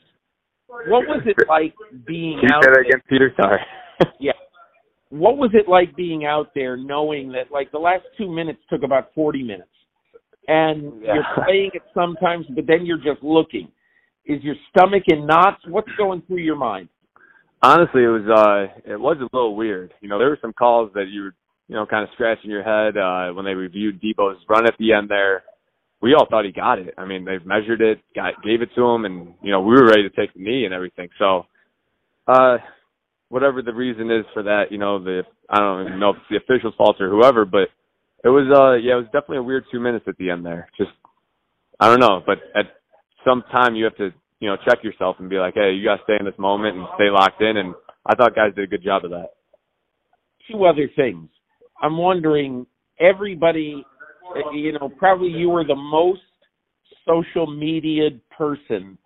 What 0.89 1.07
was 1.07 1.23
it 1.27 1.37
like 1.49 1.75
being 2.07 2.39
Can 2.41 2.53
out 2.53 2.63
say 2.63 2.71
that 2.71 2.75
there? 2.75 2.83
again, 2.83 3.03
Peter? 3.09 3.33
Sorry. 3.41 3.61
Yeah. 4.19 4.33
What 5.11 5.37
was 5.37 5.51
it 5.53 5.69
like 5.69 5.95
being 5.95 6.25
out 6.25 6.53
there 6.55 6.77
knowing 6.77 7.33
that 7.33 7.51
like 7.53 7.71
the 7.71 7.79
last 7.79 8.05
two 8.17 8.31
minutes 8.33 8.61
took 8.71 8.83
about 8.83 9.13
40 9.15 9.43
minutes? 9.43 9.69
And 10.49 11.03
Yeah. 11.03 11.15
you're 11.15 11.45
playing 11.45 11.71
it 11.75 11.83
sometimes, 11.93 12.47
but 12.55 12.67
then 12.67 12.87
you're 12.87 12.97
just 12.99 13.23
looking. 13.23 13.69
Is 14.25 14.43
your 14.43 14.55
stomach 14.71 15.03
in 15.09 15.27
knots? 15.27 15.61
What's 15.67 15.91
going 15.99 16.23
through 16.23 16.39
your 16.39 16.57
mind? 16.57 16.89
Honestly, 17.63 18.05
it 18.05 18.09
was 18.09 18.27
uh, 18.27 18.91
it 18.91 18.99
was 18.99 19.19
a 19.21 19.37
little 19.37 19.55
weird. 19.55 19.93
You 20.01 20.09
know, 20.09 20.19
there 20.19 20.29
were 20.31 20.39
some 20.41 20.55
calls 20.55 20.91
that 20.95 21.09
you 21.09 21.23
were, 21.25 21.35
you 21.69 21.75
know, 21.75 21.85
kind 21.85 22.05
of 22.05 22.11
scratching 22.15 22.51
your 22.51 22.63
head 22.63 22.97
uh, 22.97 23.35
when 23.35 23.45
they 23.45 23.55
reviewed 23.55 24.01
Deebo's 24.01 24.39
run 24.49 24.67
at 24.67 24.75
the 24.79 24.93
end 24.95 25.11
there. 25.11 25.43
We 26.03 26.15
all 26.15 26.27
thought 26.29 26.45
he 26.47 26.53
got 26.53 26.79
it. 26.79 26.95
I 26.99 27.07
mean, 27.07 27.25
they've 27.25 27.45
measured 27.47 27.81
it, 27.83 28.01
got 28.15 28.43
gave 28.45 28.63
it 28.63 28.71
to 28.77 28.85
him, 28.85 29.05
and 29.07 29.35
you 29.43 29.53
know, 29.53 29.61
we 29.63 29.75
were 29.75 29.87
ready 29.87 30.03
to 30.09 30.17
take 30.17 30.35
the 30.35 30.43
knee 30.43 30.65
and 30.65 30.75
everything. 30.75 31.09
So, 31.19 31.47
uh, 32.29 32.59
whatever 33.29 33.63
the 33.63 33.75
reason 33.75 34.11
is 34.11 34.25
for 34.35 34.45
that, 34.45 34.65
you 34.73 34.79
know, 34.79 35.03
the 35.03 35.23
I 35.51 35.59
don't 35.61 35.87
even 35.89 36.01
know 36.01 36.11
if 36.11 36.17
it's 36.19 36.27
the 36.31 36.55
official's 36.55 36.75
fault 36.77 36.97
or 37.01 37.11
whoever, 37.11 37.45
but 37.45 37.69
it 38.25 38.29
was 38.31 38.47
uh, 38.51 38.75
yeah, 38.77 38.95
it 38.95 38.97
was 38.97 39.07
definitely 39.07 39.39
a 39.39 39.43
weird 39.45 39.65
two 39.73 39.81
minutes 39.81 40.07
at 40.09 40.17
the 40.19 40.31
end 40.31 40.47
there. 40.47 40.69
Just 40.79 40.93
I 41.81 41.89
don't 41.89 42.01
know, 42.01 42.23
but 42.27 42.39
at 42.57 42.67
some 43.27 43.43
time 43.53 43.75
you 43.77 43.85
have 43.85 43.97
to, 43.99 44.11
you 44.41 44.49
know, 44.49 44.57
check 44.69 44.85
yourself 44.85 45.17
and 45.21 45.31
be 45.31 45.37
like, 45.39 45.55
hey, 45.55 45.73
you 45.73 45.85
got 45.85 45.97
to 45.97 46.03
stay 46.05 46.17
in 46.21 46.27
this 46.27 46.39
moment 46.39 46.77
and 46.77 46.87
stay 46.97 47.11
locked 47.11 47.43
in. 47.43 47.57
And 47.59 47.75
I 48.07 48.15
thought 48.17 48.35
guys 48.37 48.55
did 48.57 48.65
a 48.65 48.69
good 48.69 48.85
job 48.85 49.05
of 49.05 49.13
that. 49.13 49.29
two 50.51 50.65
other 50.65 50.91
things. 50.97 51.29
I'm 51.83 51.99
wondering, 51.99 52.67
everybody, 53.01 53.85
you 54.53 54.73
know, 54.73 54.91
probably 54.99 55.29
you 55.29 55.49
were 55.49 55.65
the 55.65 55.75
most 55.75 56.21
social 57.07 57.47
media 57.47 58.11
person 58.37 58.97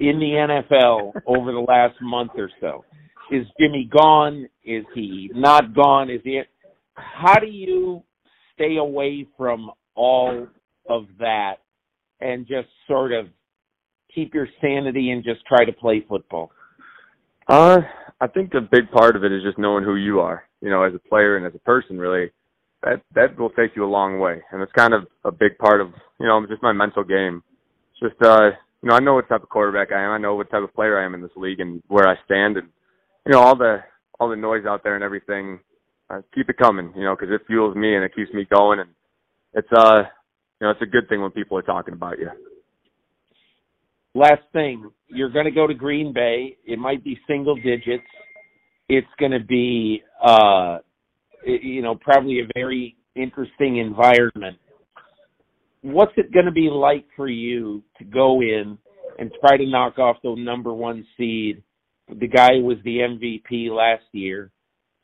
in 0.00 0.18
the 0.18 0.64
NFL 0.76 1.12
over 1.26 1.52
the 1.52 1.64
last 1.66 1.96
month 2.00 2.32
or 2.36 2.50
so. 2.60 2.84
Is 3.30 3.46
Jimmy 3.60 3.88
gone? 3.90 4.48
Is 4.64 4.84
he 4.94 5.30
not 5.34 5.74
gone? 5.74 6.10
Is 6.10 6.20
he? 6.24 6.40
How 6.94 7.38
do 7.38 7.46
you 7.46 8.02
stay 8.54 8.76
away 8.76 9.26
from 9.36 9.70
all 9.94 10.46
of 10.88 11.06
that 11.18 11.56
and 12.20 12.46
just 12.46 12.68
sort 12.86 13.12
of 13.12 13.26
keep 14.14 14.34
your 14.34 14.48
sanity 14.60 15.10
and 15.10 15.22
just 15.22 15.44
try 15.46 15.64
to 15.64 15.72
play 15.72 16.04
football? 16.08 16.50
Uh, 17.46 17.80
I 18.20 18.26
think 18.26 18.54
a 18.54 18.60
big 18.60 18.90
part 18.90 19.16
of 19.16 19.24
it 19.24 19.32
is 19.32 19.42
just 19.42 19.58
knowing 19.58 19.84
who 19.84 19.96
you 19.96 20.20
are, 20.20 20.44
you 20.60 20.70
know, 20.70 20.82
as 20.82 20.94
a 20.94 21.08
player 21.08 21.36
and 21.36 21.46
as 21.46 21.54
a 21.54 21.60
person. 21.60 21.98
Really, 21.98 22.30
that 22.82 23.02
that 23.14 23.38
will 23.38 23.50
take 23.50 23.74
you 23.74 23.84
a 23.84 23.90
long 23.90 24.18
way, 24.18 24.40
and 24.52 24.62
it's 24.62 24.72
kind 24.72 24.94
of 24.94 25.06
a 25.24 25.32
big 25.32 25.58
part 25.58 25.80
of, 25.80 25.88
you 26.20 26.26
know, 26.26 26.44
just 26.48 26.62
my 26.62 26.72
mental 26.72 27.04
game. 27.04 27.42
It's 27.92 28.12
just, 28.12 28.22
uh, 28.22 28.50
you 28.82 28.88
know, 28.88 28.94
I 28.94 29.00
know 29.00 29.14
what 29.14 29.28
type 29.28 29.42
of 29.42 29.48
quarterback 29.48 29.92
I 29.92 30.02
am. 30.02 30.10
I 30.12 30.18
know 30.18 30.36
what 30.36 30.50
type 30.50 30.62
of 30.62 30.74
player 30.74 31.00
I 31.00 31.04
am 31.04 31.14
in 31.14 31.22
this 31.22 31.36
league 31.36 31.60
and 31.60 31.82
where 31.88 32.08
I 32.08 32.14
stand, 32.24 32.56
and 32.56 32.68
you 33.26 33.32
know, 33.32 33.40
all 33.40 33.56
the 33.56 33.78
all 34.20 34.28
the 34.28 34.36
noise 34.36 34.64
out 34.66 34.82
there 34.82 34.94
and 34.94 35.04
everything. 35.04 35.60
Uh, 36.10 36.22
keep 36.34 36.48
it 36.48 36.56
coming, 36.56 36.90
you 36.96 37.04
know, 37.04 37.14
because 37.14 37.30
it 37.30 37.46
fuels 37.46 37.76
me 37.76 37.94
and 37.94 38.02
it 38.02 38.14
keeps 38.14 38.32
me 38.32 38.46
going, 38.50 38.80
and 38.80 38.88
it's 39.52 39.68
uh, 39.76 40.04
you 40.60 40.66
know, 40.66 40.70
it's 40.70 40.82
a 40.82 40.86
good 40.86 41.08
thing 41.08 41.20
when 41.20 41.30
people 41.30 41.56
are 41.58 41.62
talking 41.62 41.94
about 41.94 42.18
you. 42.18 42.28
last 44.14 44.42
thing, 44.52 44.90
you're 45.08 45.30
going 45.30 45.44
to 45.44 45.50
go 45.50 45.66
to 45.66 45.74
Green 45.74 46.12
Bay. 46.12 46.56
It 46.64 46.78
might 46.78 47.04
be 47.04 47.18
single 47.26 47.56
digits. 47.56 48.06
It's 48.88 49.06
going 49.18 49.32
to 49.32 49.40
be, 49.44 50.02
uh, 50.22 50.78
you 51.44 51.82
know, 51.82 51.94
probably 51.94 52.40
a 52.40 52.48
very 52.54 52.96
interesting 53.14 53.78
environment. 53.78 54.58
What's 55.82 56.12
it 56.16 56.32
going 56.32 56.46
to 56.46 56.52
be 56.52 56.68
like 56.70 57.06
for 57.16 57.28
you 57.28 57.82
to 57.98 58.04
go 58.04 58.40
in 58.42 58.78
and 59.18 59.30
try 59.40 59.56
to 59.56 59.66
knock 59.66 59.98
off 59.98 60.16
the 60.22 60.34
number 60.36 60.72
one 60.74 61.06
seed? 61.16 61.62
The 62.08 62.26
guy 62.26 62.52
was 62.60 62.78
the 62.84 62.98
MVP 62.98 63.70
last 63.70 64.04
year 64.12 64.50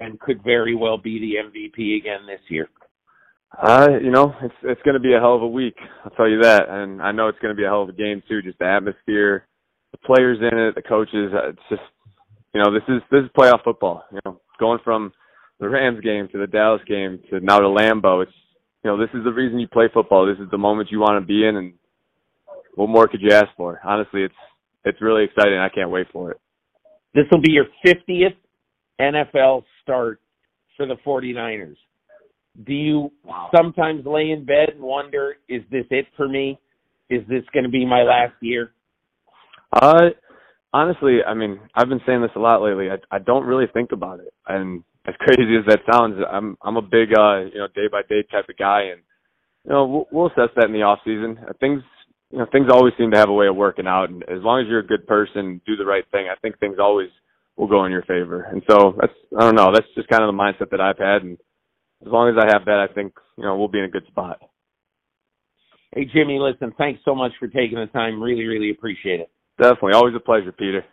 and 0.01 0.19
could 0.21 0.43
very 0.43 0.75
well 0.75 0.99
be 0.99 1.19
the 1.19 1.35
MVP 1.49 1.97
again 1.99 2.27
this 2.27 2.41
year. 2.49 2.69
Uh, 3.63 3.89
you 4.03 4.11
know, 4.11 4.35
it's 4.43 4.55
it's 4.65 4.83
going 4.83 4.95
to 4.95 5.01
be 5.01 5.15
a 5.15 5.21
hell 5.21 5.37
of 5.37 5.43
a 5.43 5.47
week. 5.47 5.77
I'll 6.05 6.11
tell 6.13 6.29
you 6.29 6.41
that, 6.43 6.69
and 6.69 7.01
I 7.01 7.13
know 7.13 7.29
it's 7.29 7.39
going 7.39 7.55
to 7.55 7.57
be 7.57 7.65
a 7.65 7.69
hell 7.69 7.83
of 7.83 7.89
a 7.89 7.93
game 7.93 8.21
too. 8.29 8.43
Just 8.43 8.59
the 8.59 8.67
atmosphere, 8.67 9.47
the 9.93 9.99
players 9.99 10.39
in 10.41 10.59
it, 10.59 10.75
the 10.75 10.83
coaches. 10.83 11.33
uh, 11.33 11.51
It's 11.51 11.63
just, 11.71 11.83
you 12.53 12.61
know, 12.61 12.73
this 12.73 12.83
is 12.89 13.01
this 13.13 13.23
is 13.23 13.31
playoff 13.39 13.63
football. 13.63 14.03
You 14.11 14.19
know, 14.25 14.41
going 14.59 14.81
from 14.83 15.13
the 15.65 15.71
Rams 15.71 16.01
game 16.01 16.29
to 16.31 16.39
the 16.39 16.47
Dallas 16.47 16.83
game 16.87 17.19
to 17.31 17.41
now 17.41 17.59
to 17.59 17.67
Lambeau. 17.67 18.23
It's 18.23 18.33
you 18.85 18.91
know, 18.91 18.99
this 18.99 19.09
is 19.15 19.25
the 19.25 19.33
reason 19.33 19.59
you 19.59 19.67
play 19.67 19.87
football. 19.93 20.27
This 20.27 20.39
is 20.39 20.51
the 20.51 20.59
moment 20.59 20.91
you 20.91 21.01
want 21.01 21.19
to 21.19 21.27
be 21.27 21.47
in, 21.47 21.57
and 21.57 21.73
what 22.75 22.91
more 22.91 23.09
could 23.09 23.23
you 23.23 23.33
ask 23.33 23.47
for? 23.57 23.81
Honestly, 23.83 24.25
it's 24.25 24.35
it's 24.85 25.01
really 25.01 25.25
exciting. 25.25 25.59
I 25.59 25.71
can't 25.71 25.89
wait 25.89 26.07
for 26.13 26.33
it. 26.33 26.41
This 27.15 27.25
will 27.31 27.41
be 27.41 27.53
your 27.53 27.65
50th 27.87 28.37
NFL 29.01 29.65
start 29.83 30.21
for 30.77 30.85
the 30.85 30.97
49ers. 31.07 31.77
Do 32.67 32.75
you 32.75 33.11
sometimes 33.57 34.05
lay 34.05 34.33
in 34.33 34.45
bed 34.45 34.71
and 34.75 34.83
wonder, 34.83 35.37
is 35.49 35.63
this 35.71 35.87
it 35.91 36.07
for 36.15 36.29
me? 36.29 36.59
Is 37.09 37.23
this 37.27 37.43
going 37.55 37.65
to 37.65 37.71
be 37.71 37.87
my 37.87 38.03
last 38.03 38.35
year? 38.43 38.73
Uh, 39.73 40.11
honestly, 40.75 41.21
I 41.27 41.33
mean, 41.33 41.59
I've 41.75 41.89
been 41.89 42.03
saying 42.05 42.21
this 42.21 42.33
a 42.37 42.41
lot 42.41 42.61
lately. 42.61 42.91
I 42.91 42.97
I 43.11 43.19
don't 43.19 43.47
really 43.47 43.67
think 43.73 43.93
about 43.93 44.21
it, 44.21 44.35
and 44.47 44.85
as 45.07 45.15
crazy 45.19 45.57
as 45.57 45.67
that 45.67 45.81
sounds, 45.91 46.17
I'm 46.31 46.57
I'm 46.63 46.77
a 46.77 46.83
big 46.83 47.13
uh 47.17 47.45
you 47.53 47.59
know 47.59 47.69
day 47.75 47.89
by 47.91 48.03
day 48.09 48.23
type 48.31 48.49
of 48.49 48.57
guy, 48.57 48.83
and 48.93 49.03
you 49.65 49.73
know 49.73 49.85
we'll, 49.87 50.09
we'll 50.11 50.27
assess 50.29 50.55
that 50.57 50.67
in 50.67 50.73
the 50.73 50.83
off 50.83 51.01
season. 51.05 51.39
Uh, 51.47 51.53
Things 51.61 51.83
you 52.31 52.39
know 52.39 52.47
things 52.51 52.69
always 52.71 52.95
seem 52.99 53.11
to 53.11 53.19
have 53.19 53.29
a 53.29 53.33
way 53.33 53.47
of 53.47 53.57
working 53.57 53.87
out, 53.87 54.11
and 54.11 54.23
as 54.25 54.43
long 54.43 54.61
as 54.61 54.67
you're 54.69 54.81
a 54.81 54.87
good 54.87 55.07
person, 55.07 55.61
do 55.67 55.77
the 55.77 55.85
right 55.85 56.05
thing, 56.11 56.27
I 56.29 56.39
think 56.41 56.59
things 56.59 56.77
always 56.81 57.11
will 57.57 57.69
go 57.69 57.85
in 57.85 57.93
your 57.93 58.03
favor. 58.03 58.43
And 58.51 58.63
so 58.69 58.95
that's 58.99 59.13
I 59.39 59.41
don't 59.41 59.57
know, 59.57 59.73
that's 59.73 59.87
just 59.95 60.09
kind 60.09 60.23
of 60.23 60.35
the 60.35 60.39
mindset 60.39 60.71
that 60.71 60.81
I've 60.81 60.99
had, 60.99 61.23
and 61.23 61.39
as 62.05 62.11
long 62.11 62.29
as 62.31 62.37
I 62.39 62.53
have 62.53 62.65
that, 62.65 62.87
I 62.89 62.93
think 62.93 63.13
you 63.37 63.45
know 63.45 63.57
we'll 63.59 63.69
be 63.69 63.79
in 63.81 63.85
a 63.85 63.91
good 63.91 64.07
spot. 64.07 64.41
Hey, 65.95 66.07
Jimmy, 66.13 66.39
listen, 66.41 66.73
thanks 66.77 67.01
so 67.05 67.15
much 67.15 67.33
for 67.39 67.47
taking 67.47 67.79
the 67.79 67.87
time. 67.87 68.21
Really, 68.21 68.45
really 68.45 68.71
appreciate 68.71 69.21
it. 69.21 69.31
Definitely, 69.59 69.93
always 69.93 70.15
a 70.17 70.21
pleasure, 70.21 70.51
Peter. 70.51 70.85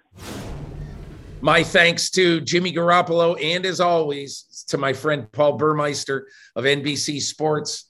My 1.44 1.64
thanks 1.64 2.12
to 2.12 2.40
Jimmy 2.40 2.72
Garoppolo 2.72 3.36
and, 3.42 3.66
as 3.66 3.80
always, 3.80 4.64
to 4.68 4.78
my 4.78 4.94
friend 4.94 5.32
Paul 5.32 5.54
Burmeister 5.54 6.28
of 6.56 6.66
NBC 6.66 7.20
Sports. 7.20 7.86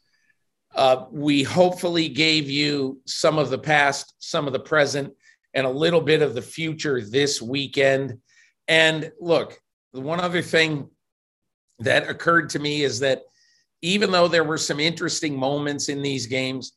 Uh, 0.73 1.07
we 1.11 1.43
hopefully 1.43 2.07
gave 2.07 2.49
you 2.49 3.01
some 3.05 3.37
of 3.37 3.49
the 3.49 3.57
past, 3.57 4.13
some 4.19 4.47
of 4.47 4.53
the 4.53 4.59
present, 4.59 5.13
and 5.53 5.67
a 5.67 5.69
little 5.69 5.99
bit 5.99 6.21
of 6.21 6.33
the 6.33 6.41
future 6.41 7.01
this 7.01 7.41
weekend. 7.41 8.19
And 8.69 9.11
look, 9.19 9.59
the 9.91 9.99
one 9.99 10.21
other 10.21 10.41
thing 10.41 10.89
that 11.79 12.09
occurred 12.09 12.51
to 12.51 12.59
me 12.59 12.83
is 12.83 13.01
that 13.01 13.23
even 13.81 14.11
though 14.11 14.29
there 14.29 14.45
were 14.45 14.57
some 14.57 14.79
interesting 14.79 15.37
moments 15.37 15.89
in 15.89 16.01
these 16.01 16.25
games, 16.25 16.71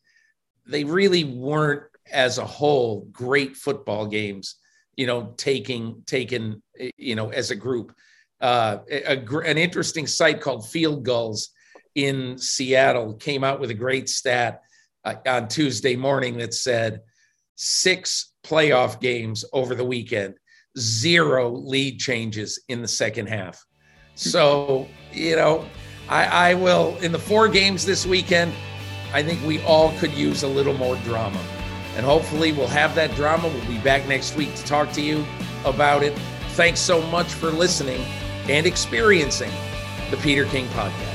they 0.66 0.82
really 0.82 1.22
weren't, 1.22 1.84
as 2.12 2.38
a 2.38 2.44
whole, 2.44 3.08
great 3.12 3.56
football 3.56 4.06
games 4.06 4.56
you 4.96 5.06
know, 5.06 5.34
taking 5.36 6.02
taken, 6.06 6.62
you 6.96 7.14
know, 7.14 7.30
as 7.30 7.50
a 7.50 7.56
group. 7.56 7.94
Uh, 8.40 8.78
a, 8.90 9.16
a, 9.16 9.38
an 9.40 9.58
interesting 9.58 10.06
site 10.06 10.40
called 10.40 10.68
Field 10.68 11.04
Gulls 11.04 11.50
in 11.94 12.36
Seattle 12.36 13.14
came 13.14 13.44
out 13.44 13.60
with 13.60 13.70
a 13.70 13.74
great 13.74 14.08
stat 14.08 14.60
uh, 15.04 15.14
on 15.26 15.48
Tuesday 15.48 15.96
morning 15.96 16.38
that 16.38 16.52
said 16.52 17.00
six 17.54 18.32
playoff 18.44 19.00
games 19.00 19.44
over 19.52 19.74
the 19.74 19.84
weekend, 19.84 20.34
zero 20.78 21.50
lead 21.50 21.98
changes 21.98 22.60
in 22.68 22.82
the 22.82 22.88
second 22.88 23.28
half. 23.28 23.64
So, 24.16 24.88
you 25.12 25.36
know, 25.36 25.66
I, 26.08 26.50
I 26.50 26.54
will, 26.54 26.96
in 26.98 27.12
the 27.12 27.18
four 27.18 27.48
games 27.48 27.86
this 27.86 28.06
weekend, 28.06 28.52
I 29.12 29.22
think 29.22 29.44
we 29.46 29.62
all 29.62 29.92
could 29.98 30.12
use 30.12 30.42
a 30.42 30.48
little 30.48 30.74
more 30.74 30.96
drama 30.96 31.40
and 31.96 32.04
hopefully 32.04 32.52
we'll 32.52 32.66
have 32.66 32.94
that 32.94 33.14
drama. 33.14 33.48
We'll 33.48 33.66
be 33.66 33.78
back 33.78 34.06
next 34.08 34.36
week 34.36 34.54
to 34.54 34.64
talk 34.64 34.92
to 34.92 35.00
you 35.00 35.24
about 35.64 36.02
it. 36.02 36.16
Thanks 36.50 36.80
so 36.80 37.02
much 37.08 37.32
for 37.32 37.50
listening 37.50 38.04
and 38.48 38.66
experiencing 38.66 39.50
the 40.10 40.16
Peter 40.18 40.44
King 40.44 40.66
Podcast. 40.68 41.14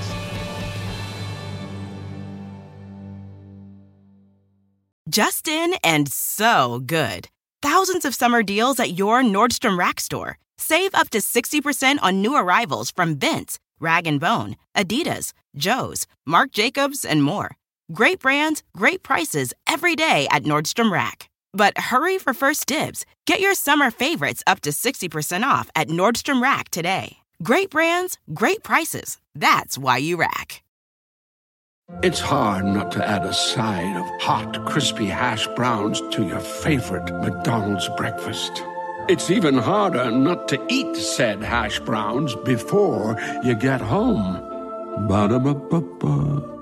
Justin 5.10 5.74
and 5.84 6.12
so 6.12 6.82
good. 6.86 7.30
Thousands 7.62 8.06
of 8.06 8.14
summer 8.14 8.44
deals 8.44 8.80
at 8.80 8.98
your 8.98 9.22
Nordstrom 9.24 9.78
Rack 9.78 10.00
store. 10.00 10.38
Save 10.58 10.94
up 10.94 11.10
to 11.10 11.18
60% 11.20 11.98
on 12.02 12.22
new 12.22 12.36
arrivals 12.36 12.92
from 12.92 13.18
Vince, 13.18 13.60
Rag 13.80 14.20
& 14.20 14.20
Bone, 14.20 14.56
Adidas, 14.76 15.34
Joe's, 15.56 16.06
Marc 16.26 16.52
Jacobs, 16.52 17.04
and 17.04 17.24
more. 17.24 17.59
Great 17.92 18.20
brands, 18.20 18.62
great 18.78 19.02
prices 19.02 19.52
every 19.66 19.96
day 19.96 20.28
at 20.30 20.44
Nordstrom 20.44 20.92
Rack. 20.92 21.28
But 21.54 21.76
hurry 21.76 22.20
for 22.20 22.36
first 22.36 22.68
dibs. 22.68 23.04
Get 23.26 23.40
your 23.40 23.56
summer 23.56 23.90
favorites 23.90 24.44
up 24.46 24.62
to 24.62 24.70
60% 24.70 25.42
off 25.44 25.72
at 25.76 25.88
Nordstrom 25.88 26.40
Rack 26.42 26.70
today. 26.70 27.18
Great 27.42 27.72
brands, 27.72 28.20
great 28.32 28.62
prices. 28.62 29.18
That's 29.34 29.76
why 29.76 29.98
you 29.98 30.18
rack. 30.18 30.62
It's 32.04 32.20
hard 32.20 32.66
not 32.66 32.92
to 32.92 33.04
add 33.08 33.26
a 33.26 33.34
side 33.34 33.98
of 33.98 34.22
hot, 34.22 34.64
crispy 34.68 35.08
hash 35.08 35.48
browns 35.56 36.00
to 36.12 36.28
your 36.28 36.42
favorite 36.42 37.12
McDonald's 37.22 37.90
breakfast. 37.98 38.62
It's 39.08 39.32
even 39.32 39.58
harder 39.58 40.12
not 40.12 40.48
to 40.50 40.64
eat 40.70 40.96
said 40.96 41.42
hash 41.42 41.80
browns 41.80 42.36
before 42.46 43.18
you 43.44 43.56
get 43.56 43.82
home. 43.82 45.08
Ba-da-ba-ba-ba. 45.08 46.59